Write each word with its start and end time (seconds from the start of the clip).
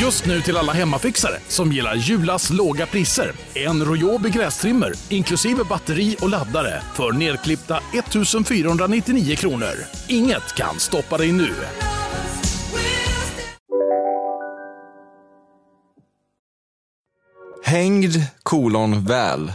Just 0.00 0.26
nu 0.26 0.40
till 0.40 0.56
alla 0.56 0.72
hemmafixare 0.72 1.36
som 1.48 1.72
gillar 1.72 1.94
Julas 1.94 2.50
låga 2.50 2.86
priser. 2.86 3.32
En 3.54 3.84
Royobi 3.84 4.30
grästrimmer 4.30 4.92
inklusive 5.08 5.64
batteri 5.64 6.16
och 6.20 6.28
laddare 6.28 6.82
för 6.94 7.12
nedklippta 7.12 7.80
1 7.94 8.46
499 8.48 9.36
kronor. 9.36 9.74
Inget 10.08 10.54
kan 10.54 10.78
stoppa 10.78 11.18
dig 11.18 11.32
nu. 11.32 11.50
Hängd 17.64 18.12
kolon 18.42 19.04
väl. 19.04 19.52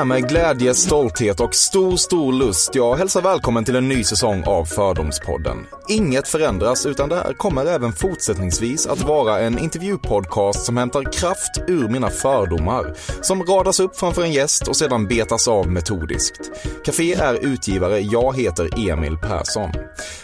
Det 0.00 0.04
är 0.04 0.06
med 0.06 0.28
glädje, 0.28 0.74
stolthet 0.74 1.40
och 1.40 1.54
stor, 1.54 1.96
stor 1.96 2.32
lust 2.32 2.74
jag 2.74 2.96
hälsar 2.96 3.22
välkommen 3.22 3.64
till 3.64 3.76
en 3.76 3.88
ny 3.88 4.04
säsong 4.04 4.44
av 4.46 4.64
Fördomspodden. 4.64 5.66
Inget 5.88 6.28
förändras 6.28 6.86
utan 6.86 7.08
det 7.08 7.16
här 7.16 7.32
kommer 7.32 7.66
även 7.66 7.92
fortsättningsvis 7.92 8.86
att 8.86 9.02
vara 9.02 9.40
en 9.40 9.58
intervjupodcast 9.58 10.64
som 10.64 10.76
hämtar 10.76 11.12
kraft 11.12 11.50
ur 11.66 11.88
mina 11.88 12.10
fördomar, 12.10 12.94
som 13.22 13.42
radas 13.42 13.80
upp 13.80 13.96
framför 13.96 14.22
en 14.22 14.32
gäst 14.32 14.68
och 14.68 14.76
sedan 14.76 15.06
betas 15.06 15.48
av 15.48 15.70
metodiskt. 15.70 16.50
Café 16.84 17.14
är 17.14 17.34
utgivare, 17.44 18.00
jag 18.00 18.36
heter 18.36 18.90
Emil 18.90 19.16
Persson. 19.16 19.70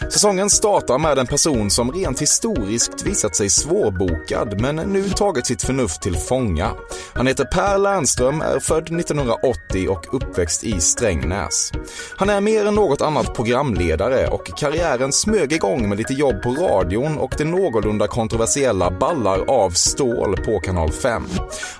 Säsongen 0.09 0.49
startar 0.49 0.97
med 0.97 1.17
en 1.17 1.27
person 1.27 1.69
som 1.69 1.91
rent 1.91 2.21
historiskt 2.21 3.05
visat 3.05 3.35
sig 3.35 3.49
svårbokad 3.49 4.61
men 4.61 4.75
nu 4.75 5.09
tagit 5.09 5.45
sitt 5.45 5.63
förnuft 5.63 6.01
till 6.01 6.15
fånga. 6.15 6.71
Han 7.13 7.27
heter 7.27 7.45
Per 7.45 7.77
Lernström, 7.77 8.41
är 8.41 8.59
född 8.59 8.99
1980 8.99 9.66
och 9.89 10.13
uppväxt 10.13 10.63
i 10.63 10.81
Strängnäs. 10.81 11.71
Han 12.17 12.29
är 12.29 12.41
mer 12.41 12.65
än 12.65 12.75
något 12.75 13.01
annat 13.01 13.35
programledare 13.35 14.27
och 14.27 14.57
karriären 14.57 15.11
smög 15.11 15.53
igång 15.53 15.89
med 15.89 15.97
lite 15.97 16.13
jobb 16.13 16.41
på 16.41 16.49
radion 16.49 17.17
och 17.17 17.33
det 17.37 17.43
någorlunda 17.43 18.07
kontroversiella 18.07 18.91
Ballar 18.91 19.45
av 19.47 19.69
stål 19.69 20.37
på 20.37 20.59
kanal 20.59 20.91
5. 20.91 21.23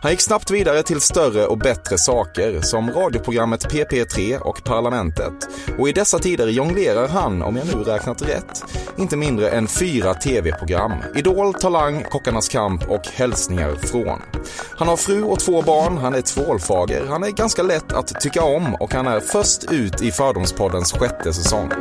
Han 0.01 0.11
gick 0.11 0.21
snabbt 0.21 0.51
vidare 0.51 0.83
till 0.83 1.01
större 1.01 1.45
och 1.45 1.57
bättre 1.57 1.97
saker 1.97 2.61
som 2.61 2.91
radioprogrammet 2.91 3.65
PP3 3.65 4.39
och 4.39 4.63
Parlamentet. 4.63 5.33
Och 5.77 5.89
i 5.89 5.91
dessa 5.91 6.19
tider 6.19 6.47
jonglerar 6.47 7.07
han, 7.07 7.41
om 7.41 7.55
jag 7.55 7.67
nu 7.67 7.83
räknat 7.83 8.21
rätt, 8.21 8.63
inte 8.97 9.17
mindre 9.17 9.49
än 9.49 9.67
fyra 9.67 10.13
tv-program. 10.13 10.93
Idol, 11.15 11.53
Talang, 11.53 12.03
Kockarnas 12.11 12.49
kamp 12.49 12.89
och 12.89 13.07
Hälsningar 13.13 13.75
från. 13.75 14.21
Han 14.77 14.87
har 14.87 14.97
fru 14.97 15.23
och 15.23 15.39
två 15.39 15.61
barn, 15.61 15.97
han 15.97 16.15
är 16.15 16.21
tvålfager, 16.21 17.05
han 17.05 17.23
är 17.23 17.29
ganska 17.29 17.63
lätt 17.63 17.76
att 17.93 18.21
tycka 18.21 18.43
om 18.43 18.75
och 18.75 18.93
han 18.93 19.07
är 19.07 19.19
först 19.19 19.71
ut 19.71 20.01
i 20.01 20.11
Fördomspoddens 20.11 20.93
sjätte 20.93 21.33
säsong. 21.33 21.71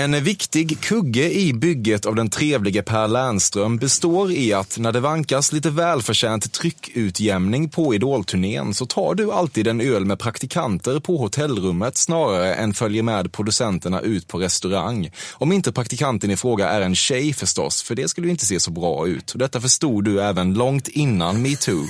En 0.00 0.24
viktig 0.24 0.80
kugge 0.80 1.32
i 1.32 1.52
bygget 1.52 2.06
av 2.06 2.14
den 2.14 2.30
trevlige 2.30 2.82
Per 2.82 3.08
Lernström 3.08 3.76
består 3.76 4.32
i 4.32 4.52
att 4.52 4.78
när 4.78 4.92
det 4.92 5.00
vankas 5.00 5.52
lite 5.52 5.70
välförtjänt 5.70 6.52
tryckutjämning 6.52 7.68
på 7.68 7.94
Idolturnén 7.94 8.74
så 8.74 8.86
tar 8.86 9.14
du 9.14 9.32
alltid 9.32 9.66
en 9.66 9.80
öl 9.80 10.04
med 10.04 10.18
praktikanter 10.18 11.00
på 11.00 11.16
hotellrummet 11.16 11.96
snarare 11.96 12.54
än 12.54 12.74
följer 12.74 13.02
med 13.02 13.32
producenterna 13.32 14.00
ut 14.00 14.28
på 14.28 14.38
restaurang. 14.38 15.10
Om 15.32 15.52
inte 15.52 15.72
praktikanten 15.72 16.30
i 16.30 16.36
fråga 16.36 16.68
är 16.68 16.80
en 16.80 16.94
tjej 16.94 17.32
förstås, 17.32 17.82
för 17.82 17.94
det 17.94 18.08
skulle 18.08 18.26
ju 18.26 18.30
inte 18.30 18.46
se 18.46 18.60
så 18.60 18.70
bra 18.70 19.06
ut. 19.06 19.32
Och 19.32 19.38
detta 19.38 19.60
förstod 19.60 20.04
du 20.04 20.22
även 20.22 20.54
långt 20.54 20.88
innan 20.88 21.42
metoo. 21.42 21.86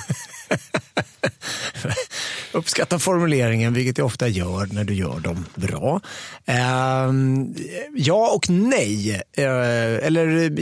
Uppskattar 2.52 2.98
formuleringen, 2.98 3.74
vilket 3.74 3.98
jag 3.98 4.06
ofta 4.06 4.28
gör 4.28 4.68
när 4.72 4.84
du 4.84 4.94
gör 4.94 5.20
dem 5.20 5.46
bra. 5.54 6.00
Um, 7.08 7.54
ja 8.00 8.32
och 8.34 8.50
nej. 8.50 9.22
Eh, 9.32 10.06
eller 10.06 10.52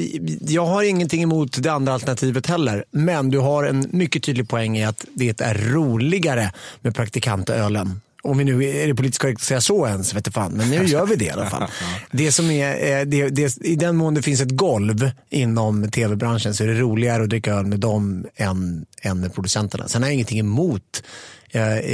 jag 0.53 0.67
har 0.67 0.83
ingenting 0.83 1.23
emot 1.23 1.63
det 1.63 1.73
andra 1.73 1.93
alternativet 1.93 2.47
heller. 2.47 2.85
Men 2.91 3.31
du 3.31 3.39
har 3.39 3.65
en 3.65 3.87
mycket 3.91 4.23
tydlig 4.23 4.49
poäng 4.49 4.79
i 4.79 4.85
att 4.85 5.05
det 5.15 5.41
är 5.41 5.55
roligare 5.55 6.53
med 6.81 6.95
praktikantölen 6.95 8.01
om 8.23 8.39
vi 8.39 8.45
nu 8.45 8.65
är 8.65 8.87
det 8.87 8.95
politiskt 8.95 9.21
korrekt 9.21 9.41
att 9.41 9.47
säga 9.47 9.61
så 9.61 9.87
ens, 9.87 10.15
vet 10.15 10.35
fan. 10.35 10.53
men 10.53 10.71
nu 10.71 10.85
gör 10.85 11.07
vi 11.07 11.17
det 11.17 11.25
i 11.25 11.31
alla 11.31 11.51
fall. 11.51 11.69
Det 12.11 12.33
som 12.33 12.51
är, 12.51 13.05
det, 13.05 13.29
det, 13.29 13.57
I 13.61 13.77
den 13.77 13.97
mån 13.97 14.15
det 14.15 14.23
finns 14.23 14.41
ett 14.41 14.51
golv 14.51 15.11
inom 15.31 15.91
tv-branschen 15.91 16.55
så 16.55 16.65
är 16.65 16.69
det 16.69 16.75
roligare 16.75 17.23
att 17.23 17.31
dricka 17.31 17.55
öl 17.55 17.67
med 17.67 17.81
dem 17.81 18.27
än, 18.37 18.87
än 19.03 19.21
med 19.21 19.35
producenterna. 19.35 19.89
Sen 19.89 20.03
har 20.03 20.09
jag 20.09 20.15
ingenting 20.15 20.39
emot 20.39 21.03
jag 21.51 21.85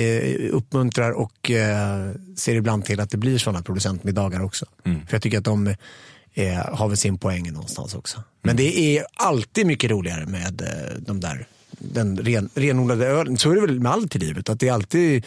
uppmuntrar 0.51 1.11
och 1.11 1.51
ser 2.37 2.55
ibland 2.55 2.85
till 2.85 3.01
att 3.01 3.11
det 3.11 3.17
blir 3.17 3.39
sådana 3.39 3.63
producentmiddagar 3.63 4.43
också. 4.45 4.67
Mm. 4.85 5.07
För 5.07 5.15
jag 5.15 5.23
tycker 5.23 5.39
att 5.39 5.45
de 5.45 5.75
har 6.69 6.89
väl 6.89 6.97
sin 6.97 7.19
poäng 7.19 7.53
någonstans 7.53 7.95
också. 7.95 8.23
Men 8.43 8.51
mm. 8.51 8.57
det 8.57 8.79
är 8.79 9.07
alltid 9.15 9.67
mycket 9.67 9.91
roligare 9.91 10.27
med 10.27 10.63
de 10.99 11.21
där 11.21 11.47
den 11.79 12.17
ren, 12.17 12.49
renodlade 12.55 13.07
ölen. 13.07 13.39
Så 13.39 13.51
är 13.51 13.55
det 13.55 13.61
väl 13.61 13.81
med 13.81 13.93
allt 13.93 14.17
i 14.17 14.19
livet. 14.19 14.49
Att 14.49 14.61
det 14.61 14.69
är 14.69 14.73
alltid 14.73 15.25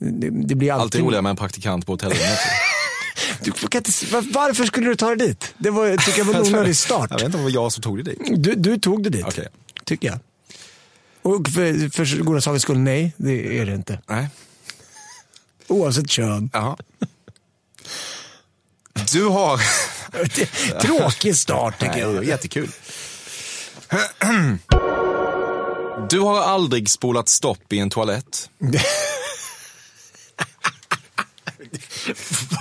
det, 0.00 0.30
det 0.30 0.54
blir 0.54 0.72
alltid... 0.72 0.82
alltid 0.82 1.00
roligare 1.00 1.22
med 1.22 1.30
en 1.30 1.36
praktikant 1.36 1.86
på 1.86 1.92
hotellrummet. 1.92 2.38
Du, 3.42 3.52
varför 4.32 4.64
skulle 4.64 4.88
du 4.88 4.96
ta 4.96 5.14
dig 5.14 5.28
dit? 5.28 5.54
Det 5.58 5.70
var, 5.70 5.96
tycker 5.96 6.18
jag 6.18 6.24
var 6.24 6.34
en 6.34 6.40
onödig 6.54 6.76
start. 6.76 7.10
Jag 7.10 7.18
vet 7.18 7.26
inte 7.26 7.38
om 7.38 7.44
det 7.44 7.50
var 7.50 7.62
jag 7.62 7.72
som 7.72 7.82
tog 7.82 8.04
dig 8.04 8.14
dit. 8.14 8.42
Du, 8.42 8.54
du 8.54 8.78
tog 8.78 9.02
dig 9.02 9.12
dit, 9.12 9.26
okay. 9.26 9.44
tycker 9.84 10.08
jag. 10.08 10.18
Och 11.22 11.48
för, 11.48 11.90
för 11.90 12.22
goda 12.22 12.40
sakens 12.40 12.62
skull, 12.62 12.78
nej, 12.78 13.14
det 13.16 13.58
är 13.58 13.66
det 13.66 13.74
inte. 13.74 13.98
Nej. 14.06 14.28
Oavsett 15.68 16.10
kön. 16.10 16.50
Jaha. 16.52 16.76
Du 19.12 19.24
har... 19.24 19.60
Tråkig 20.80 21.36
start 21.36 21.80
tycker 21.80 22.06
nej, 22.06 22.14
jag. 22.14 22.24
Jättekul. 22.24 22.70
Du 26.10 26.20
har 26.20 26.40
aldrig 26.40 26.90
spolat 26.90 27.28
stopp 27.28 27.72
i 27.72 27.78
en 27.78 27.90
toalett. 27.90 28.50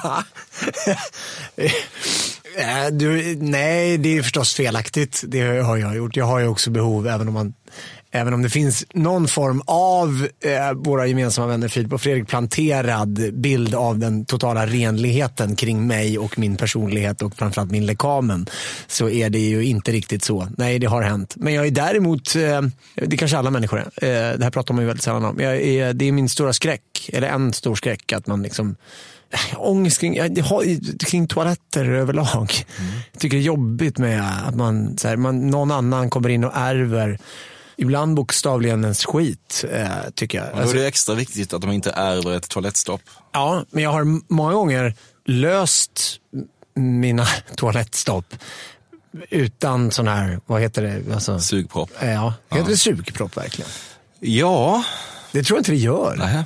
Va? 0.04 0.24
Eh, 2.58 2.88
du, 2.92 3.36
nej, 3.36 3.98
det 3.98 4.18
är 4.18 4.22
förstås 4.22 4.54
felaktigt. 4.54 5.24
Det 5.28 5.62
har 5.62 5.78
jag 5.78 5.96
gjort. 5.96 6.16
Jag 6.16 6.26
har 6.26 6.40
ju 6.40 6.48
också 6.48 6.70
behov, 6.70 7.08
även 7.08 7.28
om 7.28 7.34
man 7.34 7.54
Även 8.12 8.34
om 8.34 8.42
det 8.42 8.50
finns 8.50 8.86
någon 8.94 9.28
form 9.28 9.62
av 9.66 10.28
eh, 10.44 10.74
våra 10.74 11.08
gemensamma 11.08 11.48
vänner 11.48 11.68
Filip 11.68 11.94
och 11.94 12.02
Fredrik 12.02 12.28
planterad 12.28 13.34
bild 13.34 13.76
av 13.76 14.00
den 14.00 14.26
totala 14.26 14.66
renligheten 14.66 15.56
kring 15.56 15.88
mig 15.88 16.18
och 16.18 16.40
min 16.40 16.58
personlighet 16.58 17.22
och 17.22 17.36
framförallt 17.36 17.72
min 17.72 17.86
lekamen 17.86 18.50
så 18.88 19.10
är 19.10 19.30
det 19.30 19.40
ju 19.40 19.66
inte 19.66 19.92
riktigt 19.92 20.24
så. 20.24 20.48
Nej, 20.58 20.80
det 20.80 20.88
har 20.88 21.02
hänt. 21.02 21.34
Men 21.38 21.54
jag 21.54 21.68
är 21.68 21.72
däremot, 21.72 22.36
eh, 22.36 22.62
det 22.96 23.18
kanske 23.18 23.38
alla 23.38 23.52
människor 23.52 23.80
är, 23.96 24.32
eh, 24.32 24.38
det 24.38 24.44
här 24.44 24.52
pratar 24.52 24.74
man 24.74 24.84
ju 24.84 24.88
väldigt 24.88 25.04
sällan 25.04 25.26
om. 25.26 25.42
Är, 25.42 25.94
det 25.94 26.06
är 26.06 26.12
min 26.12 26.30
stora 26.30 26.54
skräck, 26.54 27.10
eller 27.14 27.28
en 27.28 27.54
stor 27.54 27.76
skräck, 27.76 28.14
att 28.14 28.28
man 28.28 28.44
liksom 28.44 28.76
ångest 29.58 30.00
kring, 30.00 30.20
kring 31.00 31.28
toaletter 31.28 31.86
överlag. 31.86 32.52
Mm. 32.80 32.92
Jag 33.12 33.22
tycker 33.22 33.38
det 33.38 33.44
är 33.44 33.46
jobbigt 33.46 33.98
med 33.98 34.48
att 34.48 34.56
man, 34.56 34.98
så 34.98 35.08
här, 35.08 35.16
man, 35.16 35.48
någon 35.48 35.72
annan 35.72 36.10
kommer 36.10 36.30
in 36.30 36.44
och 36.44 36.52
ärver 36.56 37.20
ibland 37.82 38.16
bokstavligen 38.16 38.84
ens 38.84 39.06
skit, 39.06 39.66
eh, 39.72 39.88
tycker 40.16 40.38
jag. 40.38 40.54
Och 40.54 40.64
då 40.64 40.70
är 40.70 40.74
det 40.74 40.88
extra 40.88 41.16
viktigt 41.16 41.54
att 41.54 41.62
de 41.62 41.72
inte 41.72 41.92
ärver 41.92 42.38
ett 42.38 42.50
toalettstopp. 42.50 43.02
Ja, 43.32 43.66
men 43.70 43.84
jag 43.84 43.92
har 43.92 44.34
många 44.34 44.54
gånger 44.54 44.96
löst 45.26 46.20
mina 46.76 47.26
toalettstopp 47.56 48.36
utan 49.30 49.92
sån 49.92 50.08
här, 50.08 50.40
vad 50.46 50.62
heter 50.62 50.82
det? 50.82 51.14
Alltså, 51.14 51.40
sugpropp. 51.40 51.90
Ja, 52.00 52.34
heter 52.50 52.64
ja. 52.64 52.64
det 52.68 52.78
sugpropp 52.78 53.38
verkligen? 53.38 53.72
Ja. 54.20 54.84
Det 55.32 55.44
tror 55.44 55.58
jag 55.58 55.62
inte 55.62 55.72
det 55.72 55.78
gör. 55.78 56.16
Nej. 56.18 56.44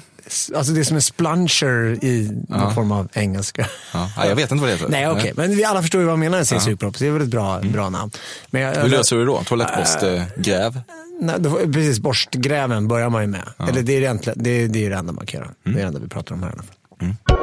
Alltså 0.55 0.73
det 0.73 0.79
är 0.79 0.83
som 0.83 0.95
en 0.95 1.01
splunger 1.01 2.03
i 2.03 2.43
någon 2.49 2.59
ja. 2.59 2.73
form 2.73 2.91
av 2.91 3.09
engelska. 3.13 3.67
Ja. 3.93 4.09
jag 4.17 4.35
vet 4.35 4.51
inte 4.51 4.61
vad 4.61 4.69
det 4.69 4.75
heter. 4.75 4.89
Nej, 4.89 5.07
okej. 5.07 5.21
Okay. 5.21 5.47
Men 5.47 5.57
vi 5.57 5.63
alla 5.63 5.81
förstår 5.81 6.01
ju 6.01 6.05
vad 6.05 6.11
jag 6.11 6.19
menar 6.19 6.31
när 6.31 6.37
jag 6.37 6.47
säger 6.47 6.61
ja. 6.61 6.65
sugpropp. 6.65 6.99
Det 6.99 7.07
är 7.07 7.11
väl 7.11 7.21
ett 7.21 7.27
bra, 7.27 7.57
mm. 7.57 7.71
bra 7.71 7.89
namn. 7.89 8.11
Men 8.49 8.61
jag, 8.61 8.75
Hur 8.75 8.89
löser 8.89 9.15
du 9.15 9.21
det 9.21 9.25
då? 9.25 9.43
Toalettborstgräv? 9.43 10.75
Uh, 10.75 10.81
Nej, 11.25 11.35
då, 11.39 11.49
precis, 11.73 11.99
borstgräven 11.99 12.87
börjar 12.87 13.09
man 13.09 13.21
ju 13.21 13.27
med. 13.27 13.49
Eller 13.69 13.81
det 13.81 13.93
är 13.93 13.97
egentligen- 14.01 14.43
det, 14.43 14.49
är- 14.49 14.67
det 14.67 14.85
är 14.85 14.89
det 14.89 14.95
enda 14.95 15.13
man 15.13 15.25
kan 15.25 15.39
göra. 15.41 15.51
Det 15.63 15.69
är 15.69 15.73
det 15.75 15.81
enda 15.81 15.99
vi 15.99 16.07
pratar 16.09 16.35
om 16.35 16.43
här 16.43 16.49
i 16.49 16.53
alla 16.53 16.63
fall. 16.63 17.42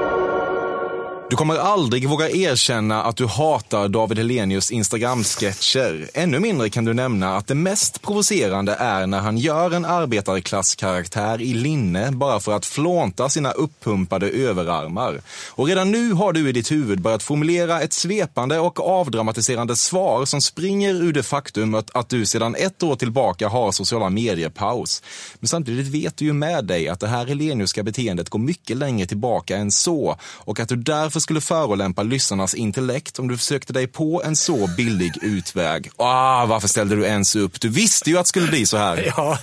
Du 1.30 1.36
kommer 1.36 1.56
aldrig 1.56 2.08
våga 2.08 2.30
erkänna 2.30 3.02
att 3.02 3.16
du 3.16 3.26
hatar 3.26 3.88
David 3.88 4.18
Helenius 4.18 4.70
Instagram-sketcher. 4.70 6.10
Ännu 6.14 6.38
mindre 6.38 6.70
kan 6.70 6.84
du 6.84 6.94
nämna 6.94 7.36
att 7.36 7.46
det 7.46 7.54
mest 7.54 8.02
provocerande 8.02 8.74
är 8.74 9.06
när 9.06 9.18
han 9.18 9.38
gör 9.38 9.70
en 9.70 9.84
arbetarklasskaraktär 9.84 11.40
i 11.40 11.54
linne 11.54 12.10
bara 12.12 12.40
för 12.40 12.52
att 12.52 12.66
flånta 12.66 13.28
sina 13.28 13.50
uppumpade 13.50 14.28
överarmar. 14.28 15.20
Och 15.50 15.66
redan 15.66 15.90
nu 15.90 16.12
har 16.12 16.32
du 16.32 16.48
i 16.48 16.52
ditt 16.52 16.72
huvud 16.72 17.00
börjat 17.00 17.22
formulera 17.22 17.80
ett 17.80 17.92
svepande 17.92 18.58
och 18.58 18.80
avdramatiserande 18.80 19.76
svar 19.76 20.24
som 20.24 20.40
springer 20.40 20.94
ur 20.94 21.12
det 21.12 21.22
faktumet 21.22 21.90
att 21.94 22.08
du 22.08 22.26
sedan 22.26 22.54
ett 22.54 22.82
år 22.82 22.96
tillbaka 22.96 23.48
har 23.48 23.72
sociala 23.72 24.10
medier-paus. 24.10 25.02
Men 25.34 25.48
samtidigt 25.48 25.86
vet 25.86 26.16
du 26.16 26.24
ju 26.24 26.32
med 26.32 26.64
dig 26.64 26.88
att 26.88 27.00
det 27.00 27.08
här 27.08 27.26
Heleniuska 27.26 27.82
beteendet 27.82 28.30
går 28.30 28.38
mycket 28.38 28.76
längre 28.76 29.06
tillbaka 29.06 29.56
än 29.56 29.70
så 29.70 30.16
och 30.22 30.60
att 30.60 30.68
du 30.68 30.76
därför 30.76 31.19
skulle 31.20 31.40
förolämpa 31.40 32.02
lyssnarnas 32.02 32.54
intellekt 32.54 33.18
om 33.18 33.28
du 33.28 33.38
försökte 33.38 33.72
dig 33.72 33.86
på 33.86 34.22
en 34.24 34.36
så 34.36 34.66
billig 34.76 35.12
utväg. 35.22 35.90
Ah, 35.96 36.46
varför 36.46 36.68
ställde 36.68 36.96
du 36.96 37.04
ens 37.04 37.36
upp? 37.36 37.60
Du 37.60 37.68
visste 37.68 38.10
ju 38.10 38.18
att 38.18 38.24
det 38.24 38.28
skulle 38.28 38.48
bli 38.48 38.66
så 38.66 38.76
här. 38.76 39.12
Ja, 39.16 39.38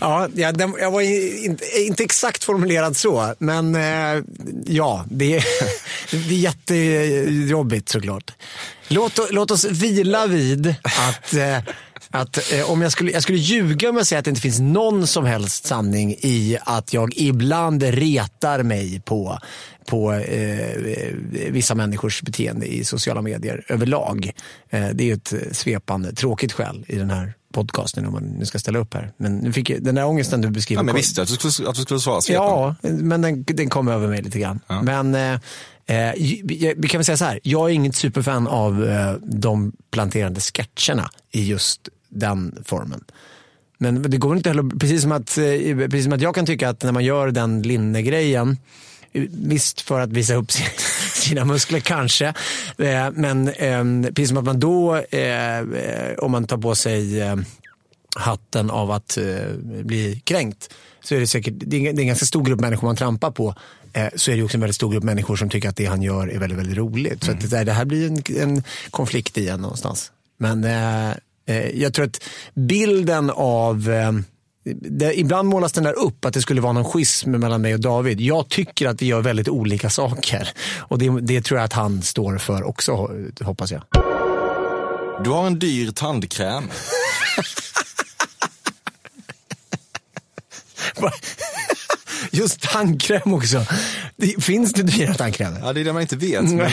ja 0.00 0.28
jag, 0.34 0.58
den, 0.58 0.74
jag 0.80 0.90
var 0.90 1.00
in, 1.00 1.44
inte, 1.44 1.80
inte 1.80 2.04
exakt 2.04 2.44
formulerad 2.44 2.96
så, 2.96 3.34
men 3.38 3.74
eh, 3.74 4.22
ja, 4.66 5.04
det 5.10 5.36
är, 5.36 5.44
det 6.10 6.34
är 6.34 6.38
jättejobbigt 6.38 7.88
såklart. 7.88 8.32
Låt, 8.88 9.18
låt 9.30 9.50
oss 9.50 9.64
vila 9.64 10.26
vid 10.26 10.74
att, 10.82 11.34
eh, 11.34 11.58
att 12.20 12.52
eh, 12.52 12.70
om 12.70 12.82
jag 12.82 12.92
skulle, 12.92 13.10
jag 13.10 13.22
skulle 13.22 13.38
ljuga 13.38 13.90
om 13.90 13.96
jag 13.96 14.06
säger 14.06 14.18
att 14.18 14.24
det 14.24 14.30
inte 14.30 14.40
finns 14.40 14.60
någon 14.60 15.06
som 15.06 15.24
helst 15.24 15.66
sanning 15.66 16.12
i 16.12 16.58
att 16.64 16.92
jag 16.92 17.12
ibland 17.16 17.82
retar 17.82 18.62
mig 18.62 19.00
på 19.00 19.38
på 19.86 20.12
eh, 20.12 21.14
vissa 21.50 21.74
människors 21.74 22.22
beteende 22.22 22.66
i 22.74 22.84
sociala 22.84 23.22
medier 23.22 23.64
överlag. 23.68 24.32
Eh, 24.70 24.88
det 24.94 25.04
är 25.04 25.06
ju 25.06 25.12
ett 25.12 25.34
svepande, 25.52 26.12
tråkigt 26.12 26.52
skäl 26.52 26.84
i 26.88 26.96
den 26.96 27.10
här 27.10 27.32
podcasten 27.52 28.06
om 28.06 28.12
man 28.12 28.22
nu 28.22 28.46
ska 28.46 28.58
ställa 28.58 28.78
upp 28.78 28.94
här. 28.94 29.12
Men 29.16 29.36
nu 29.36 29.52
fick 29.52 29.70
jag, 29.70 29.82
den 29.82 29.94
där 29.94 30.06
ångesten 30.06 30.40
du 30.40 30.50
beskriver. 30.50 30.80
Ja, 30.80 30.84
men 30.84 30.92
kom- 30.92 30.96
visste 30.96 31.22
att 31.22 31.28
du 31.28 31.50
skulle, 31.50 31.68
att 31.68 31.76
du 31.76 31.82
skulle 31.82 32.00
svara 32.00 32.20
svepande. 32.20 32.50
Ja, 32.50 32.88
men 32.90 33.22
den, 33.22 33.44
den 33.46 33.68
kom 33.68 33.88
över 33.88 34.08
mig 34.08 34.22
lite 34.22 34.38
grann. 34.38 34.60
Men 34.82 35.14
eh, 35.14 35.32
eh, 35.86 36.12
vi 36.16 36.74
vi 36.76 36.88
kan 36.88 36.98
väl 36.98 37.04
säga 37.04 37.16
så 37.16 37.24
här, 37.24 37.40
jag 37.42 37.70
är 37.70 37.74
inget 37.74 37.96
superfan 37.96 38.46
av 38.46 38.88
eh, 38.88 39.12
de 39.22 39.72
planterande 39.90 40.40
sketcherna 40.40 41.10
i 41.32 41.44
just 41.46 41.88
den 42.08 42.62
formen. 42.64 43.04
Men 43.78 44.02
det 44.02 44.16
går 44.16 44.36
inte 44.36 44.48
heller, 44.50 44.78
precis 44.78 45.02
som, 45.02 45.12
att, 45.12 45.38
eh, 45.38 45.76
precis 45.76 46.04
som 46.04 46.12
att 46.12 46.20
jag 46.20 46.34
kan 46.34 46.46
tycka 46.46 46.68
att 46.68 46.82
när 46.82 46.92
man 46.92 47.04
gör 47.04 47.30
den 47.30 47.62
linnegrejen, 47.62 48.58
eh, 49.12 49.22
visst 49.30 49.80
för 49.80 50.00
att 50.00 50.10
visa 50.10 50.34
upp 50.34 50.52
sin- 50.52 50.66
sina 51.14 51.44
muskler 51.44 51.80
kanske, 51.80 52.26
eh, 52.78 53.10
men 53.14 53.48
eh, 53.48 54.10
precis 54.12 54.28
som 54.28 54.38
att 54.38 54.44
man 54.44 54.60
då, 54.60 55.02
om 56.18 56.30
man 56.30 56.46
tar 56.46 56.56
på 56.58 56.74
sig 56.74 57.22
hatten 58.16 58.70
av 58.70 58.90
att 58.90 59.18
bli 59.84 60.20
kränkt 60.24 60.70
så 61.04 61.14
är 61.14 61.20
det 61.20 61.26
säkert, 61.26 61.54
det 61.56 61.76
är, 61.86 61.90
en- 62.00 62.06
ganska 62.06 62.26
stor 62.26 62.44
grupp 62.44 62.60
människor 62.60 62.86
man 62.88 62.96
trampar 62.96 63.30
på. 63.30 63.54
Så 64.14 64.30
är 64.30 64.36
det 64.36 64.42
också 64.42 64.56
en 64.56 64.60
väldigt 64.60 64.76
stor 64.76 64.92
grupp 64.92 65.04
människor 65.04 65.36
som 65.36 65.48
tycker 65.48 65.68
att 65.68 65.76
det 65.76 65.86
han 65.86 66.02
gör 66.02 66.28
är 66.28 66.38
väldigt, 66.38 66.58
väldigt 66.58 66.76
roligt. 66.76 67.24
Så 67.24 67.30
att 67.30 67.40
det, 67.40 67.46
där- 67.48 67.64
det 67.64 67.72
här 67.72 67.84
blir 67.84 68.06
en, 68.06 68.22
en 68.48 68.62
konflikt 68.90 69.38
igen 69.38 69.60
någonstans. 69.60 70.12
Men 70.38 70.64
jag 71.74 71.94
tror 71.94 72.06
att 72.06 72.24
bilden 72.54 73.30
av 73.34 73.90
eh, 73.90 74.12
det, 74.74 75.20
ibland 75.20 75.48
målas 75.48 75.72
den 75.72 75.84
där 75.84 75.98
upp 75.98 76.24
att 76.24 76.34
det 76.34 76.42
skulle 76.42 76.60
vara 76.60 76.72
någon 76.72 76.84
schism 76.84 77.30
mellan 77.30 77.62
mig 77.62 77.74
och 77.74 77.80
David. 77.80 78.20
Jag 78.20 78.48
tycker 78.48 78.88
att 78.88 79.02
vi 79.02 79.06
gör 79.06 79.20
väldigt 79.20 79.48
olika 79.48 79.90
saker. 79.90 80.48
Och 80.78 80.98
det, 80.98 81.20
det 81.20 81.42
tror 81.42 81.58
jag 81.58 81.64
att 81.64 81.72
han 81.72 82.02
står 82.02 82.38
för 82.38 82.62
också, 82.62 83.10
hoppas 83.40 83.72
jag. 83.72 83.82
Du 85.24 85.30
har 85.30 85.46
en 85.46 85.58
dyr 85.58 85.90
tandkräm. 85.90 86.64
Just 92.36 92.60
tandkräm 92.60 93.34
också. 93.34 93.66
Det, 94.16 94.44
finns 94.44 94.72
det 94.72 94.82
dyra 94.82 95.14
tandkrämer? 95.14 95.60
Ja, 95.60 95.72
det 95.72 95.80
är 95.80 95.84
det 95.84 95.92
man 95.92 96.02
inte 96.02 96.16
vet. 96.16 96.42
Men, 96.42 96.58
jag 96.58 96.70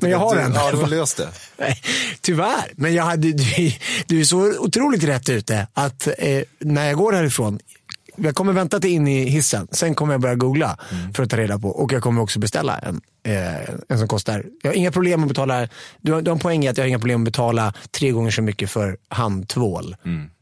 men 0.00 0.10
jag 0.10 0.18
har 0.18 0.34
du, 0.34 0.40
en. 0.40 0.54
Ja, 0.54 0.70
du 0.70 0.76
har 0.76 0.88
löst 0.88 1.16
det. 1.16 1.28
Nej, 1.56 1.82
tyvärr. 2.20 2.72
Men 2.76 2.94
jag 2.94 3.04
hade, 3.04 3.32
du, 3.32 3.72
du 4.06 4.20
är 4.20 4.24
så 4.24 4.58
otroligt 4.58 5.04
rätt 5.04 5.28
ute 5.28 5.66
att 5.74 6.08
eh, 6.18 6.42
när 6.58 6.86
jag 6.86 6.96
går 6.96 7.12
härifrån, 7.12 7.58
jag 8.16 8.34
kommer 8.34 8.52
vänta 8.52 8.80
till 8.80 8.90
in 8.90 9.08
i 9.08 9.24
hissen, 9.24 9.68
sen 9.70 9.94
kommer 9.94 10.14
jag 10.14 10.20
börja 10.20 10.34
googla 10.34 10.78
för 11.14 11.22
att 11.22 11.30
ta 11.30 11.36
reda 11.36 11.58
på 11.58 11.68
och 11.68 11.92
jag 11.92 12.02
kommer 12.02 12.22
också 12.22 12.38
beställa 12.38 12.78
en, 12.78 13.00
eh, 13.22 13.70
en 13.88 13.98
som 13.98 14.08
kostar, 14.08 14.46
jag 14.62 14.70
har 14.70 14.74
inga 14.74 14.92
problem 14.92 15.22
att 15.22 15.28
betala, 15.28 15.68
du 16.00 16.12
har, 16.12 16.22
du 16.22 16.30
har 16.30 16.36
en 16.36 16.40
poäng 16.40 16.64
i 16.64 16.68
att 16.68 16.76
jag 16.76 16.84
har 16.84 16.88
inga 16.88 16.98
problem 16.98 17.20
att 17.20 17.24
betala 17.24 17.74
tre 17.90 18.10
gånger 18.10 18.30
så 18.30 18.42
mycket 18.42 18.70
för 18.70 18.96
handtvål 19.08 19.96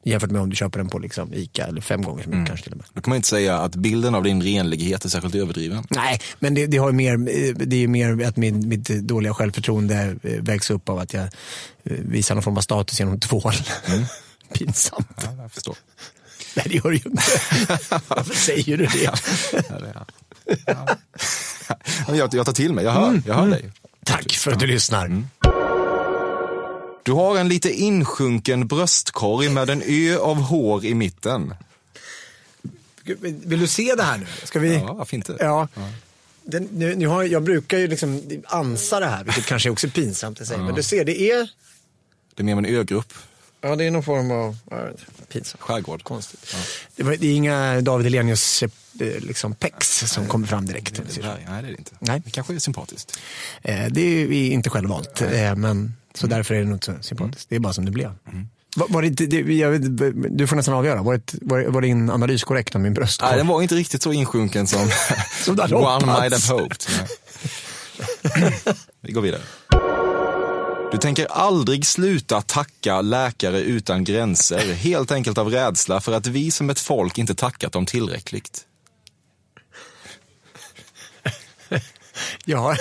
jämfört 0.05 0.31
med 0.31 0.41
om 0.43 0.51
du 0.51 0.57
köper 0.57 0.79
den 0.79 0.89
på 0.89 0.99
liksom 0.99 1.35
Ica 1.35 1.67
eller 1.67 1.81
fem 1.81 2.03
gånger 2.03 2.23
så 2.23 2.31
mycket 2.31 2.47
kanske 2.47 2.65
till 2.65 2.73
och 2.73 2.79
med. 2.79 2.87
Då 2.93 3.01
kan 3.01 3.11
man 3.11 3.17
inte 3.17 3.29
säga 3.29 3.59
att 3.59 3.75
bilden 3.75 4.15
av 4.15 4.23
din 4.23 4.43
renlighet 4.43 5.05
är 5.05 5.09
särskilt 5.09 5.35
överdriven. 5.35 5.87
Nej, 5.91 6.21
men 6.39 6.55
det, 6.55 6.67
det, 6.67 6.77
har 6.77 6.93
mer, 6.93 7.17
det 7.67 7.77
är 7.77 7.81
ju 7.81 7.89
mer 7.89 8.27
att 8.27 8.37
min, 8.37 8.69
mitt 8.69 8.89
dåliga 8.89 9.35
självförtroende 9.35 10.17
eh, 10.23 10.43
vägs 10.43 10.71
upp 10.71 10.89
av 10.89 10.99
att 10.99 11.15
jag 11.15 11.23
eh, 11.23 11.29
visar 11.85 12.35
någon 12.35 12.43
form 12.43 12.57
av 12.57 12.61
status 12.61 13.01
genom 13.01 13.21
tvål. 13.21 13.53
Pinsamt. 14.55 15.23
Ja, 15.25 15.43
jag 15.43 15.53
förstår. 15.53 15.77
Nej, 16.57 16.67
det 16.69 16.75
gör 16.75 16.91
det 16.91 16.97
ju 16.97 17.11
inte. 17.11 17.23
Varför 18.09 18.35
säger 18.35 18.77
du 18.77 18.87
det? 18.87 19.03
Ja, 19.03 19.15
ja. 20.67 20.97
Jag, 22.15 22.35
jag 22.35 22.47
tar 22.47 22.53
till 22.53 22.73
mig, 22.73 22.85
jag 22.85 22.93
hör, 22.93 23.23
jag 23.27 23.35
hör 23.35 23.49
dig. 23.49 23.71
Tack 24.05 24.33
för 24.33 24.53
att 24.53 24.59
du 24.59 24.67
lyssnar. 24.67 25.23
Du 27.03 27.13
har 27.13 27.39
en 27.39 27.49
lite 27.49 27.71
insjunken 27.71 28.67
bröstkorg 28.67 29.49
med 29.49 29.71
en 29.71 29.83
ö 29.87 30.17
av 30.17 30.37
hår 30.37 30.85
i 30.85 30.95
mitten. 30.95 31.55
Vill 33.21 33.61
du 33.61 33.67
se 33.67 33.95
det 33.97 34.03
här 34.03 34.19
nu? 34.19 34.27
Ska 34.45 34.59
vi? 34.59 34.75
Ja, 34.75 34.93
varför 34.93 35.17
inte? 35.17 35.37
Ja. 35.41 35.69
Den, 36.45 36.69
nu, 36.73 36.95
nu 36.95 37.07
har, 37.07 37.23
jag 37.25 37.43
brukar 37.43 37.79
ju 37.79 37.87
liksom 37.89 38.23
ansa 38.47 39.01
det 39.01 39.07
här, 39.07 39.25
vilket 39.25 39.47
kanske 39.47 39.71
också 39.71 39.87
är 39.87 39.91
pinsamt 39.91 40.41
att 40.41 40.47
säga. 40.47 40.59
Men 40.63 40.75
du 40.75 40.83
ser, 40.83 41.05
det 41.05 41.21
är, 41.21 41.49
Det 42.35 42.43
är 42.43 42.45
mer 42.45 42.53
av 42.53 42.59
en 42.59 42.67
ögrupp, 42.67 43.13
ja, 43.63 43.77
det 43.77 43.85
är 43.85 43.91
någon 43.91 44.03
form 44.03 44.31
av, 44.31 44.57
pinsamt. 45.29 45.63
skärgård. 45.63 46.03
Konstigt. 46.03 46.57
Det, 46.97 47.03
var, 47.03 47.17
det 47.17 47.27
är 47.27 47.35
inga 47.35 47.81
David 47.81 48.05
Hellenius 48.05 48.63
eh, 48.63 48.69
liksom, 49.01 49.55
pex 49.55 49.99
som 49.99 50.27
kommer 50.27 50.47
fram 50.47 50.67
direkt. 50.67 50.95
Det 50.95 51.23
där, 51.23 51.45
nej, 51.49 51.63
det 51.63 51.69
är 51.69 51.73
det 51.73 51.79
inte. 51.79 51.93
Nej. 51.99 52.23
Det 52.25 52.31
kanske 52.31 52.55
är 52.55 52.59
sympatiskt. 52.59 53.19
Eh, 53.63 53.87
det 53.91 54.01
är 54.01 54.27
vi 54.27 54.49
inte 54.51 54.71
självvalt, 54.71 55.21
eh, 55.23 55.57
men 55.57 55.95
så 56.15 56.27
därför 56.27 56.55
är 56.55 56.59
det 56.59 56.65
nog 56.65 56.75
inte 56.75 56.87
så 56.87 56.95
sympatiskt. 57.01 57.49
Det 57.49 57.57
är 57.57 57.61
bara 57.61 57.73
som 57.73 57.85
det 57.85 57.91
blev. 57.91 58.15
Var, 58.77 58.89
var 58.89 59.03
det, 59.03 59.27
det, 59.27 59.55
jag 59.55 59.71
vet, 59.71 59.99
du 60.39 60.47
får 60.47 60.57
nästan 60.57 60.75
avgöra, 60.75 61.03
var, 61.03 61.15
det, 61.15 61.39
var, 61.43 61.63
var 61.63 61.81
din 61.81 62.11
analys 62.11 62.45
korrekt 62.45 62.75
om 62.75 62.83
min 62.83 62.95
bröstkorg? 62.95 63.31
Nej, 63.31 63.39
den 63.39 63.47
var 63.47 63.63
inte 63.63 63.75
riktigt 63.75 64.03
så 64.03 64.13
insjunken 64.13 64.67
som, 64.67 64.91
Som 65.45 65.61
one 65.75 66.07
might 66.07 66.47
have 66.47 66.61
hoped. 66.61 66.85
Nej. 66.99 68.53
Vi 69.01 69.13
går 69.13 69.23
vidare. 69.23 69.41
Du 70.93 70.99
tänker 70.99 71.27
aldrig 71.27 71.87
sluta 71.87 72.43
tacka 72.43 73.01
Läkare 73.01 73.61
utan 73.61 74.05
gränser, 74.05 74.73
helt 74.75 75.13
enkelt 75.13 75.39
av 75.39 75.51
rädsla 75.51 76.01
för 76.01 76.13
att 76.13 76.27
vi 76.27 76.51
som 76.51 76.71
ett 76.71 76.79
folk 76.81 77.19
inte 77.19 77.35
tackat 77.35 77.73
dem 77.73 77.87
tillräckligt. 77.87 78.67
Ja. 82.45 82.77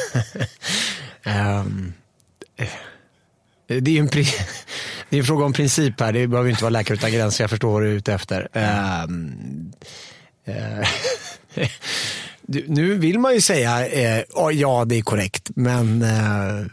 um, 1.26 1.94
det 3.68 3.76
är 3.76 3.90
ju 3.90 4.00
en, 4.00 4.10
pri- 4.10 4.42
det 5.10 5.16
är 5.18 5.20
en 5.20 5.26
fråga 5.26 5.46
om 5.46 5.54
princip 5.54 6.00
här. 6.00 6.14
Det 6.14 6.28
behöver 6.28 6.50
inte 6.50 6.64
vara 6.64 6.70
läkare 6.70 6.98
utan 6.98 7.12
gränser. 7.12 7.44
Jag 7.44 7.50
förstår 7.50 7.72
vad 7.72 7.82
du 7.82 7.88
är 7.90 7.94
ute 7.94 8.14
efter. 8.14 8.48
Um, 9.06 9.74
uh, 10.48 10.88
nu 12.68 12.96
vill 12.98 13.20
man 13.20 13.34
ju 13.34 13.42
säga 13.42 13.88
eh, 13.88 14.24
ja, 14.36 14.52
ja, 14.52 14.86
det 14.86 14.96
är 14.96 15.02
korrekt, 15.02 15.50
men 15.56 16.02
eh, 16.02 16.66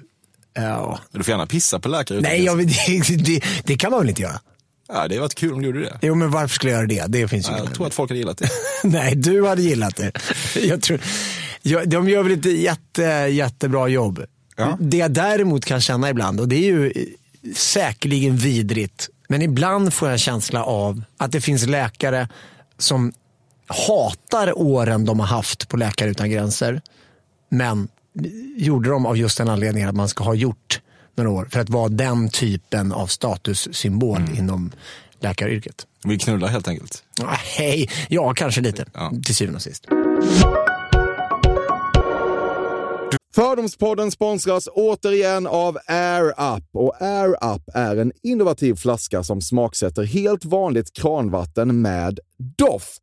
ja. 0.63 0.99
Du 1.11 1.25
får 1.25 1.33
gärna 1.33 1.47
pissa 1.47 1.79
på 1.79 1.89
Läkare 1.89 2.21
Nej, 2.21 2.45
jag, 2.45 2.59
det, 2.59 3.17
det, 3.25 3.45
det 3.65 3.77
kan 3.77 3.91
man 3.91 4.01
väl 4.01 4.09
inte 4.09 4.23
göra? 4.23 4.41
Ja, 4.89 4.95
det 4.95 5.01
hade 5.01 5.21
varit 5.21 5.35
kul 5.35 5.53
om 5.53 5.63
du 5.63 5.67
gjorde 5.67 5.81
det. 5.81 5.99
Jo, 6.03 6.15
men 6.15 6.31
varför 6.31 6.55
skulle 6.55 6.73
jag 6.73 6.79
göra 6.79 7.07
det? 7.07 7.19
Det 7.19 7.29
finns 7.29 7.49
ju 7.49 7.53
Jag 7.53 7.61
ingen 7.61 7.73
tror 7.73 7.87
att 7.87 7.95
folk 7.95 8.11
hade 8.11 8.19
gillat 8.19 8.39
det. 8.39 8.49
Nej, 8.85 9.15
du 9.17 9.47
hade 9.47 9.63
gillat 9.63 9.97
det. 9.97 10.13
Jag 10.63 10.83
tror, 10.83 11.01
jag, 11.63 11.89
de 11.89 12.09
gör 12.09 12.23
väl 12.23 12.33
ett 12.33 12.45
jätte, 12.45 13.03
jättebra 13.31 13.89
jobb. 13.89 14.25
Ja. 14.57 14.77
Det 14.81 14.97
jag 14.97 15.11
däremot 15.11 15.65
kan 15.65 15.81
känna 15.81 16.11
ibland, 16.11 16.41
och 16.41 16.49
det 16.49 16.57
är 16.57 16.73
ju 16.73 16.93
säkerligen 17.57 18.37
vidrigt, 18.37 19.09
men 19.29 19.43
ibland 19.43 19.95
får 19.95 20.09
jag 20.09 20.13
en 20.13 20.19
känsla 20.19 20.65
av 20.65 21.03
att 21.17 21.33
det 21.33 21.41
finns 21.41 21.67
läkare 21.67 22.29
som 22.79 23.13
hatar 23.67 24.59
åren 24.59 25.05
de 25.05 25.21
har 25.21 25.27
haft 25.27 25.69
på 25.69 25.77
Läkare 25.77 26.11
utan 26.11 26.31
gränser, 26.31 26.81
men 27.51 27.89
gjorde 28.57 28.91
dem 28.91 29.07
av 29.07 29.17
just 29.17 29.39
den 29.39 29.49
anledningen 29.49 29.89
att 29.89 29.95
man 29.95 30.09
ska 30.09 30.25
ha 30.25 30.35
gjort 30.35 30.81
några 31.15 31.31
år 31.31 31.49
för 31.51 31.61
att 31.61 31.71
vara 31.71 31.89
den 31.89 32.29
typen 32.29 32.93
av 32.93 33.07
statussymbol 33.07 34.23
inom 34.39 34.73
läkaryrket. 35.21 35.87
Vi 36.05 36.19
knullar 36.19 36.49
helt 36.49 36.69
enkelt. 36.69 37.05
Ah, 37.23 37.37
Hej, 37.57 37.91
ja 38.09 38.35
kanske 38.35 38.61
lite. 38.61 38.85
Ja. 38.95 39.13
Till 39.25 39.35
syvende 39.35 39.57
och 39.57 39.63
sist. 39.63 39.87
Fördomspodden 43.35 44.11
sponsras 44.11 44.69
återigen 44.73 45.47
av 45.47 45.79
Air 45.87 46.57
Up. 46.57 46.65
Och 46.73 47.03
Air 47.03 47.55
Up 47.55 47.63
är 47.75 47.97
en 47.97 48.13
innovativ 48.23 48.75
flaska 48.75 49.23
som 49.25 49.41
smaksätter 49.41 50.03
helt 50.03 50.45
vanligt 50.45 50.93
kranvatten 50.93 51.83
med 51.83 52.21
doft. 52.57 53.03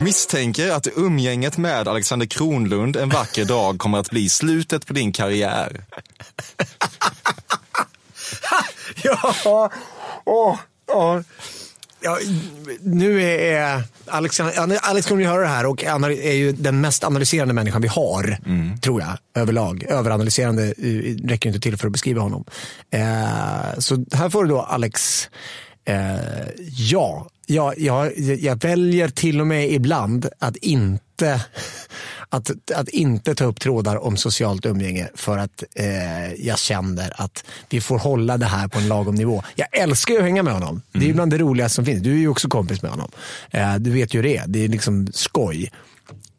Misstänker 0.00 0.70
att 0.70 0.86
umgänget 0.96 1.58
med 1.58 1.88
Alexander 1.88 2.26
Kronlund 2.26 2.96
en 2.96 3.08
vacker 3.08 3.44
dag 3.44 3.78
kommer 3.78 3.98
att 3.98 4.10
bli 4.10 4.28
slutet 4.28 4.86
på 4.86 4.92
din 4.92 5.12
karriär. 5.12 5.84
Ja, 9.02 9.34
åh, 10.24 10.58
åh. 10.86 11.20
Ja, 12.00 12.18
nu 12.80 13.22
är 13.22 13.82
Alex, 14.06 14.40
Alex 14.82 15.06
kommer 15.06 15.22
ju 15.22 15.28
höra 15.28 15.40
det 15.40 15.46
här 15.48 15.66
och 15.66 15.84
är 15.84 16.32
ju 16.32 16.52
den 16.52 16.80
mest 16.80 17.04
analyserande 17.04 17.54
människan 17.54 17.82
vi 17.82 17.88
har, 17.88 18.38
tror 18.80 19.00
jag, 19.00 19.18
överlag. 19.42 19.84
Överanalyserande 19.88 20.64
eh, 20.64 21.28
räcker 21.28 21.48
inte 21.48 21.60
till 21.60 21.76
för 21.76 21.86
att 21.86 21.92
beskriva 21.92 22.22
honom. 22.22 22.44
Eh, 22.90 23.78
så 23.78 24.04
här 24.12 24.30
får 24.30 24.44
du 24.44 24.50
då 24.50 24.60
Alex, 24.60 25.28
eh, 25.84 26.16
ja, 26.76 27.28
jag, 27.46 27.78
jag, 27.78 28.18
jag 28.18 28.62
väljer 28.62 29.08
till 29.08 29.40
och 29.40 29.46
med 29.46 29.72
ibland 29.72 30.28
att 30.38 30.56
inte 30.56 31.44
att, 32.28 32.50
att 32.74 32.88
inte 32.88 33.34
ta 33.34 33.44
upp 33.44 33.60
trådar 33.60 34.04
om 34.04 34.16
socialt 34.16 34.66
umgänge 34.66 35.08
för 35.14 35.38
att 35.38 35.64
eh, 35.74 36.32
jag 36.34 36.58
känner 36.58 37.12
att 37.22 37.44
vi 37.68 37.80
får 37.80 37.98
hålla 37.98 38.36
det 38.36 38.46
här 38.46 38.68
på 38.68 38.78
en 38.78 38.88
lagom 38.88 39.14
nivå. 39.14 39.42
Jag 39.54 39.68
älskar 39.72 40.14
ju 40.14 40.18
att 40.18 40.24
hänga 40.24 40.42
med 40.42 40.52
honom. 40.52 40.82
Det 40.92 41.10
är 41.10 41.14
bland 41.14 41.30
det 41.30 41.38
roligaste 41.38 41.74
som 41.74 41.84
finns. 41.84 42.02
Du 42.02 42.12
är 42.12 42.18
ju 42.18 42.28
också 42.28 42.48
kompis 42.48 42.82
med 42.82 42.90
honom. 42.90 43.10
Eh, 43.50 43.74
du 43.74 43.90
vet 43.90 44.14
ju 44.14 44.22
det. 44.22 44.42
Det 44.46 44.64
är 44.64 44.68
liksom 44.68 45.06
skoj. 45.12 45.72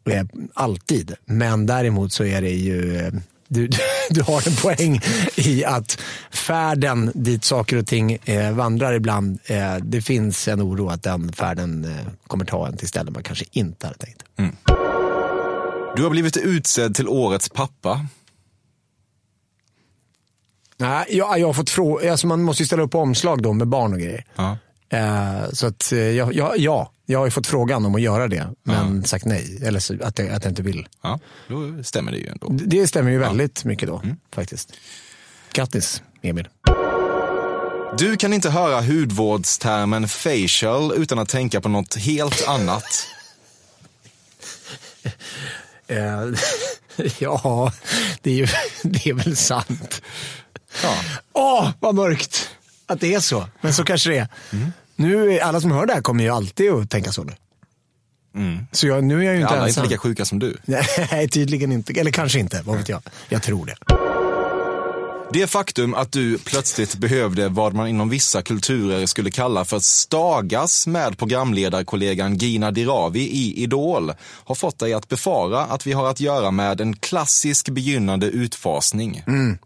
Eh, 0.10 0.26
alltid. 0.54 1.14
Men 1.26 1.66
däremot 1.66 2.14
så 2.14 2.24
är 2.24 2.42
det 2.42 2.50
ju 2.50 2.98
eh, 2.98 3.14
du, 3.48 3.70
du 4.10 4.22
har 4.22 4.48
en 4.48 4.56
poäng 4.56 5.00
i 5.36 5.66
att 5.66 6.02
färden 6.32 7.12
dit 7.16 7.44
saker 7.44 7.78
och 7.78 7.88
ting 7.88 8.18
eh, 8.26 8.52
vandrar 8.52 8.94
ibland, 8.94 9.40
eh, 9.46 9.76
det 9.76 10.02
finns 10.02 10.48
en 10.48 10.62
oro 10.62 10.90
att 10.90 11.04
den 11.04 11.34
färden 11.34 11.86
eh, 11.86 12.14
kommer 12.28 12.46
ta 12.46 12.68
en 12.68 12.78
till 12.78 12.88
ställen 12.88 13.14
man 13.14 13.24
kanske 13.24 13.46
inte 13.52 13.88
hade 13.88 14.00
tänkt. 14.00 14.24
Du 15.96 16.04
har 16.04 16.10
blivit 16.10 16.38
utsedd 16.38 16.96
till 16.96 17.08
årets 17.08 17.50
pappa. 17.50 18.08
Nej, 20.78 21.06
jag, 21.10 21.40
jag 21.40 21.48
har 21.48 21.54
fått 21.54 21.70
fråga, 21.70 22.12
alltså 22.12 22.28
man 22.28 22.44
måste 22.44 22.64
ju 22.64 22.68
ställa 22.68 22.84
upp 22.84 22.96
omslag 22.96 23.42
då 23.42 23.54
med 23.54 23.68
barn 23.68 23.94
och 23.94 24.00
grejer. 24.00 24.26
Ja. 24.36 24.58
Eh, 24.90 25.50
så 25.54 25.68
att, 25.68 25.92
eh, 25.92 26.00
jag, 26.00 26.34
jag, 26.34 26.58
ja, 26.58 26.92
jag 27.06 27.20
har 27.20 27.26
ju 27.26 27.32
fått 27.32 27.48
frågan 27.48 27.86
om 27.86 27.96
att 27.96 28.02
göra 28.02 28.28
det, 28.28 28.48
men 28.64 29.04
sagt 29.04 29.26
nej. 29.26 29.60
Eller 29.64 29.80
så, 29.80 29.94
att, 30.04 30.20
jag, 30.20 30.30
att 30.30 30.44
jag 30.44 30.52
inte 30.52 30.62
vill. 30.62 30.88
Ja, 31.02 31.20
då 31.48 31.84
stämmer 31.84 32.12
det 32.12 32.18
ju 32.18 32.28
ändå. 32.28 32.48
Det 32.50 32.66
det 32.66 32.88
stämmer 32.88 33.12
ju 33.12 33.18
väldigt 33.18 33.64
mycket 33.66 33.88
då, 33.88 34.02
faktiskt. 34.32 34.74
Grattis, 35.54 36.02
Emil. 36.22 36.48
Du 37.98 38.18
kan 38.18 38.34
inte 38.34 38.50
höra 38.50 38.82
hudvårdstermen 38.82 40.08
facial 40.08 40.94
utan 40.96 41.20
att 41.20 41.30
tänka 41.30 41.62
på 41.62 41.70
något 41.70 41.96
helt 41.96 42.48
annat. 42.48 43.08
Eh, 45.88 46.30
ja, 47.20 47.72
det 48.22 48.32
är 48.32 48.36
ju 48.36 48.48
det 48.84 49.10
är 49.10 49.14
väl 49.14 49.36
sant. 49.36 50.02
Ja. 50.84 50.96
Åh, 51.34 51.70
vad 51.80 51.96
mörkt 51.96 52.50
att 52.86 53.00
det 53.00 53.14
är 53.14 53.20
så. 53.20 53.48
Men 53.62 53.74
så 53.74 53.84
kanske 53.84 54.10
det 54.10 54.18
är. 54.18 54.28
Nu, 54.96 55.40
alla 55.40 55.62
som 55.62 55.72
hör 55.72 55.86
det 55.86 55.94
här 55.94 56.02
kommer 56.02 56.24
ju 56.24 56.30
alltid 56.30 56.72
att 56.72 56.90
tänka 56.90 57.12
så 57.12 57.24
nu. 57.24 57.34
Så 58.72 58.88
jag, 58.88 59.04
nu 59.04 59.20
är 59.20 59.24
jag 59.24 59.36
ju 59.36 59.42
inte 59.42 59.54
Alla 59.54 59.64
är 59.64 59.68
inte 59.68 59.80
ensam. 59.80 59.84
lika 59.90 59.98
sjuka 59.98 60.26
som 60.26 60.40
du. 60.40 60.58
Nej, 61.12 61.30
tydligen 61.30 61.72
inte. 61.72 61.94
Eller 61.94 62.12
kanske 62.12 62.40
inte, 62.40 62.62
vad 62.66 62.78
vet 62.78 62.90
jag. 62.90 63.02
Jag 63.30 63.44
tror 63.44 63.66
det. 63.66 63.76
Det 65.34 65.48
faktum 65.48 65.94
att 65.94 66.12
du 66.12 66.38
plötsligt 66.38 66.96
behövde 66.96 67.50
vad 67.50 67.74
man 67.74 67.88
inom 67.88 68.10
vissa 68.10 68.42
kulturer 68.42 69.06
skulle 69.06 69.32
kalla 69.32 69.66
för 69.66 69.80
stagas 69.80 70.88
med 70.88 71.18
programledarkollegan 71.18 72.36
Gina 72.38 72.72
Dirawi 72.72 73.20
i 73.22 73.64
Idol 73.64 74.12
har 74.22 74.56
fått 74.56 74.80
dig 74.80 74.94
att 74.94 75.10
befara 75.10 75.62
att 75.62 75.88
vi 75.88 75.94
har 75.94 76.08
att 76.10 76.20
göra 76.20 76.52
med 76.52 76.82
en 76.82 76.96
klassisk 76.96 77.70
begynnande 77.70 78.26
utfasning. 78.28 79.24
J- 79.28 79.58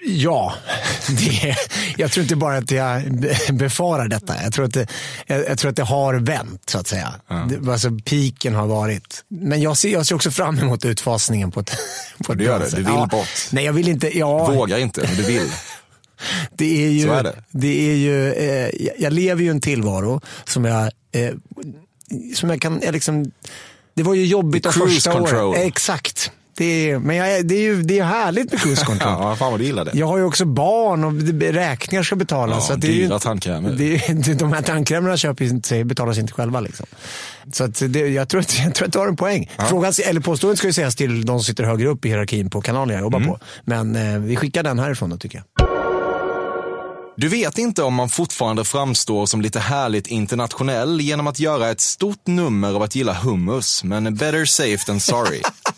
Ja, 0.00 0.54
det 1.08 1.56
jag 1.96 2.12
tror 2.12 2.22
inte 2.22 2.36
bara 2.36 2.56
att 2.56 2.70
jag 2.70 3.14
be- 3.20 3.36
befarar 3.52 4.08
detta. 4.08 4.42
Jag 4.42 4.52
tror 4.52 4.64
att 4.64 4.72
det, 4.72 4.86
jag, 5.26 5.48
jag 5.48 5.58
tror 5.58 5.70
att 5.70 5.76
det 5.76 5.82
har 5.82 6.14
vänt, 6.14 6.70
så 6.70 6.78
att 6.78 6.86
säga. 6.88 7.14
Det, 7.48 7.72
alltså, 7.72 7.90
piken 8.04 8.54
har 8.54 8.66
varit. 8.66 9.24
Men 9.28 9.62
jag 9.62 9.76
ser, 9.76 9.88
jag 9.92 10.06
ser 10.06 10.14
också 10.14 10.30
fram 10.30 10.58
emot 10.58 10.84
utfasningen 10.84 11.50
på 11.50 11.60
ett, 11.60 11.76
på 12.24 12.32
ett 12.32 12.38
Du 12.38 12.44
gör 12.44 12.58
det, 12.58 12.70
du 12.70 12.76
vill 12.76 12.84
ja. 12.86 13.06
bort. 13.10 13.28
Nej, 13.50 13.64
jag 13.64 13.72
vill 13.72 13.88
inte. 13.88 14.18
Ja, 14.18 14.46
Vågar 14.52 14.78
inte, 14.78 15.00
men 15.00 15.16
du 15.16 15.22
vill. 15.22 15.48
det 16.52 16.84
är 16.86 16.90
ju, 16.90 17.06
Så 17.06 17.12
är 17.12 17.22
det. 17.22 17.42
det 17.50 17.90
är 17.90 17.96
ju, 17.96 18.32
eh, 18.32 18.70
jag- 18.98 19.12
lever 19.12 19.42
ju 19.42 19.50
en 19.50 19.60
tillvaro 19.60 20.20
som 20.44 20.64
jag, 20.64 20.82
eh, 21.12 21.30
som 22.34 22.50
jag 22.50 22.62
kan, 22.62 22.80
jag 22.82 22.92
liksom, 22.92 23.30
det 23.94 24.02
var 24.02 24.14
ju 24.14 24.26
jobbigt 24.26 24.62
de 24.62 24.72
första 24.72 25.20
åren. 25.22 25.54
Exakt. 25.66 26.30
Det 26.56 26.90
är, 26.90 26.98
men 26.98 27.16
jag, 27.16 27.46
det 27.46 27.54
är 27.54 27.60
ju 27.60 27.82
det 27.82 27.98
är 27.98 28.04
härligt 28.04 28.52
med 28.52 28.60
cruise 28.62 28.84
control. 28.84 29.12
Ja, 29.18 29.36
fan 29.36 29.50
vad 29.50 29.60
du 29.60 29.64
gillar 29.64 29.84
det. 29.84 29.90
Jag 29.94 30.06
har 30.06 30.18
ju 30.18 30.24
också 30.24 30.44
barn 30.44 31.04
och 31.04 31.12
räkningar 31.54 32.02
ska 32.02 32.16
betalas. 32.16 32.56
Ja, 32.68 32.74
så 32.74 32.80
det 32.80 32.86
dyra 32.86 33.18
tandkrämer. 33.18 33.72
Det, 33.72 34.34
de 34.34 34.52
här 34.52 34.62
tandkrämerna 34.62 35.16
köper 35.16 35.44
inte, 35.44 35.84
betalas 35.84 36.18
inte 36.18 36.32
själva. 36.32 36.60
Liksom. 36.60 36.86
Så 37.52 37.64
att 37.64 37.82
det, 37.88 37.98
jag, 38.08 38.28
tror 38.28 38.40
att, 38.40 38.58
jag 38.64 38.74
tror 38.74 38.86
att 38.86 38.92
du 38.92 38.98
har 38.98 39.06
en 39.08 39.16
poäng. 39.16 39.50
Frågan, 39.68 39.92
eller 40.06 40.20
påståendet 40.20 40.58
ska 40.58 40.66
ju 40.66 40.72
sägas 40.72 40.96
till 40.96 41.26
de 41.26 41.38
som 41.38 41.44
sitter 41.44 41.64
högre 41.64 41.88
upp 41.88 42.04
i 42.04 42.08
hierarkin 42.08 42.50
på 42.50 42.60
kanalen 42.60 42.94
jag 42.94 43.02
jobbar 43.02 43.18
Mm. 43.18 43.30
på. 43.30 43.38
Men 43.64 43.96
eh, 43.96 44.18
vi 44.20 44.36
skickar 44.36 44.62
den 44.62 44.78
härifrån 44.78 45.10
då 45.10 45.16
tycker 45.16 45.38
jag. 45.56 45.68
Du 47.16 47.28
vet 47.28 47.58
inte 47.58 47.82
om 47.82 47.94
man 47.94 48.08
fortfarande 48.08 48.64
framstår 48.64 49.26
som 49.26 49.40
lite 49.40 49.60
härligt 49.60 50.06
internationell 50.06 51.00
genom 51.00 51.26
att 51.26 51.40
göra 51.40 51.70
ett 51.70 51.80
stort 51.80 52.26
nummer 52.26 52.74
av 52.74 52.82
att 52.82 52.94
gilla 52.96 53.12
hummus, 53.14 53.84
men 53.84 54.14
better 54.14 54.44
safe 54.44 54.78
than 54.86 55.00
sorry. 55.00 55.40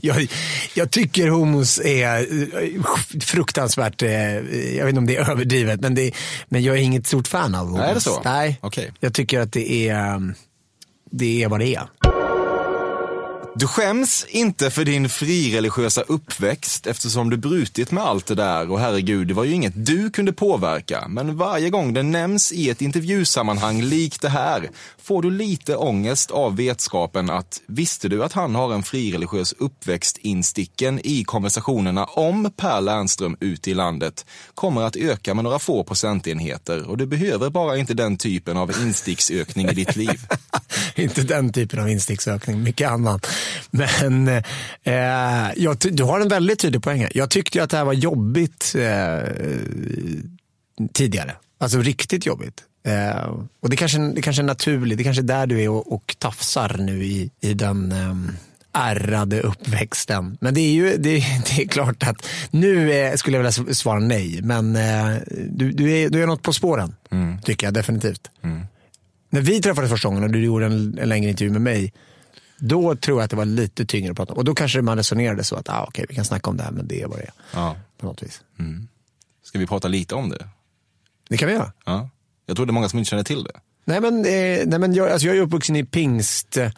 Jag, 0.00 0.26
jag 0.74 0.90
tycker 0.90 1.28
homos 1.28 1.80
är 1.80 2.18
eh, 2.18 2.82
fruktansvärt, 3.20 4.02
eh, 4.02 4.10
jag 4.76 4.84
vet 4.84 4.88
inte 4.88 4.98
om 4.98 5.06
det 5.06 5.16
är 5.16 5.30
överdrivet, 5.30 5.80
men, 5.80 5.94
det, 5.94 6.12
men 6.48 6.62
jag 6.62 6.76
är 6.76 6.80
inget 6.80 7.06
stort 7.06 7.28
fan 7.28 7.54
av 7.54 7.66
homos. 7.66 7.80
Nej, 7.80 7.90
är 7.90 7.94
det 7.94 8.00
så? 8.00 8.22
Nej, 8.24 8.58
Okej. 8.60 8.92
jag 9.00 9.14
tycker 9.14 9.40
att 9.40 9.52
det 9.52 9.88
är, 9.88 10.14
eh, 10.14 10.18
det 11.10 11.42
är 11.42 11.48
vad 11.48 11.60
det 11.60 11.74
är. 11.74 12.17
Du 13.60 13.66
skäms 13.66 14.26
inte 14.28 14.70
för 14.70 14.84
din 14.84 15.08
frireligiösa 15.08 16.02
uppväxt 16.02 16.86
eftersom 16.86 17.30
du 17.30 17.36
brutit 17.36 17.90
med 17.90 18.04
allt 18.04 18.26
det 18.26 18.34
där 18.34 18.70
och 18.70 18.80
herregud, 18.80 19.28
det 19.28 19.34
var 19.34 19.44
ju 19.44 19.52
inget 19.52 19.86
du 19.86 20.10
kunde 20.10 20.32
påverka. 20.32 21.08
Men 21.08 21.36
varje 21.36 21.70
gång 21.70 21.94
det 21.94 22.02
nämns 22.02 22.52
i 22.52 22.70
ett 22.70 22.82
intervjusammanhang 22.82 23.82
likt 23.82 24.22
det 24.22 24.28
här 24.28 24.70
får 25.02 25.22
du 25.22 25.30
lite 25.30 25.76
ångest 25.76 26.30
av 26.30 26.56
vetskapen 26.56 27.30
att 27.30 27.60
visste 27.66 28.08
du 28.08 28.24
att 28.24 28.32
han 28.32 28.54
har 28.54 28.74
en 28.74 28.82
frireligiös 28.82 29.52
uppväxt 29.52 30.18
insticken 30.18 31.00
i 31.04 31.24
konversationerna 31.24 32.04
om 32.04 32.52
Per 32.56 32.80
Lernström 32.80 33.36
ute 33.40 33.70
i 33.70 33.74
landet 33.74 34.26
kommer 34.54 34.82
att 34.82 34.96
öka 34.96 35.34
med 35.34 35.44
några 35.44 35.58
få 35.58 35.84
procentenheter 35.84 36.88
och 36.90 36.96
du 36.96 37.06
behöver 37.06 37.50
bara 37.50 37.76
inte 37.76 37.94
den 37.94 38.16
typen 38.16 38.56
av 38.56 38.70
insticksökning 38.70 39.68
i 39.68 39.74
ditt 39.74 39.96
liv. 39.96 40.20
inte 41.02 41.22
den 41.22 41.52
typen 41.52 41.80
av 41.80 41.88
insticksökning, 41.88 42.62
mycket 42.62 42.90
annat. 42.90 43.26
Men 43.70 44.28
eh, 44.82 45.50
jag, 45.56 45.76
du 45.78 46.02
har 46.02 46.20
en 46.20 46.28
väldigt 46.28 46.58
tydlig 46.60 46.82
poäng 46.82 47.00
här. 47.00 47.12
Jag 47.14 47.30
tyckte 47.30 47.58
ju 47.58 47.64
att 47.64 47.70
det 47.70 47.76
här 47.76 47.84
var 47.84 47.92
jobbigt 47.92 48.74
eh, 48.78 49.18
tidigare. 50.92 51.34
Alltså 51.60 51.78
riktigt 51.78 52.26
jobbigt. 52.26 52.62
Eh, 52.86 53.30
och 53.62 53.70
det 53.70 53.76
kanske, 53.76 53.98
det 53.98 54.22
kanske 54.22 54.42
är 54.42 54.46
naturligt, 54.46 54.98
det 54.98 55.04
kanske 55.04 55.22
är 55.22 55.24
där 55.24 55.46
du 55.46 55.62
är 55.62 55.68
och, 55.68 55.92
och 55.92 56.16
tafsar 56.18 56.76
nu 56.78 57.04
i, 57.04 57.30
i 57.40 57.54
den 57.54 57.92
eh, 57.92 58.14
ärrade 58.72 59.40
uppväxten. 59.40 60.38
Men 60.40 60.54
det 60.54 60.60
är 60.60 60.70
ju 60.72 60.96
det, 60.96 61.12
det 61.46 61.62
är 61.62 61.68
klart 61.68 62.02
att 62.02 62.26
nu 62.50 62.92
är, 62.92 63.16
skulle 63.16 63.36
jag 63.36 63.44
vilja 63.44 63.74
svara 63.74 63.98
nej. 63.98 64.40
Men 64.42 64.76
eh, 64.76 65.16
du, 65.50 65.72
du, 65.72 65.92
är, 65.92 66.08
du 66.10 66.22
är 66.22 66.26
något 66.26 66.42
på 66.42 66.52
spåren, 66.52 66.94
Mm. 67.10 67.40
tycker 67.42 67.66
jag 67.66 67.74
definitivt. 67.74 68.30
När 69.30 69.40
vi 69.40 69.60
träffades 69.60 69.90
första 69.90 70.08
gången 70.08 70.24
och 70.24 70.30
du 70.30 70.44
gjorde 70.44 70.66
en, 70.66 70.98
en 70.98 71.08
längre 71.08 71.30
intervju 71.30 71.52
med 71.52 71.62
mig, 71.62 71.92
då 72.58 72.96
tror 72.96 73.18
jag 73.18 73.24
att 73.24 73.30
det 73.30 73.36
var 73.36 73.44
lite 73.44 73.84
tyngre 73.86 74.10
att 74.10 74.16
prata 74.16 74.32
om. 74.32 74.38
Och 74.38 74.44
då 74.44 74.54
kanske 74.54 74.82
man 74.82 74.96
resonerade 74.96 75.44
så 75.44 75.56
att 75.56 75.68
ah, 75.68 75.84
okej, 75.88 76.06
vi 76.08 76.14
kan 76.14 76.24
snacka 76.24 76.50
om 76.50 76.56
det 76.56 76.62
här, 76.62 76.70
men 76.70 76.88
det 76.88 77.02
är 77.02 77.06
vad 77.06 77.18
det 77.18 77.24
är. 77.24 77.32
Ja. 77.54 77.76
På 77.98 78.06
något 78.06 78.22
vis. 78.22 78.42
Ska 79.42 79.58
vi 79.58 79.66
prata 79.66 79.88
lite 79.88 80.14
om 80.14 80.28
det? 80.28 80.48
Det 81.28 81.36
kan 81.36 81.48
vi 81.48 81.54
göra. 81.54 81.72
Ja. 81.84 82.08
Jag 82.46 82.56
tror 82.56 82.66
det 82.66 82.70
är 82.70 82.74
många 82.74 82.88
som 82.88 82.98
inte 82.98 83.10
känner 83.10 83.24
till 83.24 83.44
det. 83.44 83.60
Nej 83.84 84.00
men, 84.00 84.18
eh, 84.18 84.66
nej, 84.66 84.78
men 84.78 84.94
jag, 84.94 85.10
alltså 85.10 85.26
jag 85.26 85.36
är 85.36 85.40
uppvuxen 85.40 85.76
i 85.76 85.84
pingstkyrkan 85.84 86.76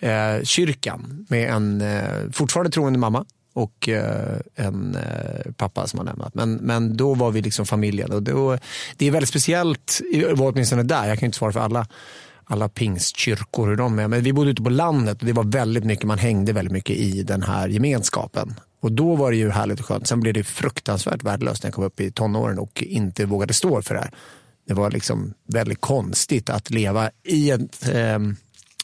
eh, 0.00 1.24
med 1.28 1.50
en 1.50 1.80
eh, 1.80 2.30
fortfarande 2.32 2.70
troende 2.70 2.98
mamma 2.98 3.26
och 3.52 3.88
eh, 3.88 4.38
en 4.54 4.96
eh, 4.96 5.52
pappa 5.56 5.86
som 5.86 5.98
har 5.98 6.06
lämnat. 6.06 6.34
Men, 6.34 6.54
men 6.54 6.96
då 6.96 7.14
var 7.14 7.30
vi 7.30 7.42
liksom 7.42 7.66
familjen. 7.66 8.12
Och 8.12 8.22
då, 8.22 8.58
det 8.96 9.06
är 9.06 9.10
väldigt 9.10 9.28
speciellt, 9.28 10.00
var 10.34 10.52
åtminstone 10.52 10.82
där, 10.82 11.08
jag 11.08 11.18
kan 11.18 11.26
inte 11.26 11.38
svara 11.38 11.52
för 11.52 11.60
alla, 11.60 11.86
alla 12.44 12.68
pingstkyrkor 12.68 13.68
hur 13.68 13.76
de 13.76 13.98
är. 13.98 14.08
Men 14.08 14.22
vi 14.22 14.32
bodde 14.32 14.50
ute 14.50 14.62
på 14.62 14.70
landet 14.70 15.20
och 15.20 15.26
det 15.26 15.32
var 15.32 15.44
väldigt 15.44 15.84
mycket, 15.84 16.04
man 16.04 16.18
hängde 16.18 16.52
väldigt 16.52 16.72
mycket 16.72 16.96
i 16.96 17.22
den 17.22 17.42
här 17.42 17.68
gemenskapen. 17.68 18.54
Och 18.80 18.92
då 18.92 19.16
var 19.16 19.30
det 19.30 19.36
ju 19.36 19.50
härligt 19.50 19.80
och 19.80 19.86
skönt. 19.86 20.06
Sen 20.06 20.20
blev 20.20 20.34
det 20.34 20.44
fruktansvärt 20.44 21.22
värdelöst 21.22 21.62
när 21.62 21.68
jag 21.68 21.74
kom 21.74 21.84
upp 21.84 22.00
i 22.00 22.10
tonåren 22.10 22.58
och 22.58 22.82
inte 22.82 23.26
vågade 23.26 23.54
stå 23.54 23.82
för 23.82 23.94
det 23.94 24.00
här. 24.00 24.10
Det 24.66 24.74
var 24.74 24.90
liksom 24.90 25.34
väldigt 25.46 25.80
konstigt 25.80 26.50
att 26.50 26.70
leva 26.70 27.10
i 27.22 27.50
ett, 27.50 27.88
eh, 27.88 28.14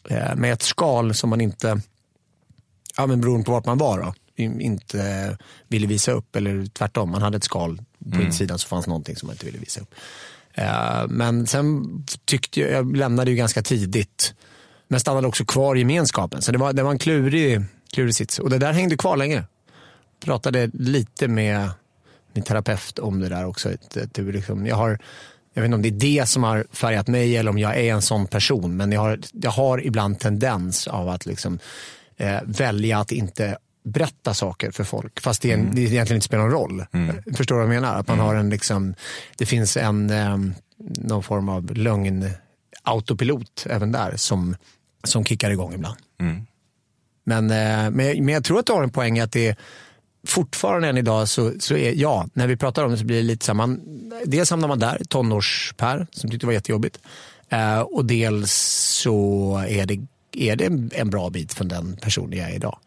eh, 0.09 0.37
med 0.37 0.53
ett 0.53 0.63
skal 0.63 1.15
som 1.15 1.31
man 1.31 1.41
inte, 1.41 1.81
ja, 2.97 3.07
men 3.07 3.21
beroende 3.21 3.45
på 3.45 3.53
vart 3.53 3.67
man 3.67 3.79
var, 3.79 3.99
då, 3.99 4.15
inte 4.39 5.37
ville 5.69 5.87
visa 5.87 6.13
upp. 6.13 6.37
Eller 6.37 6.67
tvärtom, 6.67 7.11
man 7.11 7.23
hade 7.23 7.37
ett 7.37 7.45
skal 7.45 7.83
på 8.13 8.23
insidan 8.23 8.59
så 8.59 8.69
fanns 8.69 8.87
någonting 8.87 9.17
som 9.17 9.27
man 9.27 9.35
inte 9.35 9.47
ville 9.47 9.59
visa 9.59 9.81
upp. 9.81 9.95
Eh, 10.55 11.09
men 11.09 11.47
sen 11.47 11.85
tyckte 12.25 12.61
jag, 12.61 12.71
jag 12.71 12.97
lämnade 12.97 13.31
ju 13.31 13.37
ganska 13.37 13.63
tidigt, 13.63 14.35
men 14.89 15.01
stannade 15.01 15.27
också 15.27 15.45
kvar 15.45 15.77
i 15.77 15.79
gemenskapen. 15.79 16.43
Så 16.43 16.53
det 16.53 16.59
var, 16.59 16.73
det 16.73 16.83
var 16.83 16.91
en 16.91 16.99
klurig, 16.99 17.65
klurig 17.93 18.15
sits. 18.15 18.39
Och 18.39 18.51
det 18.51 18.59
där 18.59 18.73
hängde 18.73 18.97
kvar 18.97 19.17
länge. 19.17 19.45
Pratade 20.25 20.71
lite 20.73 21.29
med 21.29 21.71
min 22.33 22.45
terapeut 22.45 22.99
om 22.99 23.21
det 23.21 23.29
där 23.29 23.47
också. 23.47 23.71
Liksom, 24.17 24.67
jag, 24.67 24.77
har, 24.77 24.99
jag 25.55 25.63
vet 25.63 25.67
inte 25.67 25.75
om 25.75 25.83
det 25.83 25.89
är 25.89 26.21
det 26.21 26.29
som 26.29 26.43
har 26.43 26.67
färgat 26.73 27.09
mig 27.09 27.37
eller 27.37 27.51
om 27.51 27.59
jag 27.59 27.77
är 27.77 27.93
en 27.93 28.03
sån 28.03 28.27
person. 28.27 28.77
Men 28.77 28.93
jag 28.93 29.01
har, 29.01 29.19
jag 29.33 29.51
har 29.51 29.87
ibland 29.87 30.21
tendens 30.21 30.87
av 30.87 31.09
att 31.09 31.27
liksom, 31.27 31.59
eh, 32.17 32.39
välja 32.45 32.99
att 32.99 33.13
inte 33.13 33.59
berätta 33.89 34.35
saker 34.35 34.71
för 34.71 34.85
folk. 34.85 35.21
Fast 35.21 35.43
det, 35.43 35.51
är 35.51 35.55
en, 35.55 35.75
det 35.75 35.81
egentligen 35.81 36.17
inte 36.17 36.25
spelar 36.25 36.43
någon 36.45 36.53
roll. 36.53 36.85
Förstår 37.37 37.55
du 37.55 37.65
vad 37.67 37.75
jag 37.75 37.83
menar? 37.83 37.95
Att 37.99 38.09
man 38.09 38.19
har 38.19 38.35
en, 38.35 38.51
liksom, 38.51 38.95
det 39.37 39.47
finns 39.47 39.77
en, 39.77 40.11
eh, 40.11 40.37
någon 40.79 41.23
form 41.23 41.49
av 41.49 41.75
lögn 41.77 42.31
autopilot 42.83 43.67
även 43.71 43.93
där 43.93 44.17
som, 44.17 44.57
som 45.05 45.25
kickar 45.25 45.51
igång 45.51 45.75
ibland. 45.75 45.97
Men, 47.25 47.51
eh, 47.51 47.91
men, 47.91 48.07
jag- 48.07 48.21
men 48.21 48.35
jag 48.35 48.45
tror 48.45 48.59
att 48.59 48.67
du 48.67 48.73
har 48.73 48.83
en 48.83 48.91
poäng 48.91 49.19
att 49.21 49.33
det 49.33 49.57
fortfarande 50.27 50.89
än 50.89 50.99
idag 50.99 51.29
så, 51.29 51.53
så 51.61 51.77
är, 51.77 51.93
ja, 51.95 52.27
när 52.33 52.47
vi 52.47 52.57
pratar 52.57 52.85
om 52.85 52.91
det 52.91 52.99
så 52.99 53.05
blir 53.05 53.17
det 53.17 53.23
lite 53.23 53.45
så 53.47 53.53
här, 53.53 53.57
man, 53.57 53.81
dels 54.25 54.51
hamnar 54.51 54.69
man 54.69 54.79
där, 54.79 55.03
tonårspär 55.09 56.07
som 56.11 56.31
tyckte 56.31 56.43
det 56.45 56.47
var 56.47 56.53
jättejobbigt. 56.55 56.99
Eh, 57.49 57.81
och 57.81 58.05
dels 58.05 58.53
så 59.03 59.57
är 59.69 59.87
det, 59.87 60.01
är 60.33 60.57
det 60.57 60.65
en, 60.65 60.91
en 60.95 61.11
bra 61.11 61.31
bit 61.31 61.55
från 61.55 61.69
den 61.69 61.97
personen 61.97 62.39
jag 62.39 62.51
är 62.51 62.55
idag. 62.55 62.79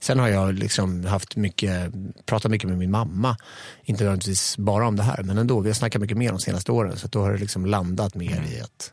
Sen 0.00 0.18
har 0.18 0.28
jag 0.28 0.54
liksom 0.54 1.04
haft 1.04 1.36
mycket, 1.36 1.92
pratat 2.26 2.50
mycket 2.50 2.68
med 2.68 2.78
min 2.78 2.90
mamma, 2.90 3.36
inte 3.84 4.04
nödvändigtvis 4.04 4.58
bara 4.58 4.86
om 4.88 4.96
det 4.96 5.02
här, 5.02 5.22
men 5.22 5.38
ändå. 5.38 5.60
Vi 5.60 5.68
har 5.68 5.74
snackat 5.74 6.00
mycket 6.00 6.16
mer 6.16 6.30
de 6.30 6.38
senaste 6.38 6.72
åren, 6.72 6.96
så 6.96 7.08
då 7.08 7.22
har 7.22 7.32
det 7.32 7.38
liksom 7.38 7.66
landat 7.66 8.14
mer 8.14 8.44
i 8.56 8.60
att 8.60 8.92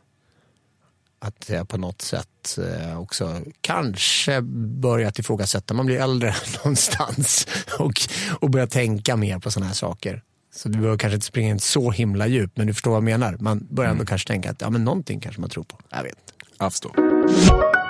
att 1.20 1.48
jag 1.48 1.68
på 1.68 1.78
något 1.78 2.02
sätt 2.02 2.58
eh, 2.58 3.00
också 3.00 3.40
kanske 3.60 4.40
börjat 4.80 5.18
ifrågasätta. 5.18 5.74
Man 5.74 5.86
blir 5.86 6.00
äldre 6.00 6.34
någonstans 6.64 7.46
och, 7.78 8.00
och 8.40 8.50
börjar 8.50 8.66
tänka 8.66 9.16
mer 9.16 9.38
på 9.38 9.50
sådana 9.50 9.66
här 9.66 9.74
saker. 9.74 10.22
Så 10.54 10.68
du 10.68 10.78
behöver 10.78 10.98
kanske 10.98 11.14
inte 11.14 11.26
springa 11.26 11.48
in 11.48 11.60
så 11.60 11.90
himla 11.90 12.26
djupt, 12.26 12.56
men 12.56 12.66
du 12.66 12.74
förstår 12.74 12.90
vad 12.90 12.96
jag 12.96 13.04
menar. 13.04 13.36
Man 13.40 13.66
börjar 13.70 13.90
ändå 13.90 14.04
kanske 14.04 14.28
tänka 14.28 14.50
att 14.50 14.60
ja, 14.60 14.70
men 14.70 14.84
någonting 14.84 15.20
kanske 15.20 15.40
man 15.40 15.50
tror 15.50 15.64
på. 15.64 15.80
Jag 15.90 16.02
vet 16.02 16.12
inte. 16.12 16.32
Jag 16.58 16.72
förstår. 16.72 17.87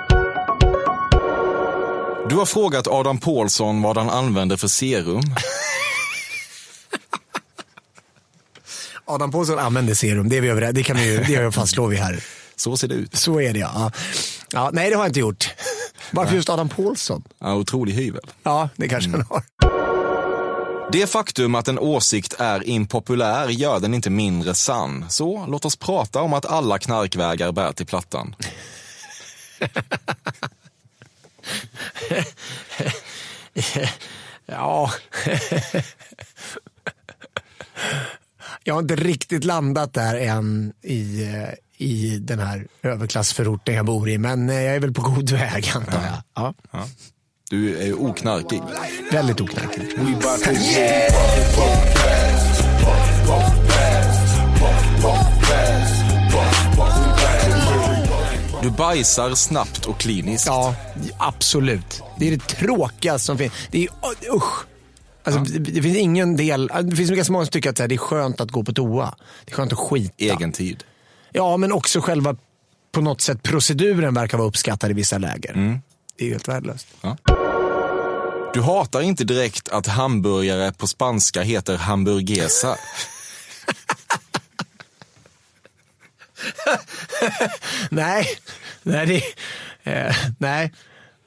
Du 2.27 2.35
har 2.35 2.45
frågat 2.45 2.87
Adam 2.87 3.17
Pålsson 3.17 3.81
vad 3.81 3.97
han 3.97 4.09
använder 4.09 4.57
för 4.57 4.67
serum. 4.67 5.21
Adam 9.05 9.31
Pålsson 9.31 9.59
använder 9.59 9.93
serum, 9.93 10.29
det, 10.29 10.37
är 10.37 10.41
vi 10.41 10.49
överens. 10.49 10.75
det, 10.75 10.83
kan 10.83 10.97
vi, 10.97 11.17
det 11.17 11.51
fastslår 11.51 11.87
vi 11.87 11.97
här. 11.97 12.23
Så 12.55 12.77
ser 12.77 12.87
det 12.87 12.95
ut. 12.95 13.15
Så 13.15 13.41
är 13.41 13.53
det 13.53 13.59
ja. 13.59 13.91
ja. 14.51 14.69
nej, 14.73 14.89
det 14.89 14.95
har 14.95 15.03
jag 15.03 15.09
inte 15.09 15.19
gjort. 15.19 15.53
Varför 16.11 16.35
just 16.35 16.49
Adam 16.49 16.69
Pålsson? 16.69 17.23
Ja, 17.39 17.55
otrolig 17.55 17.93
hyvel. 17.93 18.23
Ja, 18.43 18.69
det 18.75 18.87
kanske 18.87 19.11
han 19.11 19.25
har. 19.29 19.43
Det 20.91 21.07
faktum 21.07 21.55
att 21.55 21.67
en 21.67 21.79
åsikt 21.79 22.35
är 22.39 22.67
impopulär 22.67 23.47
gör 23.47 23.79
den 23.79 23.93
inte 23.93 24.09
mindre 24.09 24.55
sann. 24.55 25.05
Så 25.09 25.45
låt 25.47 25.65
oss 25.65 25.75
prata 25.75 26.21
om 26.21 26.33
att 26.33 26.45
alla 26.45 26.79
knarkvägar 26.79 27.51
bär 27.51 27.71
till 27.71 27.85
Plattan. 27.85 28.35
Ja. 34.45 34.91
Jag 38.63 38.73
har 38.73 38.81
inte 38.81 38.95
riktigt 38.95 39.43
landat 39.43 39.93
där 39.93 40.15
än 40.15 40.73
i, 40.81 41.23
eh, 41.23 41.49
i 41.77 42.17
den 42.19 42.39
här 42.39 42.67
överklassförorten 42.83 43.75
jag 43.75 43.85
bor 43.85 44.09
i. 44.09 44.17
Men 44.17 44.49
eh, 44.49 44.61
jag 44.61 44.75
är 44.75 44.79
väl 44.79 44.93
på 44.93 45.01
god 45.01 45.29
väg 45.29 45.71
antar 45.75 46.01
jag. 46.35 46.53
Ja. 46.71 46.85
Du 47.49 47.77
är 47.77 47.85
ju 47.85 47.93
oknarkig. 47.93 48.61
Väldigt 49.11 49.41
oknarkig. 49.41 49.81
Du 58.61 58.69
bajsar 58.71 59.35
snabbt 59.35 59.85
och 59.85 59.99
kliniskt. 59.99 60.47
Ja, 60.47 60.75
absolut. 61.17 62.03
Det 62.17 62.27
är 62.27 62.31
det 62.31 62.47
tråkigaste 62.47 63.25
som 63.25 63.37
finns. 63.37 63.53
Det 63.71 63.83
är 63.83 63.89
usch. 64.35 64.65
Alltså, 65.23 65.41
det, 65.41 65.59
det 65.59 65.81
finns 65.81 65.97
ingen 65.97 66.35
del, 66.35 66.71
det 66.83 66.95
finns 66.95 67.11
ganska 67.11 67.33
många 67.33 67.45
som 67.45 67.51
tycker 67.51 67.69
att 67.69 67.75
det 67.75 67.95
är 67.95 67.97
skönt 67.97 68.41
att 68.41 68.51
gå 68.51 68.63
på 68.63 68.73
toa. 68.73 69.15
Det 69.45 69.51
är 69.51 69.55
skönt 69.55 69.73
att 69.73 69.79
skita. 69.79 70.13
Egen 70.17 70.51
tid. 70.51 70.83
Ja, 71.31 71.57
men 71.57 71.71
också 71.71 72.01
själva 72.01 72.35
på 72.91 73.01
något 73.01 73.21
sätt 73.21 73.43
proceduren 73.43 74.13
verkar 74.13 74.37
vara 74.37 74.47
uppskattad 74.47 74.91
i 74.91 74.93
vissa 74.93 75.17
läger. 75.17 75.81
Det 76.17 76.23
är 76.23 76.25
ju 76.25 76.31
helt 76.31 76.47
värdelöst. 76.47 76.87
Du 78.53 78.61
hatar 78.61 79.01
inte 79.01 79.23
direkt 79.23 79.69
att 79.69 79.87
hamburgare 79.87 80.71
på 80.73 80.87
spanska 80.87 81.41
heter 81.41 81.77
hamburguesa. 81.77 82.75
Nej, 87.89 88.27
nej, 88.83 89.05
det, 89.05 89.23
eh, 89.91 90.15
nej. 90.37 90.73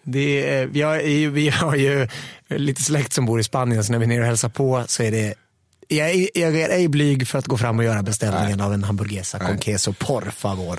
Det, 0.02 0.48
är- 0.50 0.66
vi, 0.66 0.82
har, 0.82 0.96
ju- 1.00 1.30
vi 1.30 1.48
har 1.48 1.74
ju 1.76 2.08
lite 2.48 2.82
släkt 2.82 3.12
som 3.12 3.26
bor 3.26 3.40
i 3.40 3.44
Spanien, 3.44 3.84
så 3.84 3.92
när 3.92 3.98
vi 3.98 4.04
är 4.04 4.08
nere 4.08 4.20
och 4.20 4.26
hälsar 4.26 4.48
på 4.48 4.84
så 4.88 5.02
är 5.02 5.10
det 5.10 5.34
jag 5.88 6.10
är, 6.10 6.28
jag 6.34 6.56
är 6.60 6.68
ej 6.68 6.88
blyg 6.88 7.28
för 7.28 7.38
att 7.38 7.46
gå 7.46 7.58
fram 7.58 7.78
och 7.78 7.84
göra 7.84 8.02
beställningen 8.02 8.60
av 8.60 8.74
en 8.74 8.84
hamburguesa 8.84 9.38
con 9.38 9.58
queso, 9.58 9.92
por 9.92 10.30
favor. 10.30 10.78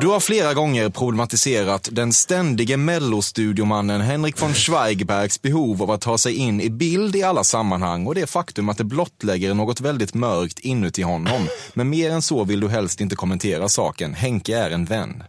Du 0.00 0.06
har 0.06 0.20
flera 0.20 0.54
gånger 0.54 0.88
problematiserat 0.88 1.88
den 1.92 2.12
ständige 2.12 2.76
mellostudiomannen 2.76 4.00
Henrik 4.00 4.42
von 4.42 4.54
Schweigbergs 4.54 5.42
behov 5.42 5.82
av 5.82 5.90
att 5.90 6.00
ta 6.00 6.18
sig 6.18 6.34
in 6.34 6.60
i 6.60 6.70
bild 6.70 7.16
i 7.16 7.22
alla 7.22 7.44
sammanhang 7.44 8.06
och 8.06 8.14
det 8.14 8.26
faktum 8.26 8.68
att 8.68 8.78
det 8.78 8.84
blottlägger 8.84 9.54
något 9.54 9.80
väldigt 9.80 10.14
mörkt 10.14 10.58
inuti 10.58 11.02
honom. 11.02 11.48
Men 11.74 11.90
mer 11.90 12.10
än 12.10 12.22
så 12.22 12.44
vill 12.44 12.60
du 12.60 12.68
helst 12.68 13.00
inte 13.00 13.16
kommentera 13.16 13.68
saken. 13.68 14.14
Henke 14.14 14.58
är 14.58 14.70
en 14.70 14.84
vän. 14.84 15.22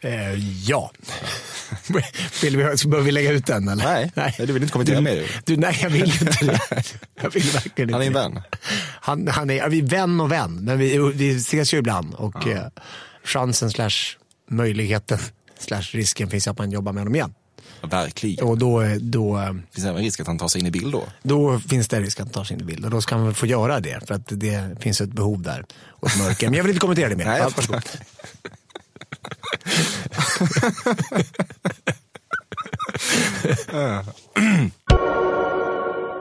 Eh, 0.00 0.34
ja. 0.68 0.92
Vill 2.42 2.56
vi, 2.56 2.62
behöver 2.62 3.00
vi 3.00 3.12
lägga 3.12 3.32
ut 3.32 3.46
den 3.46 3.68
eller? 3.68 4.10
Nej, 4.14 4.34
du 4.38 4.46
vill 4.52 4.62
inte 4.62 4.72
kommentera 4.72 5.00
mer. 5.00 5.40
Du, 5.44 5.56
nej, 5.56 5.78
jag 5.82 5.90
vill 5.90 6.02
inte 6.22 6.44
det. 6.44 6.60
Jag 7.22 7.30
vill 7.30 7.42
verkligen 7.42 7.92
Han 7.92 8.02
är 8.02 8.06
en 8.06 8.12
vän. 8.12 8.40
Han, 9.00 9.28
han 9.28 9.50
är, 9.50 9.54
ja, 9.54 9.66
vi 9.68 9.78
är 9.78 9.82
vän 9.82 10.20
och 10.20 10.32
vän, 10.32 10.54
men 10.64 10.78
vi, 10.78 10.98
vi 11.14 11.36
ses 11.36 11.74
ju 11.74 11.78
ibland. 11.78 12.14
Och 12.14 12.46
eh, 12.48 12.66
chansen 13.24 13.70
slash 13.70 13.90
möjligheten 14.50 15.18
slash 15.58 15.82
risken 15.82 16.30
finns 16.30 16.48
att 16.48 16.58
man 16.58 16.70
jobbar 16.70 16.92
med 16.92 17.00
honom 17.00 17.14
igen. 17.14 17.34
Verkligen. 17.82 18.44
Och 18.46 18.58
då, 18.58 18.82
då, 19.00 19.38
eh, 19.38 19.52
Det 19.52 19.62
finns 19.74 19.86
även 19.86 20.02
risk 20.02 20.20
att 20.20 20.26
han 20.26 20.38
tar 20.38 20.48
sig 20.48 20.60
in 20.60 20.66
i 20.66 20.70
bild 20.70 20.92
då. 20.92 21.04
då 21.22 21.60
finns 21.60 21.88
det 21.88 22.00
risk 22.00 22.20
att 22.20 22.26
han 22.26 22.32
tar 22.32 22.44
sin 22.44 22.66
bild. 22.66 22.84
Och 22.84 22.90
då 22.90 23.00
ska 23.00 23.14
han 23.14 23.24
väl 23.24 23.34
få 23.34 23.46
göra 23.46 23.80
det, 23.80 24.00
för 24.06 24.14
att 24.14 24.22
det 24.26 24.76
finns 24.80 25.00
ett 25.00 25.12
behov 25.12 25.42
där. 25.42 25.64
Och 25.86 26.08
ett 26.10 26.18
mörker. 26.18 26.46
Men 26.46 26.54
jag 26.56 26.64
vill 26.64 26.70
inte 26.70 26.80
kommentera 26.80 27.08
det 27.08 27.16
mer. 27.16 27.24
Nej, 27.24 27.36
Ja, 27.38 27.42
jag 27.44 27.52
förstår. 27.52 27.74
varsågod. 27.74 28.02
Eh. 33.72 34.02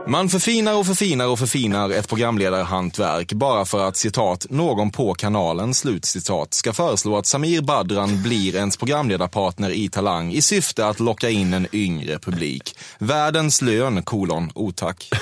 Man 0.07 0.29
förfinar 0.29 0.75
och 0.75 0.86
förfinar 0.86 1.27
och 1.27 1.39
förfinar 1.39 1.89
ett 1.89 2.10
programledarhantverk 2.10 3.33
bara 3.33 3.65
för 3.65 3.88
att 3.88 3.97
citat, 3.97 4.45
någon 4.49 4.91
på 4.91 5.13
kanalen, 5.13 5.73
slut 5.73 6.05
citat 6.05 6.53
ska 6.53 6.73
föreslå 6.73 7.17
att 7.17 7.25
Samir 7.25 7.62
Badran 7.62 8.23
blir 8.23 8.55
ens 8.55 8.77
programledarpartner 8.77 9.69
i 9.69 9.89
Talang 9.89 10.33
i 10.33 10.41
syfte 10.41 10.88
att 10.88 10.99
locka 10.99 11.29
in 11.29 11.53
en 11.53 11.67
yngre 11.71 12.19
publik. 12.19 12.77
Världens 12.99 13.62
lön, 13.62 14.03
kolon, 14.03 14.51
otack. 14.55 15.10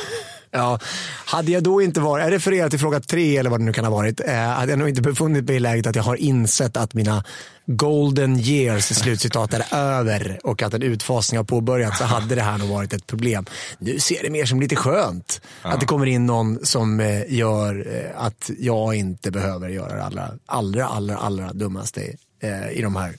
Ja, 0.52 0.80
hade 1.26 1.52
jag 1.52 1.64
då 1.64 1.82
inte 1.82 2.00
varit, 2.00 2.24
jag 2.24 2.34
refererar 2.34 2.70
till 2.70 2.80
fråga 2.80 3.00
tre 3.00 3.38
eller 3.38 3.50
vad 3.50 3.60
det 3.60 3.64
nu 3.64 3.74
kan 3.74 3.86
ha 3.86 3.92
varit, 3.92 4.20
eh, 4.20 4.36
hade 4.36 4.72
jag 4.72 4.80
nog 4.80 4.90
inte 4.90 5.02
befunnit 5.02 5.46
mig 5.48 5.56
i 5.56 5.60
läget 5.60 5.88
att 5.88 5.96
jag 5.96 6.04
har 6.04 6.16
insett 6.16 6.78
att 6.78 6.94
mina 6.94 7.24
golden 7.68 8.40
years 8.40 8.86
slutcitat 8.86 9.54
är 9.54 9.66
över 9.72 10.40
och 10.44 10.62
att 10.62 10.74
en 10.74 10.82
utfasning 10.82 11.38
har 11.38 11.44
påbörjats 11.44 11.98
så 11.98 12.04
hade 12.04 12.36
det 12.36 12.42
här 12.42 12.58
nog 12.58 12.70
varit 12.70 12.94
ett 12.94 13.08
problem. 13.08 13.46
Nu 13.80 14.00
ser 14.00 14.24
det 14.24 14.30
mer 14.30 14.46
som 14.46 14.60
lite 14.62 14.76
skönt 14.76 15.42
att 15.62 15.80
det 15.80 15.86
kommer 15.86 16.06
in 16.06 16.26
någon 16.26 16.66
som 16.66 17.00
eh, 17.00 17.34
gör 17.34 17.88
eh, 17.96 18.24
att 18.26 18.50
jag 18.60 18.96
inte 18.96 19.32
behöver 19.32 19.70
göra 19.70 19.96
det 19.96 20.04
allra, 20.04 20.32
allra, 20.46 20.86
allra, 20.88 21.18
allra 21.18 21.54
dummaste 21.54 22.02
eh, 22.44 22.70
i 22.72 22.82
de 22.82 22.96
här 22.96 23.16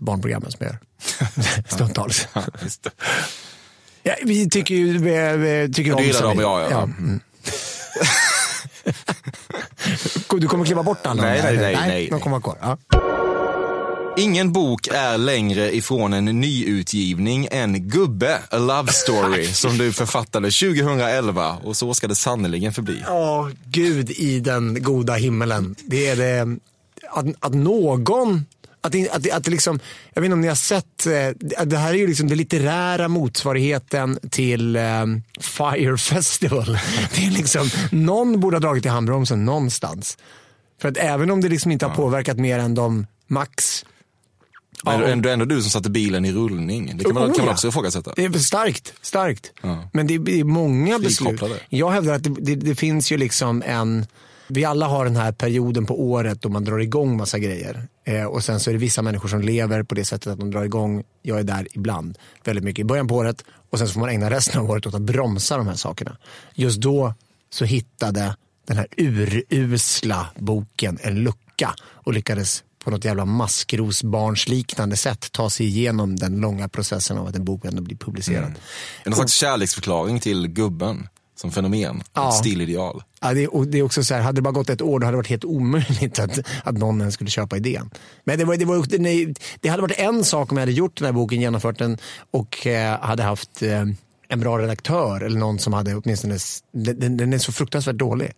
barnprogrammen 0.00 0.50
som 0.50 0.66
jag 0.66 0.72
gör. 0.72 0.78
Stundtals. 1.74 2.28
Ja, 4.02 4.14
vi 4.22 4.50
tycker 4.50 4.74
ju 4.74 4.98
vi, 4.98 5.72
tycker 5.72 5.90
Du 5.90 5.96
om 5.96 6.02
gillar 6.04 6.22
dem, 6.22 6.38
ja, 6.40 6.70
ja. 6.70 6.82
mm. 6.82 7.20
Du 10.40 10.48
kommer 10.48 10.64
klippa 10.64 10.82
bort 10.82 11.06
alla 11.06 11.22
Nej, 11.22 11.40
här? 11.40 11.52
nej, 11.52 11.62
nej, 11.62 11.76
nej, 11.88 12.04
De 12.04 12.10
nej. 12.10 12.20
kommer 12.20 12.40
vara 12.40 12.56
kvar. 12.56 12.78
Ja. 12.90 13.09
Ingen 14.16 14.52
bok 14.52 14.86
är 14.92 15.18
längre 15.18 15.76
ifrån 15.76 16.12
en 16.12 16.24
nyutgivning 16.24 17.48
än 17.50 17.88
Gubbe, 17.88 18.38
A 18.50 18.58
Love 18.58 18.92
Story, 18.92 19.46
som 19.52 19.78
du 19.78 19.92
författade 19.92 20.50
2011 20.50 21.56
och 21.64 21.76
så 21.76 21.94
ska 21.94 22.08
det 22.08 22.14
sannerligen 22.14 22.72
förbli. 22.72 23.02
Ja, 23.06 23.50
Gud 23.64 24.10
i 24.10 24.40
den 24.40 24.82
goda 24.82 25.14
himmelen. 25.14 25.74
Det 25.84 26.06
är 26.08 26.16
det, 26.16 26.56
att, 27.10 27.26
att 27.40 27.54
någon 27.54 28.46
att, 28.80 28.92
det- 28.92 29.10
att, 29.10 29.22
det- 29.22 29.32
att 29.32 29.44
det 29.44 29.50
liksom, 29.50 29.80
jag 30.14 30.22
vet 30.22 30.26
inte 30.26 30.34
om 30.34 30.40
ni 30.40 30.48
har 30.48 30.54
sett, 30.54 31.06
eh, 31.06 31.64
det 31.66 31.76
här 31.76 31.90
är 31.90 31.98
ju 31.98 32.06
liksom 32.06 32.28
den 32.28 32.38
litterära 32.38 33.08
motsvarigheten 33.08 34.18
till 34.30 34.76
eh, 34.76 35.04
Fire 35.40 35.96
Festival. 35.98 36.78
Det 37.14 37.26
är 37.26 37.30
liksom, 37.30 37.70
någon 37.90 38.40
borde 38.40 38.56
ha 38.56 38.60
dragit 38.60 38.86
i 38.86 38.88
handbromsen 38.88 39.44
någonstans. 39.44 40.18
För 40.80 40.88
att 40.88 40.96
även 40.96 41.30
om 41.30 41.40
det 41.40 41.48
liksom 41.48 41.70
inte 41.72 41.86
har 41.86 41.94
påverkat 41.94 42.36
mer 42.38 42.58
än 42.58 42.74
de 42.74 43.06
max 43.26 43.84
Men 44.84 45.00
Ja. 45.00 45.06
ändå, 45.06 45.28
ändå 45.28 45.44
du 45.44 45.62
som 45.62 45.70
satte 45.70 45.90
bilen 45.90 46.24
i 46.24 46.32
rullning. 46.32 46.92
Det 46.96 47.04
kan 47.04 47.14
man, 47.14 47.22
Oh, 47.22 47.26
kan 47.26 47.36
man 47.38 47.46
ja. 47.46 47.52
också 47.52 47.68
ifrågasätta. 47.68 48.12
Det 48.16 48.24
är 48.24 48.32
starkt, 48.32 48.92
starkt. 49.02 49.52
Ja. 49.62 49.88
Men 49.92 50.06
det 50.06 50.14
är, 50.14 50.18
det 50.18 50.40
är 50.40 50.44
många 50.44 50.98
beslut. 50.98 51.42
Jag 51.68 51.90
hävdar 51.90 52.14
att 52.14 52.22
det, 52.22 52.30
det, 52.38 52.54
det 52.54 52.74
finns 52.74 53.12
ju 53.12 53.16
liksom 53.16 53.62
en, 53.66 54.06
vi 54.48 54.64
alla 54.64 54.86
har 54.86 55.04
den 55.04 55.16
här 55.16 55.32
perioden 55.32 55.86
på 55.86 56.02
året 56.02 56.42
då 56.42 56.48
man 56.48 56.64
drar 56.64 56.78
igång 56.78 57.16
massa 57.16 57.38
grejer. 57.38 57.88
Eh, 58.04 58.24
och 58.24 58.44
sen 58.44 58.60
så 58.60 58.70
är 58.70 58.72
det 58.74 58.78
vissa 58.80 59.02
människor 59.02 59.28
som 59.28 59.40
lever 59.40 59.82
på 59.82 59.94
det 59.94 60.04
sättet 60.04 60.32
att 60.32 60.38
de 60.40 60.50
drar 60.50 60.64
igång, 60.64 61.02
jag 61.22 61.38
är 61.38 61.42
där 61.44 61.66
ibland, 61.72 62.18
väldigt 62.44 62.64
mycket 62.64 62.80
i 62.80 62.84
början 62.84 63.08
på 63.08 63.14
året. 63.16 63.44
Och 63.70 63.78
sen 63.78 63.88
så 63.88 63.92
får 63.94 64.00
man 64.00 64.08
ägna 64.10 64.30
resten 64.30 64.60
av 64.60 64.70
året 64.70 64.86
åt 64.86 64.94
att 64.94 65.02
bromsa 65.02 65.56
de 65.56 65.66
här 65.66 65.74
sakerna. 65.74 66.16
Just 66.54 66.80
då 66.80 67.14
så 67.50 67.64
hittade 67.64 68.36
den 68.66 68.76
här 68.76 68.86
urusla 69.48 70.26
boken 70.38 70.98
en 71.02 71.14
lucka 71.14 71.74
och 71.82 72.12
lyckades 72.12 72.64
på 72.90 72.96
något 72.96 73.04
jävla 73.04 73.24
maskrosbarnsliknande 73.24 74.96
sätt 74.96 75.32
ta 75.32 75.50
sig 75.50 75.66
igenom 75.66 76.16
den 76.16 76.36
långa 76.40 76.68
processen 76.68 77.18
av 77.18 77.26
att 77.26 77.36
en 77.36 77.44
bok 77.44 77.64
ändå 77.64 77.82
blir 77.82 77.96
publicerad. 77.96 78.52
En 79.04 79.14
slags 79.14 79.32
kärleksförklaring 79.32 80.20
till 80.20 80.48
gubben 80.48 81.08
som 81.36 81.50
fenomen. 81.52 82.02
Ja. 82.14 82.28
Ett 82.28 82.34
stilideal. 82.34 83.02
Ja, 83.20 83.34
det, 83.34 83.42
är, 83.44 83.54
och 83.54 83.66
det 83.66 83.78
är 83.78 83.82
också 83.82 84.04
så 84.04 84.14
här, 84.14 84.20
hade 84.20 84.36
det 84.38 84.42
bara 84.42 84.52
gått 84.52 84.70
ett 84.70 84.82
år 84.82 84.98
då 85.00 85.06
hade 85.06 85.12
det 85.14 85.16
varit 85.18 85.26
helt 85.28 85.44
omöjligt 85.44 86.18
att, 86.18 86.38
att 86.64 86.78
någon 86.78 87.00
ens 87.00 87.14
skulle 87.14 87.30
köpa 87.30 87.56
idén. 87.56 87.90
Men 88.24 88.38
det, 88.38 88.44
var, 88.44 88.56
det, 88.56 88.64
var, 88.64 88.86
det, 88.98 89.34
det 89.60 89.68
hade 89.68 89.82
varit 89.82 89.98
en 89.98 90.24
sak 90.24 90.50
om 90.52 90.56
jag 90.58 90.62
hade 90.62 90.72
gjort 90.72 90.96
den 90.98 91.06
här 91.06 91.12
boken, 91.12 91.40
genomfört 91.40 91.78
den 91.78 91.98
och 92.30 92.66
eh, 92.66 93.00
hade 93.00 93.22
haft 93.22 93.62
eh, 93.62 93.84
en 94.28 94.40
bra 94.40 94.58
redaktör 94.58 95.20
eller 95.20 95.38
någon 95.38 95.58
som 95.58 95.72
hade 95.72 95.94
åtminstone, 95.94 96.38
den, 96.72 97.16
den- 97.16 97.32
är 97.32 97.38
så 97.38 97.52
fruktansvärt 97.52 97.96
dålig. 97.96 98.32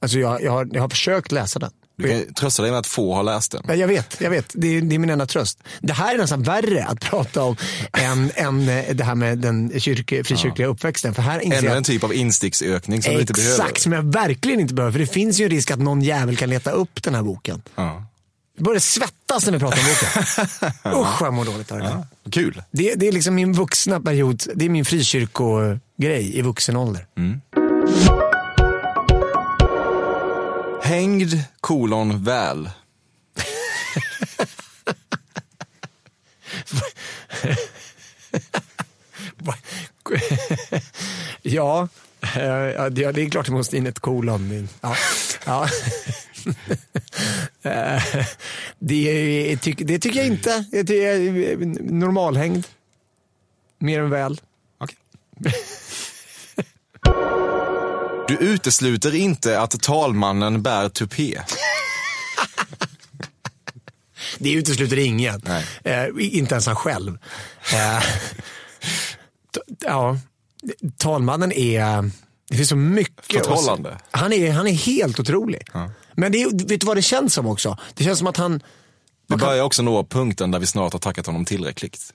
Alltså 0.00 0.18
jag, 0.18 0.42
jag, 0.42 0.52
har, 0.52 0.68
jag 0.72 0.82
har 0.82 0.88
försökt 0.88 1.32
läsa 1.32 1.58
den. 1.58 1.70
Du 1.96 2.08
kan 2.08 2.34
trösta 2.34 2.62
dig 2.62 2.70
med 2.70 2.78
att 2.78 2.86
få 2.86 3.14
har 3.14 3.22
läst 3.22 3.52
den. 3.52 3.62
Ja, 3.68 3.74
jag 3.74 3.88
vet, 3.88 4.16
jag 4.20 4.30
vet. 4.30 4.50
Det 4.54 4.76
är, 4.76 4.80
det 4.80 4.94
är 4.94 4.98
min 4.98 5.10
enda 5.10 5.26
tröst. 5.26 5.58
Det 5.80 5.92
här 5.92 6.14
är 6.14 6.18
nästan 6.18 6.42
värre 6.42 6.84
att 6.84 7.00
prata 7.00 7.42
om 7.42 7.56
än, 7.92 8.30
än 8.34 8.68
eh, 8.68 8.94
det 8.94 9.04
här 9.04 9.14
med 9.14 9.38
den 9.38 9.80
kyrk, 9.80 10.26
frikyrkliga 10.26 10.68
uppväxten. 10.68 11.14
För 11.14 11.22
här 11.22 11.40
Ännu 11.44 11.68
en 11.68 11.84
typ 11.84 12.04
av 12.04 12.14
insticksökning 12.14 13.02
som 13.02 13.14
du 13.14 13.20
inte 13.20 13.32
behöver. 13.32 13.54
Exakt, 13.54 13.82
som 13.82 13.92
jag 13.92 14.02
verkligen 14.02 14.60
inte 14.60 14.74
behöver. 14.74 14.92
För 14.92 14.98
det 14.98 15.06
finns 15.06 15.40
ju 15.40 15.44
en 15.44 15.50
risk 15.50 15.70
att 15.70 15.78
någon 15.78 16.02
jävel 16.02 16.36
kan 16.36 16.50
leta 16.50 16.70
upp 16.70 17.02
den 17.02 17.14
här 17.14 17.22
boken. 17.22 17.62
Ja. 17.74 18.06
Jag 18.56 18.64
börjar 18.64 18.80
svettas 18.80 19.46
när 19.46 19.52
vi 19.52 19.58
pratar 19.58 19.78
om 19.78 19.84
boken. 19.84 20.22
Usch 21.00 21.20
vad 21.20 21.26
jag 21.26 21.34
mår 21.34 21.44
dåligt 21.44 21.72
av 21.72 21.78
det 21.78 21.84
där. 21.84 22.06
Kul. 22.30 22.62
Det, 22.70 22.94
det 22.94 23.08
är 23.08 23.12
liksom 23.12 23.34
min 23.34 23.52
vuxna 23.52 24.00
period. 24.00 24.42
Det 24.54 24.64
är 24.64 24.68
min 24.68 24.84
frikyrkogrej 24.84 26.38
i 26.38 26.42
vuxen 26.42 26.76
ålder. 26.76 27.06
Hängd 30.86 31.44
kolon 31.60 32.24
väl. 32.24 32.70
ja, 41.42 41.88
eh, 42.36 42.42
ja, 42.42 42.90
det 42.90 43.04
är 43.04 43.30
klart 43.30 43.46
det 43.46 43.52
måste 43.52 43.76
in 43.76 43.86
ett 43.86 43.98
kolon. 43.98 44.68
Ja. 44.80 44.96
Ja. 45.44 45.68
Eh, 47.62 48.02
det, 48.78 49.58
det 49.62 49.98
tycker 49.98 50.16
jag 50.16 50.26
inte. 50.26 50.64
Det 50.70 51.04
är 51.04 51.56
normalhängd. 51.92 52.66
Mer 53.78 54.00
än 54.00 54.10
väl. 54.10 54.40
Okej. 54.78 54.96
Du 58.28 58.36
utesluter 58.36 59.14
inte 59.14 59.60
att 59.60 59.82
talmannen 59.82 60.62
bär 60.62 60.88
tupé. 60.88 61.40
Det 64.38 64.52
utesluter 64.52 64.98
ingen. 64.98 65.42
Eh, 65.84 66.04
inte 66.18 66.54
ens 66.54 66.66
han 66.66 66.76
själv. 66.76 67.18
Eh, 67.72 68.04
ja, 69.80 70.18
talmannen 70.96 71.52
är... 71.52 72.10
Det 72.48 72.56
finns 72.56 72.68
så 72.68 72.76
mycket. 72.76 73.46
Förtrollande. 73.46 73.98
Han 74.10 74.32
är, 74.32 74.52
han 74.52 74.66
är 74.66 74.72
helt 74.72 75.20
otrolig. 75.20 75.62
Men 76.14 76.32
det, 76.32 76.44
vet 76.44 76.80
du 76.80 76.86
vad 76.86 76.96
det 76.96 77.02
känns 77.02 77.34
som 77.34 77.46
också? 77.46 77.78
Det 77.94 78.04
känns 78.04 78.18
som 78.18 78.28
att 78.28 78.36
han... 78.36 78.62
Vi 79.28 79.36
börjar 79.36 79.64
också 79.64 79.82
nå 79.82 80.04
punkten 80.04 80.50
där 80.50 80.58
vi 80.58 80.66
snart 80.66 80.92
har 80.92 81.00
tackat 81.00 81.26
honom 81.26 81.44
tillräckligt. 81.44 82.12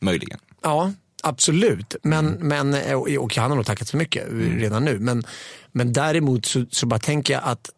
Möjligen. 0.00 0.38
Ja, 0.62 0.92
absolut. 1.22 1.94
Men, 2.02 2.26
men, 2.26 2.94
och, 2.94 3.08
och 3.08 3.36
han 3.36 3.50
har 3.50 3.56
nog 3.56 3.66
tackat 3.66 3.90
för 3.90 3.98
mycket 3.98 4.26
redan 4.30 4.84
nu. 4.84 4.98
Men, 4.98 5.24
men 5.72 5.92
däremot 5.92 6.46
så, 6.46 6.64
så 6.70 6.86
bara 6.86 7.00
tänker 7.00 7.34
jag 7.34 7.42
att 7.44 7.70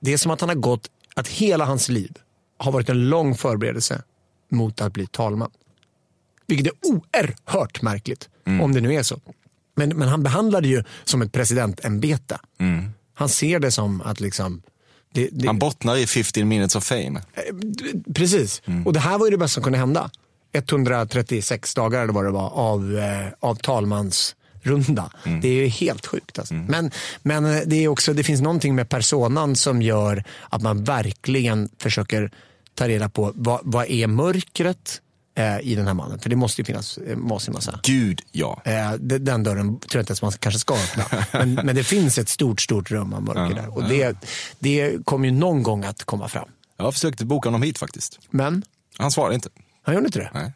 det 0.00 0.12
är 0.12 0.16
som 0.16 0.30
att 0.30 0.40
han 0.40 0.48
har 0.48 0.56
gått, 0.56 0.90
att 1.14 1.28
hela 1.28 1.64
hans 1.64 1.88
liv 1.88 2.12
har 2.58 2.72
varit 2.72 2.88
en 2.88 3.08
lång 3.08 3.34
förberedelse 3.34 4.02
mot 4.50 4.80
att 4.80 4.92
bli 4.92 5.06
talman. 5.06 5.50
Vilket 6.46 6.66
är 6.66 6.72
oerhört 6.82 7.82
märkligt, 7.82 8.28
om 8.60 8.74
det 8.74 8.80
nu 8.80 8.94
är 8.94 9.02
så. 9.02 9.20
Men, 9.74 9.88
men 9.88 10.08
han 10.08 10.22
behandlar 10.22 10.60
det 10.60 10.68
ju 10.68 10.84
som 11.04 11.22
ett 11.22 11.32
presidentämbete. 11.32 12.38
Han 13.14 13.28
ser 13.28 13.58
det 13.58 13.70
som 13.70 14.00
att 14.00 14.20
liksom... 14.20 14.62
Det, 15.12 15.28
det, 15.32 15.46
Han 15.46 15.58
bottnar 15.58 15.96
i 15.96 16.06
15 16.06 16.48
minutes 16.48 16.76
of 16.76 16.84
fame. 16.84 17.20
Precis, 18.14 18.62
och 18.84 18.92
det 18.92 19.00
här 19.00 19.18
var 19.18 19.26
ju 19.26 19.30
det 19.30 19.38
bästa 19.38 19.54
som 19.54 19.62
kunde 19.62 19.78
hända. 19.78 20.10
136 20.52 21.74
dagar 21.74 22.02
eller 22.02 22.12
vad 22.12 22.24
det 22.24 22.30
var 22.30 22.50
av, 22.50 22.98
eh, 22.98 23.26
av 23.40 23.54
talmansrunda. 23.54 25.10
Det 25.42 25.48
är 25.48 25.52
ju 25.52 25.66
helt 25.66 26.06
sjukt. 26.06 26.38
Alltså. 26.38 26.54
Men, 26.54 26.90
men 27.22 27.44
eh, 27.44 27.60
det, 27.66 27.84
är 27.84 27.88
också, 27.88 28.12
det 28.12 28.22
finns 28.22 28.40
någonting 28.40 28.74
med 28.74 28.88
personan 28.88 29.56
som 29.56 29.82
gör 29.82 30.24
att 30.48 30.62
man 30.62 30.84
verkligen 30.84 31.68
försöker 31.78 32.30
ta 32.74 32.88
reda 32.88 33.08
på 33.08 33.32
vad, 33.34 33.60
vad 33.62 33.86
är 33.90 34.06
mörkret 34.06 35.00
eh, 35.36 35.60
i 35.60 35.74
den 35.74 35.86
här 35.86 35.94
mannen. 35.94 36.18
För 36.18 36.30
det 36.30 36.36
måste 36.36 36.60
ju 36.60 36.64
finnas 36.64 36.98
eh, 36.98 37.16
massor 37.16 37.52
massa. 37.52 37.80
Gud, 37.82 38.22
ja. 38.32 38.62
Eh, 38.64 38.92
de- 38.92 39.18
den 39.18 39.42
dörren 39.42 39.66
tror 39.78 39.98
jag 39.98 40.02
inte 40.02 40.10
ens 40.10 40.22
man 40.22 40.32
kanske 40.32 40.58
ska 40.60 40.74
öppna. 40.74 41.04
Men, 41.32 41.54
men 41.54 41.76
det 41.76 41.84
finns 41.84 42.18
ett 42.18 42.28
stort, 42.28 42.60
stort 42.60 42.90
rum 42.90 43.12
av 43.12 43.22
mörker 43.22 43.54
där. 43.54 43.76
Och 43.76 43.88
det, 43.88 44.16
det 44.58 45.04
kommer 45.04 45.26
ju 45.28 45.32
någon 45.34 45.62
gång 45.62 45.84
att 45.84 46.04
komma 46.04 46.28
fram. 46.28 46.48
Jag 46.76 46.84
har 46.84 46.92
försökt 46.92 47.22
boka 47.22 47.48
honom 47.48 47.62
hit 47.62 47.78
faktiskt. 47.78 48.18
Men 48.30 48.62
Han 48.98 49.10
svarar 49.10 49.32
inte. 49.34 49.48
Han 49.90 49.94
gjorde 49.94 50.06
inte 50.06 50.18
det. 50.18 50.30
Nej. 50.34 50.52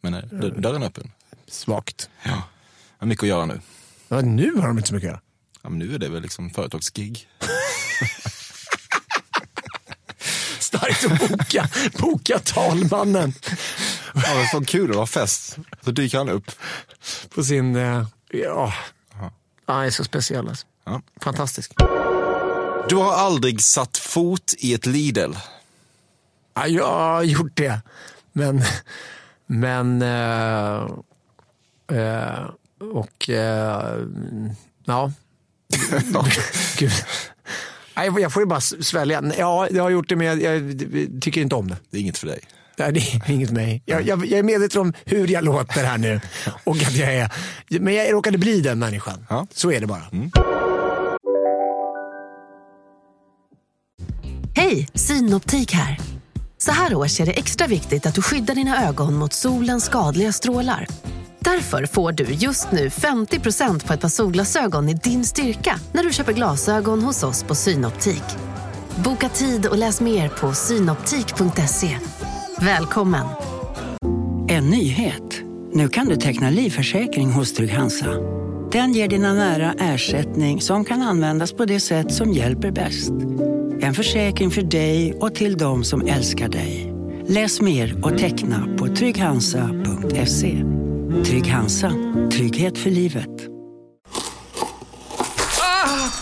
Men 0.00 0.12
nej, 0.12 0.22
dörr- 0.30 0.60
dörren 0.60 0.82
är 0.82 0.86
öppen. 0.86 1.10
Svagt. 1.48 2.10
Ja. 2.22 2.30
Jag 2.30 2.38
har 2.98 3.06
mycket 3.06 3.22
att 3.22 3.28
göra 3.28 3.46
nu. 3.46 3.60
Ja, 4.08 4.20
nu 4.20 4.54
har 4.54 4.66
de 4.68 4.78
inte 4.78 4.88
så 4.88 4.94
mycket 4.94 5.08
att 5.08 5.12
göra. 5.12 5.20
Ja, 5.62 5.68
men 5.70 5.78
nu 5.78 5.94
är 5.94 5.98
det 5.98 6.08
väl 6.08 6.22
liksom 6.22 6.50
företagsgig. 6.50 7.28
Starkt 10.58 11.04
att 11.04 11.28
boka, 11.30 11.68
boka 11.98 12.38
talmannen. 12.38 13.34
Ja, 14.14 14.34
men 14.34 14.46
så 14.46 14.64
kul 14.64 14.90
att 14.90 14.96
ha 14.96 15.06
fest. 15.06 15.56
Så 15.84 15.90
dyker 15.90 16.18
han 16.18 16.28
upp. 16.28 16.50
på 17.34 17.44
sin... 17.44 17.76
eh, 17.76 18.06
Ja, 18.34 18.74
han 19.66 19.84
är 19.84 19.90
så 19.90 20.04
speciell 20.04 20.48
alltså. 20.48 20.66
Ja. 20.84 21.02
Fantastisk. 21.20 21.72
Du 22.88 22.96
har 22.96 23.12
aldrig 23.14 23.60
satt 23.62 23.96
fot 23.98 24.54
i 24.58 24.74
ett 24.74 24.86
Lidl. 24.86 25.32
Ja, 26.54 26.66
jag 26.66 26.86
har 26.98 27.22
gjort 27.22 27.56
det. 27.56 27.80
Men... 28.32 28.62
Men... 29.46 30.02
eh, 30.02 30.82
eh, 31.98 32.44
och... 32.92 33.30
eh, 33.30 33.96
ja. 34.84 35.12
Gud. 36.78 36.92
Nej, 37.96 38.10
Jag 38.20 38.32
får 38.32 38.42
ju 38.42 38.46
bara 38.46 38.60
svälja. 38.60 39.32
Ja, 39.38 39.68
jag 39.70 39.82
har 39.82 39.90
gjort 39.90 40.08
det 40.08 40.16
men 40.16 40.26
jag, 40.26 40.42
jag 40.42 40.62
tycker 41.20 41.40
inte 41.40 41.54
om 41.54 41.68
det. 41.68 41.76
Det 41.90 41.96
är 41.96 42.00
inget 42.00 42.18
för 42.18 42.26
dig. 42.26 42.40
Nej, 42.78 42.92
det 42.92 43.00
är 43.00 43.30
inget 43.30 43.48
för 43.48 43.54
mig. 43.56 43.82
Jag, 43.86 44.02
jag, 44.02 44.26
jag 44.26 44.38
är 44.38 44.42
medveten 44.42 44.80
om 44.80 44.92
hur 45.04 45.28
jag 45.28 45.44
låter 45.44 45.84
här 45.84 45.98
nu. 45.98 46.20
Och 46.64 46.76
att 46.76 46.96
jag 46.96 47.14
är, 47.14 47.30
men 47.80 47.94
jag 47.94 48.12
råkade 48.12 48.38
bli 48.38 48.60
den 48.60 48.78
människan. 48.78 49.26
Ja. 49.28 49.46
Så 49.52 49.72
är 49.72 49.80
det 49.80 49.86
bara. 49.86 50.02
Hej, 54.54 54.88
Synoptik 54.94 55.72
här. 55.72 56.00
Så 56.64 56.70
här 56.70 56.94
års 56.94 57.20
är 57.20 57.26
det 57.26 57.32
extra 57.32 57.66
viktigt 57.66 58.06
att 58.06 58.14
du 58.14 58.22
skyddar 58.22 58.54
dina 58.54 58.88
ögon 58.88 59.14
mot 59.14 59.32
solens 59.32 59.84
skadliga 59.84 60.32
strålar. 60.32 60.86
Därför 61.38 61.86
får 61.86 62.12
du 62.12 62.24
just 62.24 62.72
nu 62.72 62.88
50% 62.88 63.86
på 63.86 63.92
ett 63.92 64.00
par 64.00 64.08
solglasögon 64.08 64.88
i 64.88 64.94
din 64.94 65.24
styrka 65.24 65.78
när 65.92 66.04
du 66.04 66.12
köper 66.12 66.32
glasögon 66.32 67.02
hos 67.02 67.22
oss 67.22 67.44
på 67.44 67.54
Synoptik. 67.54 68.22
Boka 69.04 69.28
tid 69.28 69.66
och 69.66 69.78
läs 69.78 70.00
mer 70.00 70.28
på 70.28 70.52
synoptik.se. 70.52 71.98
Välkommen! 72.60 73.26
En 74.48 74.70
nyhet. 74.70 75.40
Nu 75.72 75.88
kan 75.88 76.06
du 76.06 76.16
teckna 76.16 76.50
livförsäkring 76.50 77.32
hos 77.32 77.54
Trygg-Hansa. 77.54 78.14
Den 78.72 78.92
ger 78.92 79.08
dina 79.08 79.34
nära 79.34 79.74
ersättning 79.78 80.60
som 80.60 80.84
kan 80.84 81.02
användas 81.02 81.52
på 81.52 81.64
det 81.64 81.80
sätt 81.80 82.14
som 82.14 82.32
hjälper 82.32 82.70
bäst. 82.70 83.12
En 83.82 83.94
försäkring 83.94 84.50
för 84.50 84.62
dig 84.62 85.14
och 85.14 85.34
till 85.34 85.56
de 85.56 85.84
som 85.84 86.06
älskar 86.06 86.48
dig. 86.48 86.92
Läs 87.26 87.60
mer 87.60 88.04
och 88.04 88.18
teckna 88.18 88.68
på 88.78 88.88
trygghansa.se. 88.88 90.64
Trygg 91.24 91.46
Hansa. 91.46 91.92
Trygghet 92.32 92.78
för 92.78 92.90
livet. 92.90 93.28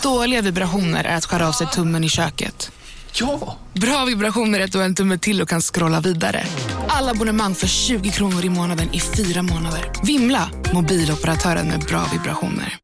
Dåliga 0.03 0.41
vibrationer 0.41 1.03
är 1.03 1.17
att 1.17 1.25
skära 1.25 1.47
av 1.47 1.51
sig 1.51 1.67
tummen 1.67 2.03
i 2.03 2.09
köket. 2.09 2.71
Ja! 3.13 3.57
Bra 3.73 4.05
vibrationer 4.05 4.59
är 4.59 4.63
att 4.63 4.71
du 4.71 4.77
har 4.77 4.85
en 4.85 4.95
tumme 4.95 5.17
till 5.17 5.41
och 5.41 5.49
kan 5.49 5.61
scrolla 5.61 5.99
vidare. 5.99 6.43
Alla 6.87 7.11
abonnemang 7.11 7.55
för 7.55 7.67
20 7.67 8.09
kronor 8.09 8.45
i 8.45 8.49
månaden 8.49 8.93
i 8.93 8.99
fyra 8.99 9.41
månader. 9.41 9.91
Vimla! 10.03 10.49
Mobiloperatören 10.73 11.67
med 11.67 11.79
bra 11.79 12.05
vibrationer. 12.11 12.80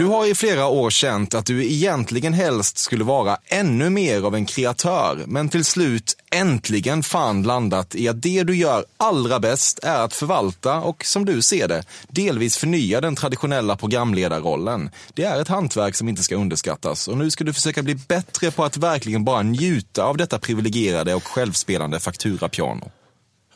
Du 0.00 0.06
har 0.06 0.26
i 0.26 0.34
flera 0.34 0.66
år 0.66 0.90
känt 0.90 1.34
att 1.34 1.46
du 1.46 1.64
egentligen 1.64 2.32
helst 2.32 2.78
skulle 2.78 3.04
vara 3.04 3.38
ännu 3.46 3.90
mer 3.90 4.22
av 4.22 4.34
en 4.34 4.46
kreatör, 4.46 5.24
men 5.26 5.48
till 5.48 5.64
slut 5.64 6.16
äntligen 6.30 7.02
fan 7.02 7.42
landat 7.42 7.94
i 7.94 8.08
att 8.08 8.22
det 8.22 8.42
du 8.42 8.56
gör 8.56 8.84
allra 8.96 9.40
bäst 9.40 9.78
är 9.82 10.00
att 10.00 10.14
förvalta 10.14 10.80
och, 10.80 11.04
som 11.04 11.24
du 11.24 11.42
ser 11.42 11.68
det, 11.68 11.84
delvis 12.08 12.56
förnya 12.56 13.00
den 13.00 13.16
traditionella 13.16 13.76
programledarrollen. 13.76 14.90
Det 15.14 15.24
är 15.24 15.40
ett 15.40 15.48
hantverk 15.48 15.94
som 15.94 16.08
inte 16.08 16.22
ska 16.22 16.36
underskattas 16.36 17.08
och 17.08 17.18
nu 17.18 17.30
ska 17.30 17.44
du 17.44 17.52
försöka 17.52 17.82
bli 17.82 17.94
bättre 17.94 18.50
på 18.50 18.64
att 18.64 18.76
verkligen 18.76 19.24
bara 19.24 19.42
njuta 19.42 20.04
av 20.04 20.16
detta 20.16 20.38
privilegierade 20.38 21.14
och 21.14 21.26
självspelande 21.26 22.00
fakturapiano. 22.00 22.90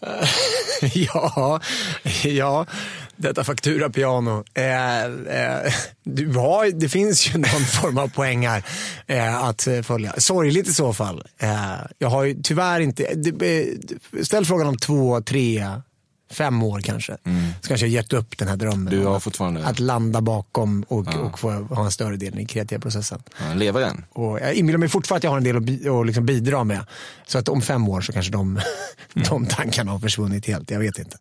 ja, 0.95 1.61
ja, 2.23 2.67
detta 3.17 3.45
fakturapiano. 3.45 4.45
Eh, 4.55 5.05
eh, 5.05 5.73
du 6.05 6.29
har, 6.35 6.81
det 6.81 6.89
finns 6.89 7.29
ju 7.35 7.39
någon 7.39 7.65
form 7.65 7.99
av 7.99 8.09
poäng 8.09 8.47
här 8.47 8.65
eh, 9.07 9.45
att 9.45 9.67
eh, 9.67 9.83
följa. 9.83 10.15
Sorgligt 10.19 10.69
i 10.69 10.73
så 10.73 10.93
fall. 10.95 11.23
Eh, 11.39 11.51
jag 11.99 12.09
har 12.09 12.25
ju 12.25 12.43
tyvärr 12.43 12.81
inte, 12.81 13.05
eh, 13.05 14.23
ställ 14.25 14.45
frågan 14.45 14.67
om 14.67 14.77
två, 14.77 15.21
tre, 15.21 15.67
fem 16.33 16.63
år 16.63 16.81
kanske. 16.81 17.17
Så 17.63 17.69
kanske 17.69 17.87
jag 17.87 17.91
gett 17.93 18.13
upp 18.13 18.39
den 18.39 18.49
här 18.49 18.57
drömmen. 18.57 18.87
Du 18.99 19.05
har 19.05 19.17
att- 19.17 19.23
fortfarande- 19.23 19.67
Att 19.67 19.79
landa 19.79 20.21
bakom 20.21 20.85
och, 20.89 21.07
och 21.15 21.39
få 21.39 21.51
ha 21.51 21.85
en 21.85 21.91
större 21.91 22.17
del 22.17 22.29
i 22.35 22.37
den 22.37 22.47
kreativa 22.47 22.81
processen. 22.81 23.23
Ja, 23.49 23.55
lever 23.55 23.81
än? 23.83 24.05
Och 24.13 24.41
jag 24.41 24.55
inbillar 24.55 24.79
mig 24.79 24.89
fortfarande 24.89 25.19
att 25.19 25.25
jag 25.25 25.31
har 25.31 25.37
en 25.39 25.45
del 25.45 25.57
att, 25.57 25.63
bi- 25.63 25.89
att 25.89 26.07
liksom 26.07 26.27
bidra 26.27 26.65
med. 26.65 26.81
Så 27.27 27.39
att 27.39 27.49
om 27.49 27.63
fem 27.63 27.89
år 27.89 28.01
så 28.01 28.13
kanske 28.13 28.33
de, 28.33 28.61
de 29.15 29.47
tankarna 29.47 29.93
har 29.93 29.99
försvunnit 29.99 30.47
helt. 30.47 30.71
Jag 30.71 30.79
vet 30.81 30.99
inte. 30.99 31.17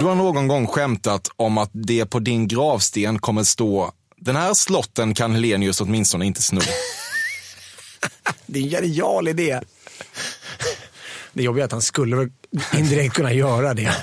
Du 0.00 0.06
har 0.06 0.14
någon 0.14 0.48
gång 0.48 0.66
skämtat 0.66 1.28
om 1.36 1.58
att 1.58 1.70
det 1.72 2.06
på 2.06 2.18
din 2.18 2.48
gravsten 2.48 3.18
kommer 3.18 3.44
stå 3.44 3.92
den 4.24 4.36
här 4.36 4.54
slotten 4.54 5.14
kan 5.14 5.34
Helenius 5.34 5.80
åtminstone 5.80 6.26
inte 6.26 6.42
sno. 6.42 6.60
Det 8.46 8.58
är 8.58 8.62
en 8.62 8.70
genial 8.70 9.28
idé. 9.28 9.60
Det 11.32 11.42
jobbiga 11.42 11.64
är 11.64 11.66
att 11.66 11.72
han 11.72 11.82
skulle 11.82 12.16
väl 12.16 12.30
indirekt 12.74 13.14
kunna 13.14 13.32
göra 13.32 13.74
det. 13.74 13.96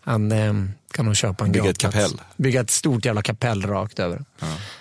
Han 0.00 0.32
eh, 0.32 0.54
kan 0.92 1.04
nog 1.04 1.16
köpa 1.16 1.44
en 1.44 1.52
Bygga 1.52 1.70
ett 1.70 1.78
kapell. 1.78 2.20
Bygga 2.36 2.60
ett 2.60 2.70
stort 2.70 3.04
jävla 3.04 3.22
kapell 3.22 3.62
rakt 3.66 3.98
över. 3.98 4.24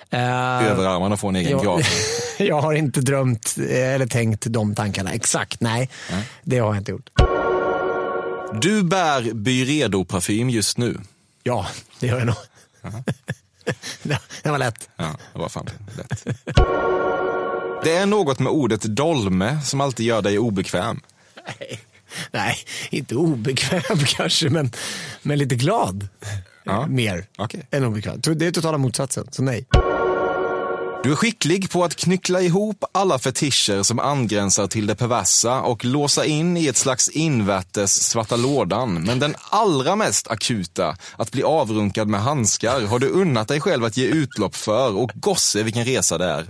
Eh, 0.09 0.69
Överarmarna 0.71 1.17
får 1.17 1.29
en 1.29 1.35
egen 1.35 1.51
jag, 1.51 1.63
grav. 1.63 1.81
jag 2.39 2.61
har 2.61 2.73
inte 2.73 3.01
drömt 3.01 3.55
eh, 3.69 3.93
eller 3.93 4.05
tänkt 4.05 4.45
de 4.49 4.75
tankarna 4.75 5.11
exakt. 5.11 5.61
Nej, 5.61 5.89
det 6.43 6.57
har 6.57 6.67
jag 6.67 6.77
inte 6.77 6.91
gjort. 6.91 7.09
Du 8.53 8.83
bär 8.83 9.33
Byredo-parfym 9.33 10.49
just 10.49 10.77
nu. 10.77 10.97
Ja, 11.43 11.67
det 11.99 12.07
gör 12.07 12.17
jag 12.17 12.27
nog. 12.27 12.35
det, 14.03 14.19
det 14.43 14.49
var 14.51 14.57
lätt. 14.57 14.89
Ja, 14.95 15.15
det 15.33 15.39
var 15.39 15.49
fan 15.49 15.69
lätt. 15.97 16.25
Det 17.83 17.95
är 17.95 18.05
något 18.05 18.39
med 18.39 18.51
ordet 18.51 18.81
dolme 18.81 19.59
som 19.63 19.81
alltid 19.81 20.05
gör 20.05 20.21
dig 20.21 20.39
obekväm. 20.39 20.99
Nej, 21.59 21.79
nej, 22.31 22.57
inte 22.89 23.15
obekväm 23.15 23.97
kanske, 24.05 24.49
men, 24.49 24.71
men 25.21 25.39
lite 25.39 25.55
glad. 25.55 26.07
Ja. 26.63 26.87
Mer 26.87 27.25
Okej. 27.37 27.67
än 27.71 27.85
obekväm. 27.85 28.21
Det 28.21 28.45
är 28.45 28.51
totala 28.51 28.77
motsatsen, 28.77 29.27
så 29.31 29.43
nej. 29.43 29.65
Du 31.03 31.11
är 31.11 31.15
skicklig 31.15 31.71
på 31.71 31.83
att 31.83 31.95
knyckla 31.95 32.41
ihop 32.41 32.83
alla 32.91 33.19
fetischer 33.19 33.83
som 33.83 33.99
angränsar 33.99 34.67
till 34.67 34.87
det 34.87 34.95
perversa 34.95 35.61
och 35.61 35.85
låsa 35.85 36.25
in 36.25 36.57
i 36.57 36.67
ett 36.67 36.77
slags 36.77 37.09
invärtes 37.09 38.03
svarta 38.03 38.35
lådan. 38.35 39.03
Men 39.03 39.19
den 39.19 39.35
allra 39.49 39.95
mest 39.95 40.27
akuta, 40.27 40.95
att 41.15 41.31
bli 41.31 41.43
avrunkad 41.43 42.07
med 42.07 42.21
handskar, 42.21 42.81
har 42.81 42.99
du 42.99 43.09
unnat 43.09 43.47
dig 43.47 43.59
själv 43.59 43.85
att 43.85 43.97
ge 43.97 44.05
utlopp 44.05 44.55
för 44.55 44.97
och 44.97 45.11
gosse 45.15 45.63
vilken 45.63 45.85
resa 45.85 46.17
det 46.17 46.25
är. 46.25 46.45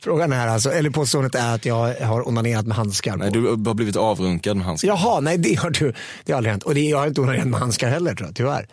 Frågan 0.00 0.32
är 0.32 0.48
alltså, 0.48 0.72
eller 0.72 0.90
påståendet 0.90 1.34
är 1.34 1.54
att 1.54 1.64
jag 1.64 1.94
har 1.94 2.28
onanerat 2.28 2.66
med 2.66 2.76
handskar 2.76 3.16
Nej, 3.16 3.32
på. 3.32 3.38
du 3.38 3.68
har 3.68 3.74
blivit 3.74 3.96
avrunkad 3.96 4.56
med 4.56 4.66
handskar. 4.66 4.88
Jaha, 4.88 5.20
nej 5.20 5.38
det 5.38 5.54
har 5.54 5.70
du. 5.70 5.94
Det 6.24 6.32
har 6.32 6.36
aldrig 6.36 6.50
hänt. 6.50 6.62
Och 6.62 6.74
det, 6.74 6.80
jag 6.80 6.98
har 6.98 7.06
inte 7.06 7.20
onanerat 7.20 7.46
med 7.46 7.60
handskar 7.60 7.88
heller 7.88 8.14
tror 8.14 8.28
jag, 8.28 8.36
tyvärr. 8.36 8.68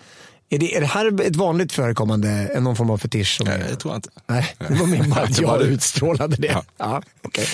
Är 0.53 0.59
det, 0.59 0.75
är 0.75 0.81
det 0.81 0.87
här 0.87 1.21
ett 1.21 1.35
vanligt 1.35 1.71
förekommande, 1.71 2.51
eh, 2.55 2.61
någon 2.61 2.75
form 2.75 2.89
av 2.89 2.97
fetisch? 2.97 3.37
Som 3.37 3.47
Nej, 3.47 3.63
det 3.69 3.75
tror 3.75 3.93
jag 3.93 3.97
inte. 3.97 4.09
Nej, 4.27 4.55
det 4.57 4.73
var 4.73 5.27
Det 5.39 5.45
var 5.45 5.59
jag 5.59 5.67
utstrålade 5.67 6.35
det. 6.35 6.47
Ja. 6.47 6.63
Ja. 6.77 7.01
okej. 7.21 7.47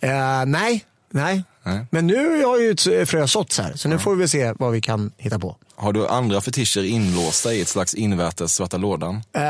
Eh, 0.00 0.46
nej, 0.46 0.84
nej, 1.10 1.44
Nej. 1.66 1.86
Men 1.90 2.06
nu 2.06 2.44
har 2.44 2.58
ju 2.58 2.70
ett 2.70 3.08
frö 3.08 3.26
såtts 3.26 3.58
här, 3.58 3.72
så 3.74 3.88
nu 3.88 3.98
får 3.98 4.16
vi 4.16 4.28
se 4.28 4.52
vad 4.58 4.72
vi 4.72 4.80
kan 4.80 5.12
hitta 5.18 5.38
på. 5.38 5.56
Har 5.76 5.92
du 5.92 6.08
andra 6.08 6.40
fetischer 6.40 6.84
inlåsta 6.84 7.52
i 7.52 7.60
ett 7.60 7.68
slags 7.68 7.94
invärtes 7.94 8.54
svarta 8.54 8.76
lådan? 8.76 9.14
Eh, 9.14 9.42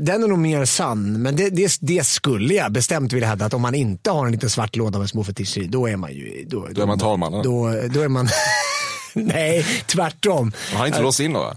den 0.00 0.22
är 0.22 0.28
nog 0.28 0.38
mer 0.38 0.64
sann, 0.64 1.22
men 1.22 1.36
det, 1.36 1.50
det, 1.50 1.78
det 1.80 2.06
skulle 2.06 2.54
jag 2.54 2.72
bestämt 2.72 3.12
vilja 3.12 3.28
hävda 3.28 3.44
att 3.44 3.54
om 3.54 3.62
man 3.62 3.74
inte 3.74 4.10
har 4.10 4.26
en 4.26 4.32
liten 4.32 4.50
svart 4.50 4.76
låda 4.76 4.98
med 4.98 5.08
små 5.08 5.24
fetischer 5.24 5.58
i, 5.58 5.66
då 5.66 5.88
är 5.88 5.96
man 5.96 6.12
ju... 6.12 6.44
Då, 6.46 6.68
Då 6.72 6.82
är 6.82 6.86
man 6.86 6.98
talmannen. 6.98 7.42
Då, 7.42 7.72
då 7.90 8.00
är 8.00 8.08
man... 8.08 8.28
Nej, 9.14 9.66
tvärtom. 9.86 10.52
Han 10.70 10.80
har 10.80 10.86
inte 10.86 11.02
låst 11.02 11.20
in 11.20 11.32
några? 11.32 11.56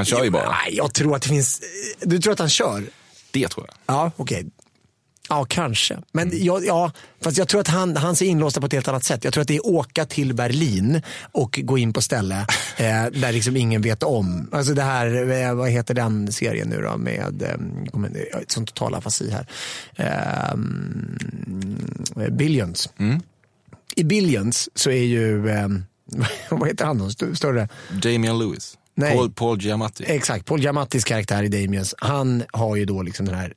Han 0.00 0.04
kör 0.04 0.24
ju 0.24 0.30
bara. 0.30 0.50
Nej, 0.50 0.76
jag 0.76 0.92
tror 0.94 1.16
att 1.16 1.22
det 1.22 1.28
finns... 1.28 1.60
Du 2.00 2.18
tror 2.18 2.32
att 2.32 2.38
han 2.38 2.48
kör? 2.48 2.84
Det 3.30 3.48
tror 3.48 3.66
jag. 3.68 3.96
Ja, 3.96 4.10
okej. 4.16 4.46
Ja, 5.28 5.46
kanske. 5.48 5.98
Men 6.12 6.28
Mm. 6.28 6.44
jag, 6.44 6.66
ja, 6.66 6.92
fast 7.22 7.38
jag 7.38 7.48
tror 7.48 7.60
att 7.60 7.68
han, 7.68 7.96
han 7.96 8.16
ser 8.16 8.26
inlåsta 8.26 8.60
på 8.60 8.66
ett 8.66 8.72
helt 8.72 8.88
annat 8.88 9.04
sätt. 9.04 9.24
Jag 9.24 9.32
tror 9.32 9.42
att 9.42 9.48
det 9.48 9.56
är 9.56 9.66
åka 9.66 10.04
till 10.06 10.34
Berlin 10.34 11.02
och 11.32 11.60
gå 11.62 11.78
in 11.78 11.92
på 11.92 12.00
ställe 12.02 12.46
eh, 12.76 13.04
där 13.12 13.32
liksom 13.32 13.56
ingen 13.56 13.82
vet 13.82 14.02
om. 14.02 14.48
Alltså 14.52 14.74
det 14.74 14.82
här, 14.82 15.30
eh, 15.30 15.54
vad 15.54 15.70
heter 15.70 15.94
den 15.94 16.32
serien 16.32 16.68
nu 16.68 16.80
då 16.82 16.96
med, 16.96 17.42
eh, 17.42 17.48
har 18.32 18.40
ett 18.40 18.50
sånt 18.52 18.74
total 18.74 18.94
afasi 18.94 19.30
här. 19.30 19.46
Eh, 19.96 20.54
Billions. 22.30 22.88
Mm. 22.98 23.20
I 23.96 24.04
Billions 24.04 24.68
så 24.74 24.90
är 24.90 25.04
ju, 25.04 25.48
eh, 25.50 25.68
vad 26.50 26.68
heter 26.68 26.84
han 26.84 26.98
då, 26.98 27.06
St- 27.06 27.34
större? 27.36 27.68
Damian 28.02 28.38
Lewis. 28.38 28.76
Nej. 28.94 29.16
Paul, 29.16 29.30
Paul 29.30 29.60
Giamatti. 29.60 30.04
Exakt, 30.06 30.46
Paul 30.46 30.60
Giamattis 30.60 31.04
karaktär 31.04 31.42
i 31.42 31.48
Damiens, 31.48 31.94
han 31.98 32.42
har 32.52 32.76
ju 32.76 32.84
då 32.84 33.02
liksom 33.02 33.26
den 33.26 33.34
här 33.34 33.54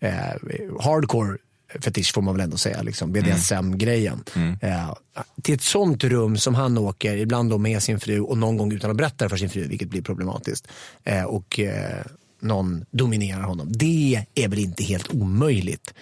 eh, 0.00 0.80
hardcore 0.80 1.38
fetisch 1.80 2.14
får 2.14 2.22
man 2.22 2.34
väl 2.34 2.44
ändå 2.44 2.56
säga, 2.56 2.82
liksom, 2.82 3.12
BDSM-grejen. 3.12 4.24
Eh, 4.60 4.94
till 5.42 5.54
ett 5.54 5.62
sånt 5.62 6.04
rum 6.04 6.36
som 6.36 6.54
han 6.54 6.78
åker, 6.78 7.16
ibland 7.16 7.50
då 7.50 7.58
med 7.58 7.82
sin 7.82 8.00
fru 8.00 8.20
och 8.20 8.38
någon 8.38 8.56
gång 8.56 8.72
utan 8.72 8.90
att 8.90 8.96
berätta 8.96 9.28
för 9.28 9.36
sin 9.36 9.50
fru, 9.50 9.68
vilket 9.68 9.88
blir 9.88 10.02
problematiskt. 10.02 10.68
Eh, 11.04 11.24
och 11.24 11.60
eh, 11.60 12.04
någon 12.40 12.84
dominerar 12.90 13.42
honom. 13.42 13.72
Det 13.72 14.24
är 14.34 14.48
väl 14.48 14.58
inte 14.58 14.84
helt 14.84 15.14
omöjligt 15.14 15.94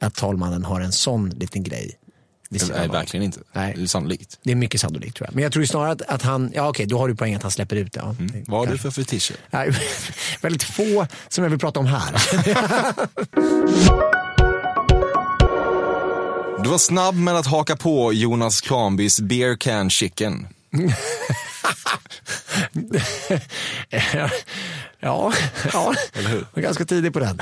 att 0.00 0.14
talmannen 0.14 0.64
har 0.64 0.80
en 0.80 0.92
sån 0.92 1.30
liten 1.30 1.62
grej. 1.62 1.98
Sidan 2.50 2.78
Nej, 2.78 2.88
verkligen 2.88 3.24
inte. 3.24 3.40
Nej. 3.52 3.74
Det 3.76 3.82
är 3.82 3.86
sannolikt. 3.86 4.38
Det 4.42 4.50
är 4.52 4.56
mycket 4.56 4.80
sannolikt 4.80 5.16
tror 5.16 5.26
jag. 5.28 5.34
Men 5.34 5.42
jag 5.42 5.52
tror 5.52 5.64
snarare 5.64 5.92
att, 5.92 6.02
att 6.02 6.22
han, 6.22 6.52
ja 6.54 6.68
okej, 6.68 6.86
då 6.86 6.98
har 6.98 7.08
du 7.08 7.14
poäng 7.14 7.34
att 7.34 7.42
han 7.42 7.50
släpper 7.50 7.76
ut 7.76 7.92
det. 7.92 8.00
Ja. 8.00 8.16
Det 8.18 8.44
Vad 8.46 8.60
har 8.60 8.66
du 8.72 8.78
för 8.78 8.90
fetischer? 8.90 9.36
Nej, 9.50 9.70
väldigt 10.40 10.62
få 10.62 11.06
som 11.28 11.44
jag 11.44 11.50
vill 11.50 11.58
prata 11.60 11.80
om 11.80 11.86
här. 11.86 12.14
Du 16.62 16.70
var 16.70 16.78
snabb 16.78 17.14
med 17.14 17.36
att 17.36 17.46
haka 17.46 17.76
på 17.76 18.12
Jonas 18.12 18.60
Kranbys 18.60 19.20
beer 19.20 19.56
can 19.56 19.90
chicken. 19.90 20.46
ja, 25.00 25.32
ja. 25.72 25.94
Eller 26.12 26.28
hur? 26.28 26.38
Jag 26.38 26.46
var 26.54 26.62
ganska 26.62 26.84
tidig 26.84 27.12
på 27.12 27.18
den. 27.18 27.38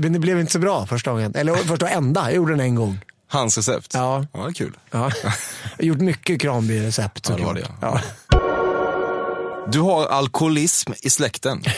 Men 0.00 0.12
det 0.12 0.18
blev 0.18 0.40
inte 0.40 0.52
så 0.52 0.58
bra 0.58 0.86
första 0.86 1.10
gången. 1.10 1.34
Eller 1.34 1.54
första 1.54 1.84
och 1.84 1.92
enda, 1.92 2.24
jag 2.24 2.34
gjorde 2.34 2.52
den 2.52 2.60
en 2.60 2.74
gång. 2.74 2.98
Hans 3.34 3.56
recept. 3.58 3.90
Ja. 3.94 4.26
Ja, 4.32 4.40
det 4.40 4.48
är 4.48 4.52
kul. 4.52 4.76
Ja. 4.90 5.10
Jag 5.22 5.30
har 5.78 5.84
gjort 5.84 6.00
mycket 6.00 6.40
Kranby-recept 6.42 7.26
Ja, 7.28 7.36
det 7.36 7.44
var 7.44 7.54
det, 7.54 7.66
Ja. 7.80 8.00
Du 9.72 9.80
har 9.80 10.06
alkoholism 10.06 10.92
i 11.02 11.10
släkten. 11.10 11.62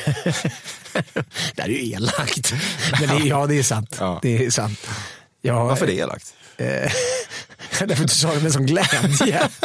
Det 1.54 1.62
här 1.62 1.68
är 1.68 1.72
ju 1.72 1.92
elakt. 1.92 2.54
Men 3.00 3.08
det, 3.18 3.28
ja, 3.28 3.46
det 3.46 3.58
är 3.58 3.62
sant. 3.62 3.96
Ja. 4.00 4.18
Det 4.22 4.44
är 4.46 4.50
sant. 4.50 4.86
Ja, 5.42 5.64
Varför 5.64 5.86
det 5.86 5.92
är 5.92 6.02
elakt? 6.02 6.34
Eh, 6.56 6.66
Därför 7.78 8.04
att 8.04 8.08
du 8.10 8.14
sa 8.14 8.34
det 8.34 8.40
med 8.40 8.52
sån 8.52 8.66
glädje. 8.66 9.48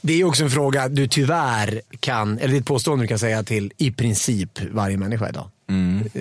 Det 0.00 0.20
är 0.20 0.24
också 0.24 0.44
en 0.44 0.50
fråga 0.50 0.88
du 0.88 1.08
tyvärr 1.08 1.80
kan, 2.00 2.38
eller 2.38 2.48
det 2.48 2.56
är 2.56 2.60
ett 2.60 2.66
påstående 2.66 3.04
du 3.04 3.08
kan 3.08 3.18
säga 3.18 3.42
till 3.42 3.72
i 3.76 3.90
princip 3.90 4.60
varje 4.72 4.96
människa 4.96 5.28
idag. 5.28 5.50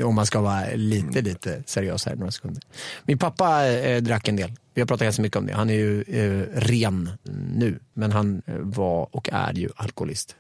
Om 0.04 0.16
man 0.16 0.26
ska 0.26 0.41
vara 0.41 0.66
lite, 0.76 1.22
lite 1.22 1.64
seriös 1.66 2.06
här 2.06 2.16
några 2.16 2.32
sekunder. 2.32 2.64
Min 3.04 3.18
pappa 3.18 3.68
eh, 3.68 4.02
drack 4.02 4.28
en 4.28 4.36
del. 4.36 4.52
Vi 4.74 4.82
har 4.82 4.88
pratat 4.88 5.06
ganska 5.06 5.22
mycket 5.22 5.38
om 5.38 5.46
det. 5.46 5.54
Han 5.54 5.70
är 5.70 5.74
ju 5.74 6.02
eh, 6.02 6.60
ren 6.60 7.10
nu, 7.54 7.80
men 7.94 8.12
han 8.12 8.41
eh, 8.46 8.56
var 8.58 9.16
och 9.16 9.30
är 9.32 9.54
ju 9.54 9.70
alkoholist. 9.76 10.36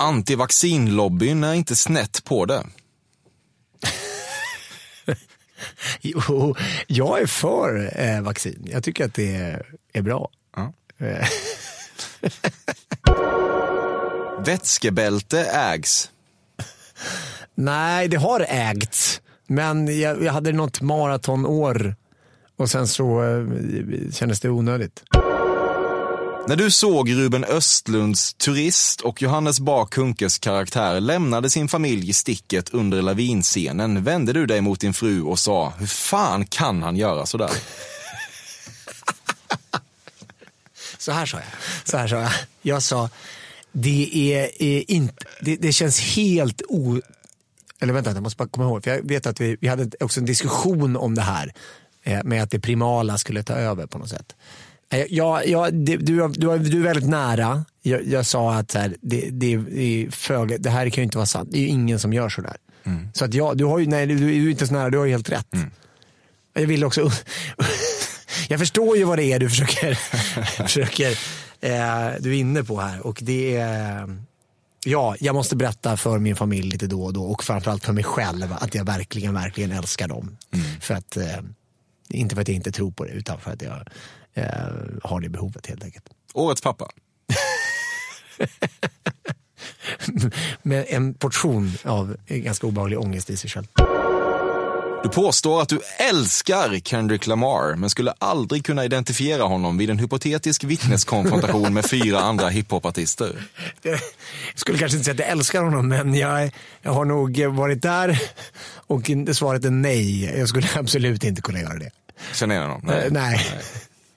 Antivaccinlobbyn 0.00 1.44
är 1.44 1.54
inte 1.54 1.76
snett 1.76 2.24
på 2.24 2.44
det. 2.46 2.66
Jo, 6.00 6.56
jag 6.86 7.22
är 7.22 7.26
för 7.26 8.00
eh, 8.00 8.20
vaccin. 8.20 8.68
Jag 8.72 8.84
tycker 8.84 9.04
att 9.04 9.14
det 9.14 9.36
är, 9.36 9.66
är 9.92 10.02
bra. 10.02 10.30
Ja. 10.56 10.72
Eh, 10.98 11.28
Vätskebälte 14.44 15.40
ägs. 15.44 16.11
Nej, 17.54 18.08
det 18.08 18.16
har 18.16 18.46
ägts. 18.48 19.20
Men 19.46 20.00
jag, 20.00 20.22
jag 20.22 20.32
hade 20.32 20.52
något 20.52 20.80
maratonår 20.80 21.96
och 22.56 22.70
sen 22.70 22.88
så 22.88 23.22
eh, 23.22 23.46
kändes 24.12 24.40
det 24.40 24.50
onödigt. 24.50 25.02
När 26.48 26.56
du 26.56 26.70
såg 26.70 27.12
Ruben 27.12 27.44
Östlunds 27.44 28.34
Turist 28.34 29.00
och 29.00 29.22
Johannes 29.22 29.60
Bah 29.60 29.86
Kunkes 29.86 30.38
karaktär 30.38 31.00
lämnade 31.00 31.50
sin 31.50 31.68
familj 31.68 32.10
i 32.10 32.12
sticket 32.12 32.68
under 32.68 33.02
lavinscenen 33.02 34.04
vände 34.04 34.32
du 34.32 34.46
dig 34.46 34.60
mot 34.60 34.80
din 34.80 34.94
fru 34.94 35.22
och 35.22 35.38
sa, 35.38 35.72
hur 35.78 35.86
fan 35.86 36.46
kan 36.46 36.82
han 36.82 36.96
göra 36.96 37.26
sådär? 37.26 37.50
Så 40.98 41.12
här 41.12 41.26
sa 41.26 41.36
jag. 41.36 41.46
Så 41.84 41.96
här 41.96 42.08
sa 42.08 42.16
jag. 42.16 42.30
Jag 42.62 42.82
sa, 42.82 43.10
det 43.72 44.34
är, 44.34 44.62
är 44.62 44.90
inte, 44.90 45.24
det, 45.40 45.56
det 45.56 45.72
känns 45.72 46.00
helt 46.00 46.62
o... 46.68 47.00
Eller 47.82 47.92
vänta, 47.92 48.10
jag 48.10 48.22
måste 48.22 48.36
bara 48.36 48.48
komma 48.48 48.66
ihåg. 48.66 48.84
För 48.84 48.90
jag 48.90 49.08
vet 49.08 49.26
att 49.26 49.40
vi, 49.40 49.56
vi 49.60 49.68
hade 49.68 49.90
också 50.00 50.20
en 50.20 50.26
diskussion 50.26 50.96
om 50.96 51.14
det 51.14 51.22
här. 51.22 51.52
Eh, 52.02 52.24
med 52.24 52.42
att 52.42 52.50
det 52.50 52.60
primala 52.60 53.18
skulle 53.18 53.42
ta 53.42 53.54
över 53.54 53.86
på 53.86 53.98
något 53.98 54.08
sätt. 54.08 54.36
Eh, 54.92 55.06
jag, 55.08 55.74
det, 55.74 55.96
du, 55.96 56.28
du, 56.28 56.58
du 56.58 56.78
är 56.78 56.82
väldigt 56.82 57.08
nära. 57.08 57.64
Jag, 57.82 58.06
jag 58.06 58.26
sa 58.26 58.54
att 58.54 58.74
här, 58.74 58.96
det, 59.00 59.30
det, 59.30 59.54
är 59.54 60.10
föga, 60.10 60.58
det 60.58 60.70
här 60.70 60.90
kan 60.90 61.02
ju 61.02 61.04
inte 61.04 61.18
vara 61.18 61.26
sant. 61.26 61.48
Det 61.52 61.58
är 61.58 61.62
ju 61.62 61.68
ingen 61.68 61.98
som 61.98 62.12
gör 62.12 62.28
sådär. 62.28 62.56
Så 63.14 63.24
att 63.24 63.34
jag, 63.34 63.58
du, 63.58 63.64
har 63.64 63.78
ju, 63.78 63.86
nej, 63.86 64.06
du, 64.06 64.16
du 64.16 64.46
är 64.46 64.50
inte 64.50 64.66
så 64.66 64.72
nära, 64.72 64.90
du 64.90 64.98
har 64.98 65.04
ju 65.04 65.10
helt 65.10 65.30
rätt. 65.30 65.48
Jag 66.54 66.66
vill 66.66 66.84
också... 66.84 67.10
jag 68.48 68.58
förstår 68.58 68.96
ju 68.96 69.04
vad 69.04 69.18
det 69.18 69.24
är 69.24 69.38
du 69.38 69.50
försöker... 69.50 69.94
försöker 70.62 71.10
eh, 71.60 72.10
du 72.20 72.30
är 72.30 72.38
inne 72.38 72.64
på 72.64 72.80
här. 72.80 73.06
Och 73.06 73.18
det 73.22 73.56
är... 73.56 74.16
Ja, 74.84 75.16
jag 75.20 75.34
måste 75.34 75.56
berätta 75.56 75.96
för 75.96 76.18
min 76.18 76.36
familj 76.36 76.70
lite 76.70 76.86
då 76.86 77.04
och 77.04 77.12
då 77.12 77.24
och 77.24 77.44
framförallt 77.44 77.84
för 77.84 77.92
mig 77.92 78.04
själv 78.04 78.52
att 78.52 78.74
jag 78.74 78.84
verkligen, 78.84 79.34
verkligen 79.34 79.72
älskar 79.72 80.08
dem. 80.08 80.36
För 80.80 80.94
att, 80.94 81.16
eh, 81.16 81.38
inte 82.08 82.34
för 82.34 82.42
att 82.42 82.48
jag 82.48 82.54
inte 82.54 82.72
tror 82.72 82.90
på 82.90 83.04
det 83.04 83.10
utan 83.10 83.40
för 83.40 83.50
att 83.50 83.62
jag 83.62 83.88
eh, 84.34 84.46
har 85.02 85.20
det 85.20 85.28
behovet 85.28 85.66
helt 85.66 85.84
enkelt. 85.84 86.04
Årets 86.34 86.60
pappa. 86.60 86.88
Med 90.62 90.84
en 90.88 91.14
portion 91.14 91.72
av 91.84 92.16
ganska 92.26 92.66
obehaglig 92.66 92.98
ångest 92.98 93.30
i 93.30 93.36
sig 93.36 93.50
själv. 93.50 93.66
Du 95.02 95.08
påstår 95.08 95.62
att 95.62 95.68
du 95.68 95.80
älskar 95.98 96.80
Kendrick 96.80 97.26
Lamar, 97.26 97.76
men 97.76 97.90
skulle 97.90 98.12
aldrig 98.18 98.64
kunna 98.64 98.84
identifiera 98.84 99.42
honom 99.42 99.78
vid 99.78 99.90
en 99.90 99.98
hypotetisk 99.98 100.64
vittneskonfrontation 100.64 101.74
med 101.74 101.90
fyra 101.90 102.20
andra 102.20 102.48
hiphopartister. 102.48 103.46
Jag 103.82 104.00
skulle 104.54 104.78
kanske 104.78 104.96
inte 104.96 105.04
säga 105.04 105.14
att 105.14 105.18
jag 105.18 105.28
älskar 105.28 105.62
honom, 105.62 105.88
men 105.88 106.14
jag, 106.14 106.50
jag 106.82 106.92
har 106.92 107.04
nog 107.04 107.44
varit 107.46 107.82
där 107.82 108.22
och 108.74 109.10
svaret 109.32 109.64
är 109.64 109.70
nej. 109.70 110.24
Jag 110.38 110.48
skulle 110.48 110.68
absolut 110.76 111.24
inte 111.24 111.42
kunna 111.42 111.60
göra 111.60 111.78
det. 111.78 111.90
Känner 112.32 112.54
igen 112.54 112.66
honom? 112.66 112.82
Nej. 112.84 113.08
nej. 113.10 113.46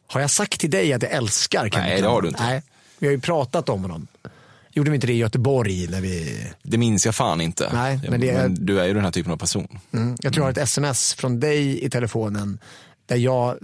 Har 0.08 0.22
jag 0.22 0.32
sagt 0.32 0.60
till 0.60 0.72
dig 0.72 0.94
att 0.94 1.04
jag 1.04 1.12
älskar 1.12 1.60
Kendrick 1.60 1.76
Nej, 1.76 2.02
det 2.02 2.08
har 2.08 2.22
du 2.22 2.28
inte. 2.28 2.44
Nej, 2.44 2.64
vi 3.00 3.08
har 3.08 3.12
ju 3.12 3.20
pratat 3.20 3.70
om 3.70 3.82
honom. 3.82 4.08
Gjorde 4.76 4.92
vi 4.92 4.96
inte 4.96 5.08
det 5.08 5.14
i 5.14 5.18
Göteborg? 5.18 5.88
När 5.88 6.02
vi... 6.02 6.46
Det 6.64 6.78
minns 6.78 7.06
jag 7.06 7.16
fan 7.16 7.42
inte. 7.42 7.70
Nej, 7.74 8.00
men 8.10 8.22
det 8.22 8.30
är- 8.30 8.50
du 8.50 8.80
är 8.80 8.86
ju 8.86 8.94
den 8.94 9.04
här 9.04 9.12
typen 9.12 9.32
av 9.32 9.38
person. 9.38 9.80
mm. 9.94 10.16
Jag 10.22 10.34
tror 10.34 10.42
jag 10.42 10.46
har 10.46 10.52
ett 10.52 10.68
sms 10.68 11.14
från 11.14 11.40
dig 11.40 11.86
i 11.86 11.90
telefonen 11.90 12.60
där 13.06 13.16
jag 13.16 13.58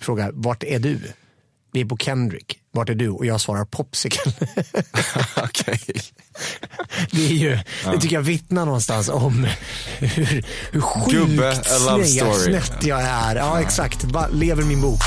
frågar, 0.00 0.30
vart 0.34 0.62
är 0.62 0.78
du? 0.78 0.98
Vi 1.72 1.80
är 1.80 1.84
på 1.84 1.96
Kendrick. 1.96 2.58
Vart 2.72 2.88
är 2.88 2.94
du? 2.94 3.08
Och 3.08 3.26
jag 3.26 3.40
svarar 3.40 3.64
Popsicle. 3.64 4.32
Okej. 5.42 5.80
Det, 7.10 7.24
är 7.26 7.32
ju, 7.34 7.58
det 7.84 8.00
tycker 8.00 8.16
jag 8.16 8.22
vittnar 8.22 8.64
någonstans 8.66 9.08
om 9.08 9.46
hur, 9.98 10.44
hur 10.72 10.80
sjukt 10.80 11.10
Gubbe, 11.10 11.54
snett 12.34 12.84
jag 12.84 13.00
är. 13.02 13.36
Ja, 13.36 13.60
exakt. 13.60 14.04
Va, 14.04 14.28
lever 14.32 14.62
min 14.62 14.80
bok. 14.80 15.00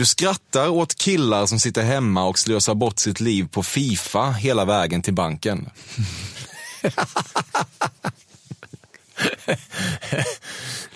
Du 0.00 0.06
skrattar 0.06 0.68
åt 0.68 0.94
killar 0.94 1.46
som 1.46 1.60
sitter 1.60 1.82
hemma 1.82 2.24
och 2.24 2.38
slösar 2.38 2.74
bort 2.74 2.98
sitt 2.98 3.20
liv 3.20 3.48
på 3.50 3.62
Fifa 3.62 4.30
hela 4.30 4.64
vägen 4.64 5.02
till 5.02 5.14
banken. 5.14 5.70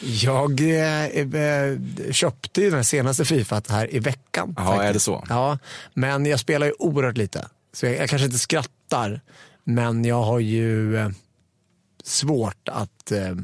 Jag 0.01 0.61
eh, 0.61 1.05
eh, 1.05 1.79
köpte 2.13 2.61
ju 2.61 2.71
den 2.71 2.85
senaste 2.85 3.25
Fifa 3.25 3.63
här 3.69 3.95
i 3.95 3.99
veckan. 3.99 4.55
Ja, 4.57 4.65
faktiskt. 4.65 4.89
är 4.89 4.93
det 4.93 5.01
så? 5.01 5.25
Ja, 5.29 5.59
men 5.95 6.27
jag 6.27 6.41
spelar 6.41 6.67
ju 6.67 6.73
oerhört 6.79 7.17
lite. 7.17 7.49
Så 7.73 7.87
jag, 7.87 7.97
jag 7.97 8.09
kanske 8.09 8.27
inte 8.27 8.39
skrattar, 8.39 9.21
men 9.65 10.05
jag 10.05 10.23
har 10.23 10.39
ju 10.39 10.97
eh, 10.97 11.09
svårt 12.05 12.69
att... 12.69 13.13
Eh, 13.13 13.37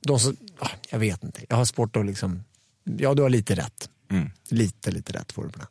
de 0.00 0.20
som, 0.20 0.36
ja, 0.60 0.70
jag 0.90 0.98
vet 0.98 1.24
inte. 1.24 1.40
Jag 1.48 1.56
har 1.56 1.64
svårt 1.64 1.96
att 1.96 2.06
liksom... 2.06 2.44
Ja, 2.84 3.14
du 3.14 3.22
har 3.22 3.30
lite 3.30 3.54
rätt. 3.54 3.90
Mm. 4.10 4.30
Lite, 4.48 4.90
lite 4.90 5.12
rätt 5.12 5.32
får 5.32 5.44
du 5.44 5.50
på 5.50 5.58
det. 5.58 5.66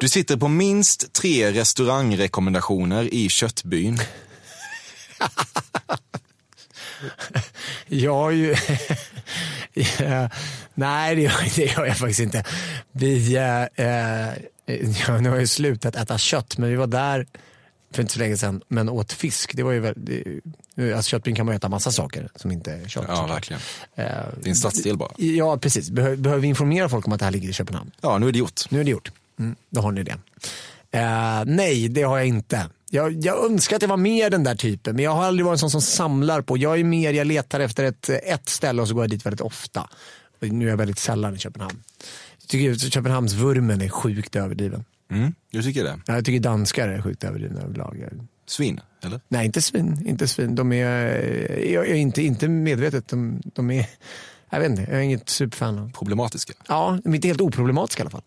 Du 0.00 0.08
sitter 0.08 0.36
på 0.36 0.48
minst 0.48 1.12
tre 1.12 1.52
restaurangrekommendationer 1.52 3.14
i 3.14 3.28
Köttbyn. 3.28 3.98
Jag 7.86 8.14
har 8.14 8.30
ju... 8.30 8.56
ja, 9.98 10.30
nej, 10.74 11.16
det 11.16 11.22
gör, 11.22 11.56
det 11.56 11.64
gör 11.64 11.86
jag 11.86 11.98
faktiskt 11.98 12.20
inte. 12.20 12.44
Vi, 12.92 13.36
eh, 13.36 13.62
eh, 13.62 14.34
ja, 15.06 15.20
nu 15.20 15.30
har 15.30 15.36
jag 15.36 15.48
slutat 15.48 15.96
äta 15.96 16.18
kött, 16.18 16.58
men 16.58 16.70
vi 16.70 16.76
var 16.76 16.86
där 16.86 17.26
för 17.94 18.02
inte 18.02 18.14
så 18.14 18.18
länge 18.18 18.36
sedan, 18.36 18.62
men 18.68 18.88
åt 18.88 19.12
fisk. 19.12 19.56
Det 19.56 19.62
var 19.62 19.72
ju 19.72 19.80
väldigt, 19.80 20.44
alltså 20.96 21.08
köttbyn 21.08 21.34
kan 21.34 21.46
man 21.46 21.54
äta 21.54 21.68
massa 21.68 21.90
saker 21.92 22.28
som 22.36 22.50
inte 22.50 22.72
är 22.72 22.88
kött. 22.88 23.04
Ja, 23.08 23.26
verkligen. 23.26 23.60
Eh, 23.94 24.04
Det 24.04 24.46
är 24.46 24.48
en 24.48 24.56
stadsdel 24.56 24.96
bara. 24.96 25.10
Ja, 25.16 25.56
precis. 25.58 25.90
Behöver, 25.90 26.16
behöver 26.16 26.42
vi 26.42 26.48
informera 26.48 26.88
folk 26.88 27.06
om 27.06 27.12
att 27.12 27.18
det 27.18 27.24
här 27.24 27.32
ligger 27.32 27.48
i 27.48 27.52
Köpenhamn? 27.52 27.90
Ja, 28.00 28.18
nu 28.18 28.28
är 28.28 28.32
det 28.32 28.38
gjort. 28.38 28.70
Nu 28.70 28.80
är 28.80 28.84
det 28.84 28.90
gjort. 28.90 29.10
Mm, 29.38 29.56
då 29.70 29.80
har 29.80 29.92
ni 29.92 30.02
det. 30.02 30.16
Eh, 30.90 31.44
nej, 31.46 31.88
det 31.88 32.02
har 32.02 32.18
jag 32.18 32.26
inte. 32.26 32.66
Jag, 32.90 33.24
jag 33.24 33.44
önskar 33.44 33.76
att 33.76 33.82
jag 33.82 33.88
var 33.88 33.96
mer 33.96 34.30
den 34.30 34.44
där 34.44 34.54
typen, 34.54 34.96
men 34.96 35.04
jag 35.04 35.10
har 35.12 35.24
aldrig 35.24 35.46
varit 35.46 35.54
en 35.56 35.58
sån 35.58 35.70
som 35.70 35.82
samlar 35.82 36.40
på. 36.42 36.56
Jag 36.56 36.80
är 36.80 36.84
mer, 36.84 37.12
jag 37.12 37.26
letar 37.26 37.60
efter 37.60 37.84
ett, 37.84 38.08
ett 38.08 38.48
ställe 38.48 38.82
och 38.82 38.88
så 38.88 38.94
går 38.94 39.02
jag 39.02 39.10
dit 39.10 39.26
väldigt 39.26 39.40
ofta. 39.40 39.88
Och 40.40 40.48
nu 40.48 40.66
är 40.66 40.70
jag 40.70 40.76
väldigt 40.76 40.98
sällan 40.98 41.34
i 41.34 41.38
Köpenhamn. 41.38 41.82
Jag 42.40 42.48
tycker 42.48 42.72
att 42.72 42.92
Köpenhamnsvurmen 42.92 43.80
är 43.80 43.88
sjukt 43.88 44.36
överdriven. 44.36 44.84
Mm, 45.10 45.34
du 45.50 45.62
tycker 45.62 45.84
det? 45.84 46.00
Ja, 46.06 46.14
Jag 46.14 46.24
tycker 46.24 46.40
danskar 46.40 46.88
är 46.88 47.02
sjukt 47.02 47.24
överdrivna 47.24 47.60
överlag. 47.60 48.04
Svin, 48.46 48.80
eller? 49.04 49.20
Nej, 49.28 49.46
inte 49.46 49.62
svin. 49.62 50.02
Inte 50.06 50.28
svin. 50.28 50.54
De 50.54 50.72
är, 50.72 51.06
jag 51.72 51.88
är 51.88 51.94
inte, 51.94 52.22
inte 52.22 52.48
medvetet. 52.48 53.08
De, 53.08 53.40
de 53.44 53.70
är, 53.70 53.86
jag 54.50 54.60
vet 54.60 54.70
inte, 54.70 54.82
jag 54.82 54.94
är 54.94 55.00
inget 55.00 55.28
superfan 55.28 55.78
av. 55.78 55.92
Problematiska? 55.92 56.52
Ja, 56.68 56.98
de 57.04 57.10
är 57.10 57.14
inte 57.14 57.28
helt 57.28 57.40
oproblematiska 57.40 58.02
i 58.02 58.06
alla 58.06 58.10
fall. 58.10 58.22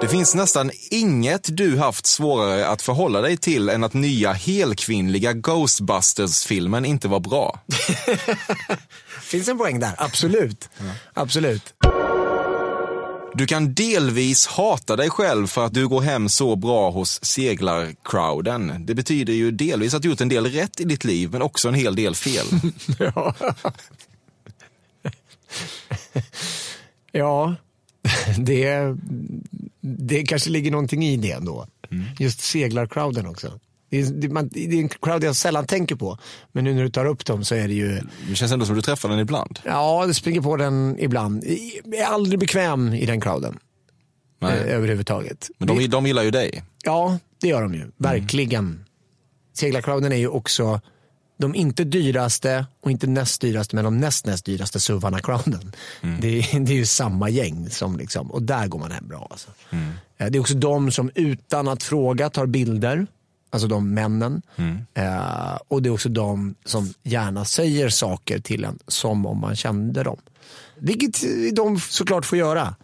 Det 0.00 0.08
finns 0.08 0.34
nästan 0.34 0.70
inget 0.90 1.56
du 1.56 1.78
haft 1.78 2.06
svårare 2.06 2.66
att 2.66 2.82
förhålla 2.82 3.20
dig 3.20 3.36
till 3.36 3.68
än 3.68 3.84
att 3.84 3.94
nya 3.94 4.32
helkvinnliga 4.32 5.32
Ghostbusters-filmen 5.32 6.84
inte 6.84 7.08
var 7.08 7.20
bra. 7.20 7.60
Finns 9.22 9.48
en 9.48 9.58
poäng 9.58 9.80
där, 9.80 9.94
absolut. 9.98 10.68
Absolut. 11.14 11.74
Du 13.36 13.46
kan 13.46 13.74
delvis 13.74 14.46
hata 14.46 14.96
dig 14.96 15.10
själv 15.10 15.46
för 15.46 15.66
att 15.66 15.74
du 15.74 15.88
går 15.88 16.00
hem 16.00 16.28
så 16.28 16.56
bra 16.56 16.90
hos 16.90 17.24
seglarcrowden. 17.24 18.86
Det 18.86 18.94
betyder 18.94 19.32
ju 19.32 19.50
delvis 19.50 19.94
att 19.94 20.02
du 20.02 20.08
gjort 20.08 20.20
en 20.20 20.28
del 20.28 20.46
rätt 20.46 20.80
i 20.80 20.84
ditt 20.84 21.04
liv, 21.04 21.30
men 21.32 21.42
också 21.42 21.68
en 21.68 21.74
hel 21.74 21.96
del 21.96 22.14
fel. 22.14 22.46
Ja. 22.98 23.34
ja, 27.12 27.54
det, 28.38 28.96
det 29.80 30.22
kanske 30.22 30.50
ligger 30.50 30.70
någonting 30.70 31.04
i 31.04 31.16
det 31.16 31.30
ändå. 31.30 31.66
Just 32.18 32.40
seglarcrowden 32.40 33.26
också. 33.26 33.60
Det 33.94 34.00
är, 34.00 34.12
det, 34.12 34.28
man, 34.28 34.48
det 34.52 34.64
är 34.64 34.80
en 34.80 34.88
crowd 34.88 35.24
jag 35.24 35.36
sällan 35.36 35.66
tänker 35.66 35.96
på. 35.96 36.18
Men 36.52 36.64
nu 36.64 36.74
när 36.74 36.82
du 36.82 36.90
tar 36.90 37.06
upp 37.06 37.24
dem 37.24 37.44
så 37.44 37.54
är 37.54 37.68
det 37.68 37.74
ju, 37.74 38.00
Det 38.28 38.34
känns 38.34 38.52
ändå 38.52 38.66
som 38.66 38.74
du 38.74 38.82
träffar 38.82 39.08
den 39.08 39.18
ibland. 39.18 39.58
ja 39.64 40.04
det 40.06 40.14
springer 40.14 40.40
på 40.40 40.56
den 40.56 40.96
ibland. 40.98 41.44
Jag 41.84 41.94
är 42.00 42.04
aldrig 42.06 42.38
bekväm 42.38 42.92
i 42.92 43.06
den 43.06 43.20
crowden. 43.20 43.58
Nej. 44.40 44.52
Eh, 44.58 44.76
överhuvudtaget. 44.76 45.50
Men 45.58 45.68
de, 45.68 45.86
de 45.86 46.06
gillar 46.06 46.22
ju 46.22 46.30
dig. 46.30 46.62
Ja, 46.84 47.18
det 47.40 47.48
gör 47.48 47.62
de 47.62 47.74
ju. 47.74 47.90
Verkligen. 47.96 48.84
Seglarcrowden 49.56 50.12
är 50.12 50.16
ju 50.16 50.28
också 50.28 50.80
de 51.38 51.54
inte 51.54 51.84
dyraste 51.84 52.66
och 52.82 52.90
inte 52.90 53.06
näst 53.06 53.40
dyraste, 53.40 53.76
men 53.76 53.84
de 53.84 53.98
näst 53.98 54.26
näst 54.26 54.44
dyraste 54.44 54.80
suvarna 54.80 55.18
crowden. 55.18 55.72
Det, 56.20 56.28
är- 56.38 56.60
det 56.60 56.72
är 56.72 56.76
ju 56.76 56.86
samma 56.86 57.28
gäng 57.28 57.70
som 57.70 57.96
liksom, 57.96 58.30
och 58.30 58.42
där 58.42 58.66
går 58.66 58.78
man 58.78 58.90
hem 58.92 59.08
bra. 59.08 59.28
Alltså. 59.30 59.48
Eh, 60.18 60.26
Det 60.30 60.38
är 60.38 60.40
också 60.40 60.54
de 60.54 60.90
som 60.90 61.10
utan 61.14 61.68
att 61.68 61.82
fråga 61.82 62.30
tar 62.30 62.46
bilder, 62.46 63.06
alltså 63.54 63.68
de 63.68 63.94
männen. 63.94 64.42
Eh, 64.94 65.58
och 65.68 65.82
det 65.82 65.88
är 65.88 65.90
också 65.90 66.08
de 66.08 66.54
som 66.64 66.94
gärna 67.02 67.44
säger 67.44 67.88
saker 67.88 68.38
till 68.38 68.64
en 68.64 68.78
som 68.86 69.26
om 69.26 69.38
man 69.40 69.56
kände 69.56 70.02
dem. 70.02 70.16
Vilket 70.78 71.22
de 71.56 71.78
såklart 71.80 72.26
får 72.26 72.38
göra. 72.38 72.74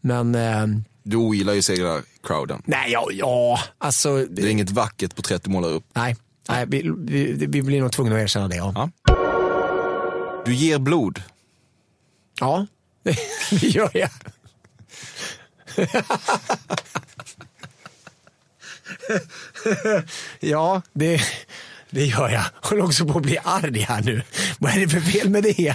Men 0.00 0.34
eh, 0.34 0.66
Du 1.02 1.16
ogillar 1.16 1.52
ju 1.52 1.62
seglarcrowden. 1.62 2.62
nej, 2.64 2.92
ja, 2.92 3.06
ja 3.12 3.58
alltså. 3.78 4.26
Det 4.30 4.42
är 4.42 4.46
inget 4.50 4.70
vackert 4.70 5.16
porträtt 5.16 5.42
du 5.42 5.50
målar 5.50 5.68
upp. 5.68 5.84
Nej, 5.92 6.16
nej 6.48 6.66
vi, 6.68 6.90
vi, 6.98 7.46
vi 7.46 7.62
blir 7.62 7.80
nog 7.80 7.92
tvungna 7.92 8.16
att 8.16 8.22
erkänna 8.22 8.48
det. 8.48 8.56
Ja, 8.56 8.72
Ja. 8.74 8.90
Du 10.44 10.54
ger 10.54 10.78
blod. 10.78 11.22
ja 12.40 12.66
det 13.50 13.62
gör 13.62 13.90
jag. 13.94 14.10
ja, 20.40 20.80
det, 20.92 21.20
det 21.90 22.04
gör 22.06 22.28
jag. 22.28 22.42
Håller 22.62 22.84
också 22.84 23.04
på 23.06 23.18
att 23.18 23.24
bli 23.24 23.38
arg 23.44 23.78
här 23.78 24.02
nu. 24.02 24.22
Vad 24.58 24.72
är 24.72 24.80
det 24.80 24.88
för 24.88 25.00
fel 25.00 25.28
med 25.30 25.42
det? 25.42 25.74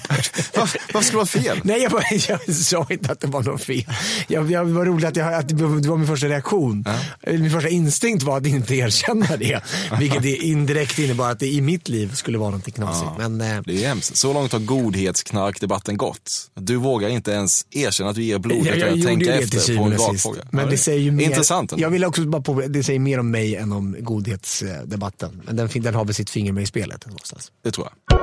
Varför, 0.55 0.81
varför 0.93 1.05
skulle 1.07 1.17
vara 1.17 1.25
fel? 1.25 1.61
Nej, 1.63 1.81
jag, 1.81 1.91
bara, 1.91 2.03
jag 2.27 2.55
sa 2.55 2.87
inte 2.89 3.11
att 3.11 3.19
det 3.19 3.27
var 3.27 3.43
något 3.43 3.63
fel. 3.63 3.83
Jag, 4.27 4.51
jag, 4.51 4.65
var 4.65 4.85
roligt 4.85 5.05
att, 5.05 5.15
jag, 5.15 5.33
att 5.33 5.49
det 5.49 5.55
var 5.55 5.97
min 5.97 6.07
första 6.07 6.27
reaktion. 6.27 6.85
Min 7.27 7.51
första 7.51 7.69
instinkt 7.69 8.23
var 8.23 8.37
att 8.37 8.45
inte 8.47 8.75
erkänna 8.75 9.37
det. 9.37 9.61
Vilket 9.99 10.23
det 10.23 10.35
indirekt 10.35 10.99
innebar 10.99 11.31
att 11.31 11.39
det 11.39 11.47
i 11.47 11.61
mitt 11.61 11.89
liv 11.89 12.13
skulle 12.15 12.37
vara 12.37 12.49
något 12.49 12.73
knasigt. 12.75 13.11
Men, 13.17 13.41
eh, 13.41 13.61
Det 13.65 13.83
är 13.83 13.87
hemskt. 13.87 14.15
Så 14.17 14.33
långt 14.33 14.51
har 14.51 14.59
godhetsknarkdebatten 14.59 15.97
gått. 15.97 16.49
Du 16.55 16.75
vågar 16.75 17.09
inte 17.09 17.31
ens 17.31 17.65
erkänna 17.71 18.09
att 18.09 18.15
du 18.15 18.23
ger 18.23 18.39
blod 18.39 18.65
Jag, 18.65 18.77
jag 18.77 18.89
gjorde 18.89 19.03
tänka 19.03 19.33
efter 19.35 19.49
på 19.49 19.55
en 19.57 19.61
syvende 19.61 19.95
och 19.97 20.01
rak 20.01 20.11
sist. 20.11 20.23
fråga. 20.23 20.41
Men 20.51 20.65
Ja, 20.65 20.71
det 20.71 20.77
säger 20.77 20.99
ju 20.99 21.11
mer, 21.11 21.25
Intressant 21.25 21.71
ändå. 21.71 21.83
Jag 21.85 21.89
vill 21.89 22.05
också 22.05 22.25
bara 22.25 22.41
på, 22.41 22.61
det 22.61 22.83
säger 22.83 22.99
mer 22.99 23.19
om 23.19 23.31
mig 23.31 23.55
än 23.55 23.71
om 23.71 23.95
godhetsdebatten. 23.99 25.41
Men 25.45 25.55
den, 25.55 25.69
den 25.73 25.95
har 25.95 26.02
väl 26.03 26.15
sitt 26.15 26.29
finger 26.29 26.51
med 26.51 26.63
i 26.63 26.65
spelet 26.65 27.05
någonstans. 27.05 27.51
Det 27.61 27.71
tror 27.71 27.87
jag. 28.07 28.19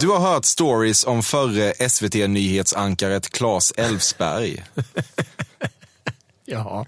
Du 0.00 0.08
har 0.08 0.18
hört 0.18 0.44
stories 0.44 1.04
om 1.04 1.22
förre 1.22 1.72
SVT-nyhetsankaret 1.88 3.30
Claes 3.30 3.72
Elfsberg. 3.76 4.64
Ja, 6.48 6.86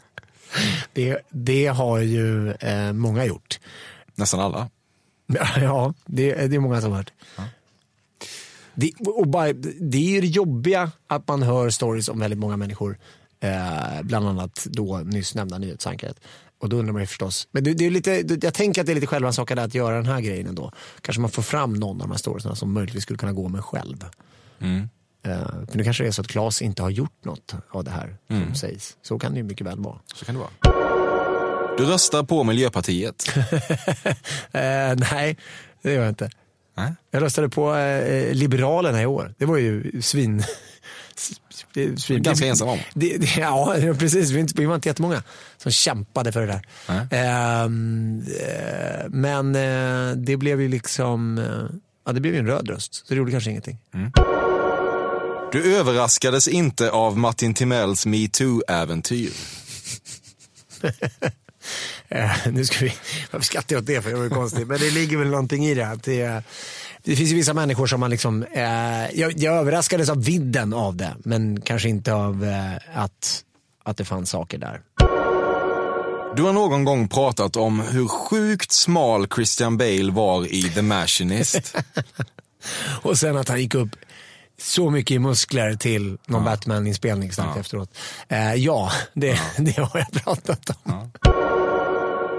det, 0.93 1.19
det 1.31 1.66
har 1.66 1.99
ju 1.99 2.53
eh, 2.53 2.93
många 2.93 3.25
gjort. 3.25 3.61
Nästan 4.14 4.41
alla. 4.41 4.71
Ja, 5.57 5.95
det, 6.07 6.35
det 6.35 6.57
är 6.57 6.61
många 6.61 6.81
som 6.81 6.91
har 6.91 6.97
hört. 6.97 7.12
Det, 8.75 8.93
och 9.07 9.29
bara, 9.29 9.53
det 9.81 9.99
är 9.99 10.11
ju 10.11 10.21
det 10.21 10.27
jobbiga 10.27 10.91
att 11.07 11.29
man 11.29 11.43
hör 11.43 11.71
stories 11.71 12.09
om 12.09 12.19
väldigt 12.19 12.39
många 12.39 12.57
människor. 12.57 12.99
Eh, 13.41 14.03
bland 14.03 14.29
annat 14.29 14.66
då 14.71 14.99
nyss 14.99 15.35
nämnda 15.35 15.59
nyhetsankaret. 15.59 16.21
Och 16.61 16.69
då 16.69 16.77
undrar 16.77 16.93
man 16.93 17.03
ju 17.03 17.07
förstås. 17.07 17.49
Men 17.51 17.65
det, 17.65 17.75
det 17.75 17.87
är 17.87 17.91
lite, 17.91 18.39
jag 18.43 18.55
tänker 18.55 18.81
att 18.81 18.87
det 18.87 18.93
är 18.93 18.95
lite 18.95 19.07
självrannsakan 19.07 19.59
att 19.59 19.75
göra 19.75 19.97
den 19.97 20.07
här 20.07 20.21
grejen 20.21 20.47
ändå. 20.47 20.73
Kanske 21.01 21.21
man 21.21 21.31
får 21.31 21.43
fram 21.43 21.75
någon 21.75 21.97
av 21.97 22.09
de 22.09 22.11
här 22.11 22.19
storiesarna 22.19 22.55
som 22.55 22.73
möjligtvis 22.73 23.03
skulle 23.03 23.19
kunna 23.19 23.33
gå 23.33 23.49
med 23.49 23.65
själv. 23.65 24.05
Eh, 25.23 25.39
för 25.71 25.77
nu 25.77 25.85
kanske 25.85 26.03
det 26.05 26.09
är 26.09 26.13
så 26.13 26.21
att 26.21 26.29
Claes 26.29 26.63
inte 26.63 26.83
har 26.83 26.91
gjort 26.91 27.25
något 27.25 27.55
av 27.71 27.85
det 27.85 27.91
här 27.91 28.17
som 28.29 28.55
sägs. 28.55 28.97
Så 29.03 29.19
kan 29.19 29.33
det 29.33 29.39
ju 29.39 29.45
mycket 29.45 29.67
väl 29.67 29.81
vara. 29.81 29.99
Så 30.15 30.25
kan 30.25 30.35
det 30.35 30.41
vara. 30.41 30.51
Du 31.79 31.85
röstar 31.85 32.23
på 32.23 32.45
Miljöpartiet. 32.45 33.25
Eh, 34.53 34.97
nej, 35.13 35.37
det 35.83 35.93
gör 35.93 36.01
jag 36.01 36.09
inte. 36.09 36.31
Nej. 36.77 36.95
Jag 37.11 37.23
röstade 37.23 37.49
på 37.49 37.75
eh, 37.75 38.35
Liberalerna 38.35 39.03
i 39.03 39.07
år. 39.07 39.35
Det 39.39 39.47
var 39.47 39.57
ju 39.57 40.03
svin... 40.03 40.43
svin 41.97 42.23
Ganska 42.23 42.47
ensam 42.47 42.69
om. 42.69 42.79
Det, 42.95 43.16
det, 43.16 43.37
ja, 43.37 43.75
precis. 43.99 44.31
Vi, 44.31 44.64
var 44.64 44.75
inte 44.75 44.89
jättemånga 44.89 45.23
som 45.57 45.73
kämpade 45.73 46.33
för 46.33 46.47
det 46.47 46.47
där. 46.47 46.62
Ehm, 47.11 48.25
eh, 48.41 49.09
men 49.09 49.57
eh, 49.57 50.16
det 50.16 50.37
blev 50.37 50.61
ju 50.61 50.69
liksom... 50.69 51.39
Eh, 51.39 51.77
ja, 52.07 52.12
det 52.12 52.21
blev 52.21 52.35
ju 52.35 52.41
en 52.41 52.47
röd 52.47 52.69
röst. 52.69 52.95
Så 52.95 53.05
det 53.09 53.14
gjorde 53.14 53.31
kanske 53.31 53.51
ingenting. 53.51 53.79
Du 55.53 55.77
överraskades 55.77 56.49
inte 56.49 56.91
av 56.91 57.19
Martin 57.19 57.55
Timells 57.55 58.07
metoo-äventyr. 58.07 59.33
Eh, 62.09 62.31
nu 62.53 62.64
ska 62.64 62.85
vi... 62.85 62.95
Varför 63.31 63.47
skrattar 63.47 63.77
jag 63.77 63.81
åt 63.81 63.87
det? 63.87 64.03
För 64.03 64.11
det 64.11 64.16
var 64.16 64.25
ju 64.25 64.31
konstigt. 64.31 64.69
Men 64.69 64.79
det 64.79 64.91
ligger 64.91 65.16
väl 65.16 65.29
någonting 65.29 65.66
i 65.66 65.75
det. 65.75 65.89
Att 65.89 66.03
det, 66.03 66.43
det 67.09 67.17
finns 67.17 67.31
ju 67.31 67.35
vissa 67.35 67.55
människor 67.55 67.87
som 67.87 68.01
man 68.01 68.11
liksom... 68.11 68.43
Eh, 68.43 69.21
jag, 69.21 69.39
jag 69.39 69.55
överraskades 69.55 70.09
av 70.09 70.25
vidden 70.25 70.73
av 70.73 70.97
det. 70.97 71.17
Men 71.19 71.61
kanske 71.61 71.89
inte 71.89 72.15
av 72.15 72.45
eh, 72.45 73.03
att, 73.03 73.45
att 73.85 73.97
det 73.97 74.05
fanns 74.05 74.31
saker 74.31 74.59
där. 74.59 74.81
Du 76.37 76.43
har 76.43 76.53
någon 76.53 76.85
gång 76.85 77.09
pratat 77.09 77.57
om 77.57 77.81
hur 77.81 78.09
sjukt 78.09 78.73
smal 78.73 79.27
Christian 79.35 79.77
Bale 79.77 80.11
var 80.13 80.55
i 80.55 80.63
The 80.63 80.83
Machinist. 80.83 81.77
Och 83.03 83.19
sen 83.19 83.37
att 83.37 83.49
han 83.49 83.61
gick 83.61 83.75
upp 83.75 83.97
så 84.61 84.91
mycket 84.91 85.15
i 85.15 85.19
muskler 85.19 85.75
till 85.75 86.19
någon 86.27 86.45
Batman-inspelning 86.45 87.33
snart 87.33 87.57
efteråt. 87.57 87.99
Eh, 88.29 88.55
ja, 88.55 88.93
det, 89.15 89.41
det 89.59 89.77
har 89.77 90.07
jag 90.11 90.25
pratat 90.25 90.71
om. 90.83 91.11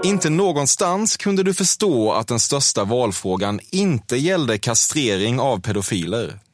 Inte 0.04 0.30
någonstans 0.30 1.16
kunde 1.16 1.42
du 1.42 1.54
förstå 1.54 2.12
att 2.12 2.28
den 2.28 2.40
största 2.40 2.84
valfrågan 2.84 3.60
inte 3.70 4.16
gällde 4.16 4.58
kastrering 4.58 5.40
av 5.40 5.60
pedofiler. 5.60 6.38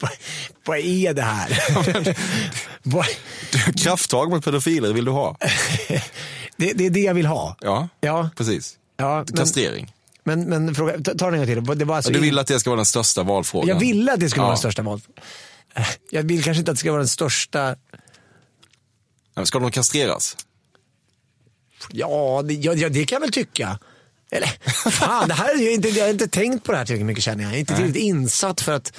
Vad, 0.00 0.10
vad 0.66 0.78
är 0.78 1.14
det 1.14 1.22
här? 1.22 1.58
Krafttag 3.84 4.30
mot 4.30 4.44
pedofiler 4.44 4.92
vill 4.92 5.04
du 5.04 5.10
ha? 5.10 5.36
det, 6.56 6.72
det 6.72 6.86
är 6.86 6.90
det 6.90 7.00
jag 7.00 7.14
vill 7.14 7.26
ha. 7.26 7.56
Ja, 7.60 7.88
Ja, 8.00 8.30
precis. 8.36 8.76
ja 8.96 9.24
Kastrering. 9.36 9.92
men, 10.24 10.44
men 10.44 10.74
fråga, 10.74 10.92
ta, 11.00 11.14
ta 11.14 11.30
den 11.30 11.34
en 11.40 11.46
gång 11.56 11.64
till. 11.66 11.78
Det 11.78 11.84
var 11.84 11.96
alltså 11.96 12.10
du 12.12 12.16
in- 12.18 12.22
vill 12.24 12.38
att 12.38 12.46
det 12.46 12.60
ska 12.60 12.70
vara 12.70 12.76
den 12.78 12.86
största 12.86 13.22
valfrågan? 13.22 13.68
Jag 13.68 13.78
ville 13.80 14.12
att 14.12 14.20
det 14.20 14.28
skulle 14.30 14.42
Ja. 14.42 14.46
vara 14.46 14.52
den 14.54 14.58
största 14.60 14.82
val. 14.82 15.00
Eh, 15.74 15.86
Jag 16.10 16.22
vill 16.22 16.44
kanske 16.44 16.58
inte 16.58 16.70
att 16.70 16.76
det 16.76 16.80
ska 16.80 16.90
vara 16.90 17.00
den 17.00 17.08
största. 17.08 17.76
Ska 19.44 19.58
de 19.58 19.70
kastreras? 19.70 20.36
Ja, 21.90 22.42
det, 22.44 22.54
ja, 22.54 22.88
det 22.88 23.04
kan 23.04 23.16
jag 23.16 23.20
väl 23.20 23.32
tycka. 23.32 23.78
Eller, 24.30 24.48
fan, 24.90 25.28
det 25.28 25.34
här 25.34 25.54
är 25.54 25.58
ju 25.62 25.72
inte, 25.72 25.88
jag 25.88 26.04
har 26.04 26.10
inte 26.10 26.28
tänkt 26.28 26.64
på 26.64 26.72
det 26.72 26.78
här 26.78 26.84
tillräckligt 26.84 27.06
mycket 27.06 27.24
känner 27.24 27.44
jag. 27.44 27.50
Jag 27.50 27.56
är 27.56 27.60
inte 27.60 27.74
tillräckligt 27.74 28.02
insatt 28.02 28.60
för 28.60 28.72
att, 28.72 28.92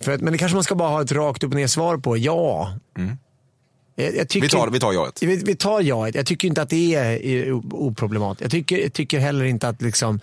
för 0.00 0.12
att, 0.12 0.20
men 0.20 0.32
det 0.32 0.38
kanske 0.38 0.54
man 0.54 0.64
ska 0.64 0.74
bara 0.74 0.88
ha 0.88 1.02
ett 1.02 1.12
rakt 1.12 1.42
upp 1.44 1.50
och 1.50 1.56
ner 1.56 1.66
svar 1.66 1.96
på. 1.96 2.16
Ja. 2.16 2.78
Jag, 3.96 4.16
jag 4.16 4.28
tycker, 4.28 4.46
Vi 4.46 4.48
tar, 4.48 4.70
vi 4.70 4.80
tar 4.80 4.92
jaet. 4.92 5.22
vi, 5.22 5.36
vi 5.36 5.56
tar 5.56 5.80
jaet. 5.80 6.14
Jag 6.14 6.26
tycker 6.26 6.48
inte 6.48 6.62
att 6.62 6.68
det 6.68 6.94
är 6.94 7.52
oproblematiskt. 7.52 8.42
Jag 8.42 8.50
tycker, 8.50 8.78
jag 8.78 8.92
tycker 8.92 9.18
heller 9.18 9.44
inte 9.44 9.68
att 9.68 9.82
liksom, 9.82 10.20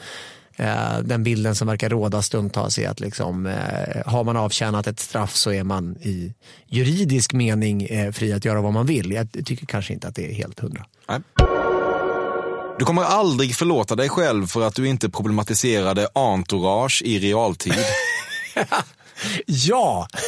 den 1.03 1.23
bilden 1.23 1.55
som 1.55 1.67
verkar 1.67 1.89
råda 1.89 2.21
stundtals 2.21 2.79
är 2.79 2.89
att 2.89 2.99
liksom, 2.99 3.45
eh, 3.45 3.53
har 4.05 4.23
man 4.23 4.37
avtjänat 4.37 4.87
ett 4.87 4.99
straff 4.99 5.35
så 5.35 5.51
är 5.51 5.63
man 5.63 5.95
i 5.95 6.33
juridisk 6.67 7.33
mening 7.33 7.83
eh, 7.83 8.11
fri 8.11 8.33
att 8.33 8.45
göra 8.45 8.61
vad 8.61 8.73
man 8.73 8.85
vill. 8.85 9.11
Jag 9.11 9.45
tycker 9.45 9.65
kanske 9.65 9.93
inte 9.93 10.07
att 10.07 10.15
det 10.15 10.31
är 10.31 10.33
helt 10.33 10.59
hundra. 10.59 10.85
Nej. 11.09 11.19
Du 12.79 12.85
kommer 12.85 13.03
aldrig 13.03 13.55
förlåta 13.55 13.95
dig 13.95 14.09
själv 14.09 14.47
för 14.47 14.61
att 14.61 14.75
du 14.75 14.87
inte 14.87 15.09
problematiserade 15.09 16.07
entourage 16.13 17.01
i 17.05 17.19
realtid. 17.19 17.73
Ja! 19.45 20.07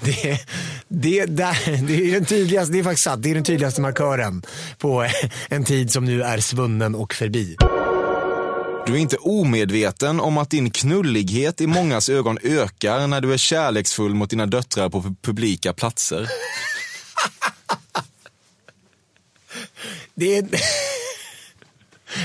det, 0.00 0.40
det, 0.88 1.26
där, 1.26 1.86
det, 1.86 2.08
är 2.08 2.12
den 2.12 2.24
tydligaste, 2.24 2.72
det 2.72 2.78
är 2.78 2.82
faktiskt 2.82 3.04
sant, 3.04 3.22
det 3.22 3.30
är 3.30 3.34
den 3.34 3.44
tydligaste 3.44 3.80
markören 3.80 4.42
på 4.78 5.08
en 5.48 5.64
tid 5.64 5.92
som 5.92 6.04
nu 6.04 6.22
är 6.22 6.38
svunnen 6.38 6.94
och 6.94 7.14
förbi. 7.14 7.56
Du 8.86 8.94
är 8.94 8.98
inte 8.98 9.16
omedveten 9.16 10.20
om 10.20 10.38
att 10.38 10.50
din 10.50 10.70
knullighet 10.70 11.60
i 11.60 11.66
mångas 11.66 12.08
ögon 12.08 12.38
ökar 12.42 13.06
när 13.06 13.20
du 13.20 13.32
är 13.32 13.36
kärleksfull 13.36 14.14
mot 14.14 14.30
dina 14.30 14.46
döttrar 14.46 14.88
på 14.88 15.14
publika 15.22 15.72
platser. 15.72 16.28
Det 20.14 20.36
är, 20.36 20.42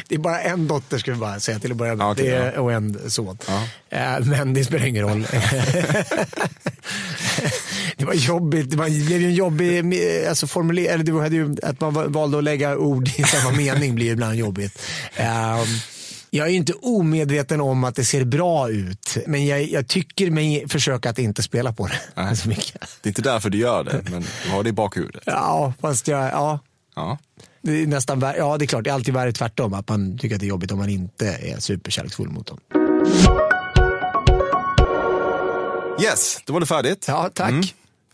det 0.08 0.16
är 0.16 0.20
bara 0.20 0.42
en 0.42 0.68
dotter 0.68 0.98
ska 0.98 1.12
vi 1.12 1.18
bara 1.18 1.40
säga 1.40 1.60
till 1.60 1.72
att 1.72 1.78
börja 1.78 1.96
med. 1.96 2.06
Ja, 2.06 2.12
okej, 2.12 2.26
det 2.26 2.36
är, 2.36 2.58
och 2.58 2.74
en 2.74 3.12
son. 3.12 3.38
Eh, 3.90 4.20
Men 4.20 4.54
det 4.54 4.66
spelar 4.66 4.86
ingen 4.86 5.10
roll. 5.10 5.28
det 8.04 8.08
var 8.08 8.14
jobbigt. 8.14 8.72
Det, 8.72 8.78
var, 8.78 8.86
det 8.90 9.06
blev 9.06 9.22
ju 9.22 9.28
en 9.28 9.34
jobbig 9.36 9.78
eh, 10.24 10.30
alltså 10.30 10.48
formulering. 10.48 10.92
Eller 10.94 11.04
du 11.04 11.20
hade 11.22 11.36
ju, 11.36 11.56
att 11.64 11.82
man 11.82 12.12
valde 12.12 12.38
att 12.38 12.44
lägga 12.44 12.78
ord 12.78 13.08
i 13.08 13.24
samma 13.24 13.52
mening 13.58 13.96
blir 13.96 14.12
ibland 14.12 14.36
jobbigt. 14.36 14.82
Eh, 15.16 15.60
Jag 16.30 16.48
är 16.48 16.52
inte 16.52 16.74
omedveten 16.74 17.62
om 17.62 17.84
att 17.84 17.96
det 17.96 18.06
ser 18.06 18.24
bra 18.26 18.70
ut, 18.70 19.18
men 19.28 19.46
jag, 19.46 19.64
jag 19.64 19.88
tycker 19.88 20.32
mig 20.32 20.66
försöka 20.70 21.10
att 21.10 21.20
inte 21.20 21.44
spela 21.44 21.74
på 21.74 21.88
det 21.88 22.00
Nej. 22.16 22.36
så 22.44 22.50
mycket. 22.50 22.82
Det 23.02 23.08
är 23.08 23.12
inte 23.12 23.22
därför 23.22 23.50
du 23.50 23.58
gör 23.58 23.84
det, 23.84 24.02
men 24.12 24.26
du 24.46 24.50
har 24.52 24.64
det 24.64 24.70
i 24.70 24.74
bakhuvudet. 24.74 25.24
Ja, 25.26 25.74
fast 25.82 26.08
jag, 26.08 26.24
ja, 26.26 26.60
Ja. 26.96 27.18
det 27.62 27.82
är 27.84 27.88
nästan 27.88 28.20
ja 28.38 28.58
det 28.58 28.66
är 28.66 28.68
klart, 28.68 28.84
det 28.84 28.90
är 28.90 28.94
alltid 28.94 29.14
värre 29.14 29.32
tvärtom. 29.32 29.74
Att 29.74 29.90
man 29.90 30.18
tycker 30.18 30.36
att 30.36 30.40
det 30.40 30.46
är 30.46 30.48
jobbigt 30.48 30.72
om 30.72 30.78
man 30.80 30.90
inte 30.90 31.28
är 31.28 31.60
superkärleksfull 31.60 32.30
mot 32.30 32.48
dem. 32.48 32.60
Yes, 36.04 36.38
då 36.46 36.54
var 36.54 36.60
det 36.60 36.66
färdigt. 36.66 37.06
Ja, 37.08 37.30
tack. 37.34 37.50
Mm. 37.50 37.64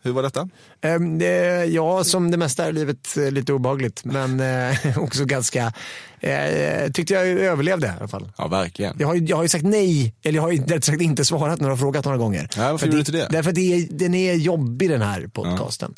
Hur 0.09 0.13
var 0.13 0.23
detta? 0.23 0.49
Ehm, 0.81 1.19
det, 1.19 1.65
ja, 1.65 2.03
som 2.03 2.31
det 2.31 2.37
mesta 2.37 2.69
i 2.69 2.73
livet, 2.73 3.17
eh, 3.17 3.31
lite 3.31 3.53
obehagligt. 3.53 4.05
Men 4.05 4.39
eh, 4.39 4.77
också 4.97 5.25
ganska, 5.25 5.73
eh, 6.19 6.91
tyckte 6.91 7.13
jag 7.13 7.27
överlevde 7.27 7.87
i 7.87 7.89
alla 7.99 8.07
fall. 8.07 8.31
Ja, 8.37 8.47
verkligen. 8.47 8.95
Jag 8.99 9.07
har, 9.07 9.15
ju, 9.15 9.25
jag 9.25 9.35
har 9.35 9.43
ju 9.43 9.49
sagt 9.49 9.65
nej, 9.65 10.15
eller 10.23 10.35
jag 10.35 10.43
har 10.43 10.51
ju 10.51 10.65
rätt 10.65 10.83
sagt 10.83 11.01
inte 11.01 11.25
svarat 11.25 11.59
när 11.59 11.67
du 11.67 11.71
har 11.71 11.77
frågat 11.77 12.05
några 12.05 12.17
gånger. 12.17 12.49
Ja, 12.57 12.71
varför 12.71 12.77
För 12.77 12.85
gjorde 12.85 12.97
du 12.97 12.99
inte 12.99 13.11
det? 13.11 13.27
Därför 13.31 13.49
att 13.49 13.55
det 13.55 13.73
är, 13.73 13.87
den 13.89 14.13
är 14.13 14.33
jobbig 14.33 14.89
den 14.89 15.01
här 15.01 15.27
podcasten. 15.27 15.95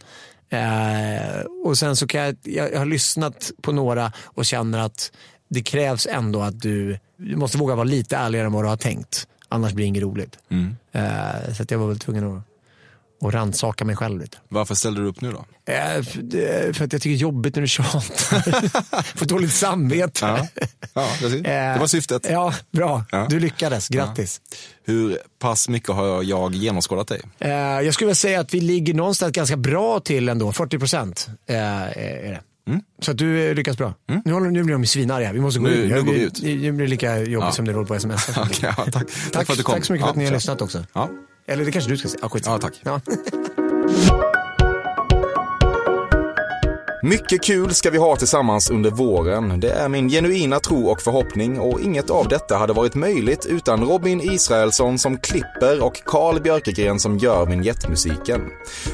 Eh, 0.49 1.41
och 1.65 1.77
sen 1.77 1.95
så 1.95 2.07
kan 2.07 2.21
jag, 2.21 2.35
jag, 2.43 2.73
jag 2.73 2.79
har 2.79 2.85
lyssnat 2.85 3.51
på 3.61 3.71
några 3.71 4.11
och 4.23 4.45
känner 4.45 4.79
att 4.79 5.11
det 5.49 5.61
krävs 5.61 6.07
ändå 6.11 6.41
att 6.41 6.61
du, 6.61 6.99
du 7.17 7.35
måste 7.35 7.57
våga 7.57 7.75
vara 7.75 7.83
lite 7.83 8.17
ärligare 8.17 8.45
än 8.45 8.53
vad 8.53 8.63
du 8.63 8.67
har 8.67 8.77
tänkt. 8.77 9.27
Annars 9.49 9.73
blir 9.73 9.85
det 9.85 9.87
inget 9.87 10.03
roligt. 10.03 10.37
Mm. 10.49 10.75
Eh, 10.91 11.53
så 11.57 11.65
jag 11.69 11.79
var 11.79 11.87
väl 11.87 11.99
tvungen 11.99 12.37
att, 12.37 12.43
att 13.21 13.33
rannsaka 13.33 13.85
mig 13.85 13.95
själv 13.95 14.21
lite. 14.21 14.37
Varför 14.49 14.75
ställde 14.75 15.01
du 15.01 15.07
upp 15.07 15.21
nu 15.21 15.31
då? 15.31 15.45
Eh, 15.73 16.03
för, 16.03 16.21
det- 16.21 16.69
att 16.69 16.79
jag 16.79 16.89
tycker 16.91 17.09
det 17.09 17.15
är 17.15 17.17
jobbigt 17.17 17.55
när 17.55 17.61
du 17.61 17.67
tjatar. 17.67 19.01
Får 19.17 19.25
dåligt 19.25 19.53
samvete. 19.53 20.19
Ja, 20.25 20.47
ja 21.21 21.27
det, 21.29 21.37
det 21.39 21.77
var 21.79 21.87
syftet. 21.87 22.25
Eh, 22.25 22.31
Ja, 22.31 22.53
bra. 22.71 23.05
Ja. 23.11 23.27
Du 23.29 23.39
lyckades. 23.39 23.87
Grattis. 23.89 24.41
Hur 24.85 25.17
pass 25.39 25.69
mycket 25.69 25.89
har 25.89 26.23
jag 26.23 26.55
genomskådat 26.55 27.07
dig? 27.07 27.21
Eh, 27.39 27.49
jag 27.51 27.93
skulle 27.93 28.05
vilja 28.05 28.15
säga 28.15 28.39
att 28.39 28.53
vi 28.53 28.61
ligger 28.61 28.93
någonstans 28.93 29.31
ganska 29.31 29.57
bra 29.57 29.99
till 29.99 30.29
ändå. 30.29 30.51
40 30.51 30.79
procent 30.79 31.27
eh, 31.47 31.55
är 31.57 32.31
det. 32.31 32.41
Mm. 32.67 32.81
Så 33.01 33.11
att 33.11 33.17
du 33.17 33.49
eh, 33.49 33.55
lyckas 33.55 33.77
bra. 33.77 33.93
Nu, 34.25 34.33
håller, 34.33 34.49
nu 34.51 34.63
blir 34.63 34.73
de 34.73 34.85
svinarga. 34.85 35.33
Vi 35.33 35.39
måste 35.39 35.59
gå 35.59 35.65
Nu- 35.67 35.73
ut. 35.73 35.91
nu 35.91 36.03
går 36.03 36.11
vi 36.13 36.19
Det- 36.19 36.25
ut. 36.25 36.41
Det 36.41 36.55
det 36.55 36.71
blir 36.71 36.87
lika 36.87 37.17
jobbigt 37.17 37.31
Ja. 37.33 37.51
som 37.51 37.65
det 37.65 37.71
låter 37.73 37.87
på 37.87 37.95
sms. 37.95 38.29
Okej, 38.37 38.49
ja, 38.61 38.73
tack. 38.75 38.93
tack. 38.93 39.07
Tack, 39.31 39.45
för 39.45 39.53
att 39.53 39.57
du 39.57 39.63
kom. 39.63 39.75
tack 39.75 39.85
så 39.85 39.93
mycket 39.93 40.05
för 40.05 40.09
att 40.11 40.15
ni 40.17 40.23
har 40.23 40.31
Ja, 40.31 40.35
lyssnat 40.35 40.61
också. 40.61 40.85
Eller 41.45 41.65
det 41.65 41.71
kanske 41.71 41.91
du 41.91 41.97
ska 41.97 42.07
säga. 42.09 42.29
Skitsamma. 42.29 42.55
Ja, 42.55 42.69
tack. 42.69 42.81
Ja. 42.83 44.21
Mycket 47.03 47.43
kul 47.43 47.73
ska 47.73 47.89
vi 47.89 47.97
ha 47.97 48.15
tillsammans 48.15 48.69
under 48.69 48.91
våren. 48.91 49.59
Det 49.59 49.71
är 49.71 49.89
min 49.89 50.09
genuina 50.09 50.59
tro 50.59 50.87
och 50.87 51.01
förhoppning 51.01 51.59
och 51.59 51.81
inget 51.81 52.09
av 52.09 52.27
detta 52.27 52.57
hade 52.57 52.73
varit 52.73 52.95
möjligt 52.95 53.45
utan 53.45 53.83
Robin 53.83 54.21
Israelsson 54.21 54.97
som 54.97 55.17
klipper 55.17 55.83
och 55.83 56.03
Carl 56.05 56.41
Björkegren 56.41 56.99
som 56.99 57.17
gör 57.17 57.45
vignettmusiken. 57.45 58.41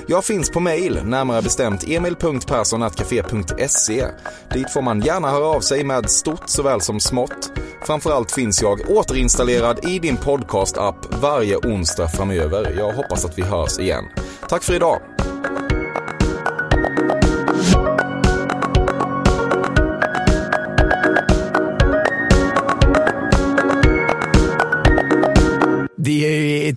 Jag 0.07 0.25
finns 0.25 0.49
på 0.49 0.59
mail, 0.59 0.99
närmare 1.03 1.41
bestämt 1.41 1.87
emil.perssonatcafe.se. 1.87 4.05
Dit 4.53 4.73
får 4.73 4.81
man 4.81 5.01
gärna 5.01 5.31
höra 5.31 5.45
av 5.45 5.59
sig 5.59 5.83
med 5.83 6.09
stort 6.09 6.49
såväl 6.49 6.81
som 6.81 6.99
smått. 6.99 7.51
Framförallt 7.85 8.31
finns 8.31 8.61
jag 8.61 8.81
återinstallerad 8.89 9.85
i 9.85 9.99
din 9.99 10.17
podcast-app 10.17 11.21
varje 11.21 11.57
onsdag 11.57 12.07
framöver. 12.07 12.75
Jag 12.77 12.93
hoppas 12.93 13.25
att 13.25 13.37
vi 13.37 13.41
hörs 13.41 13.79
igen. 13.79 14.03
Tack 14.49 14.63
för 14.63 14.73
idag! 14.73 14.99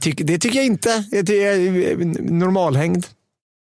Tyck- 0.01 0.25
det 0.25 0.39
tycker 0.39 0.57
jag 0.59 0.67
inte. 0.67 1.05
Jag 1.11 1.25
Det 1.25 1.45
är 1.45 1.91
eh, 1.91 1.97
normalhängd. 2.21 3.07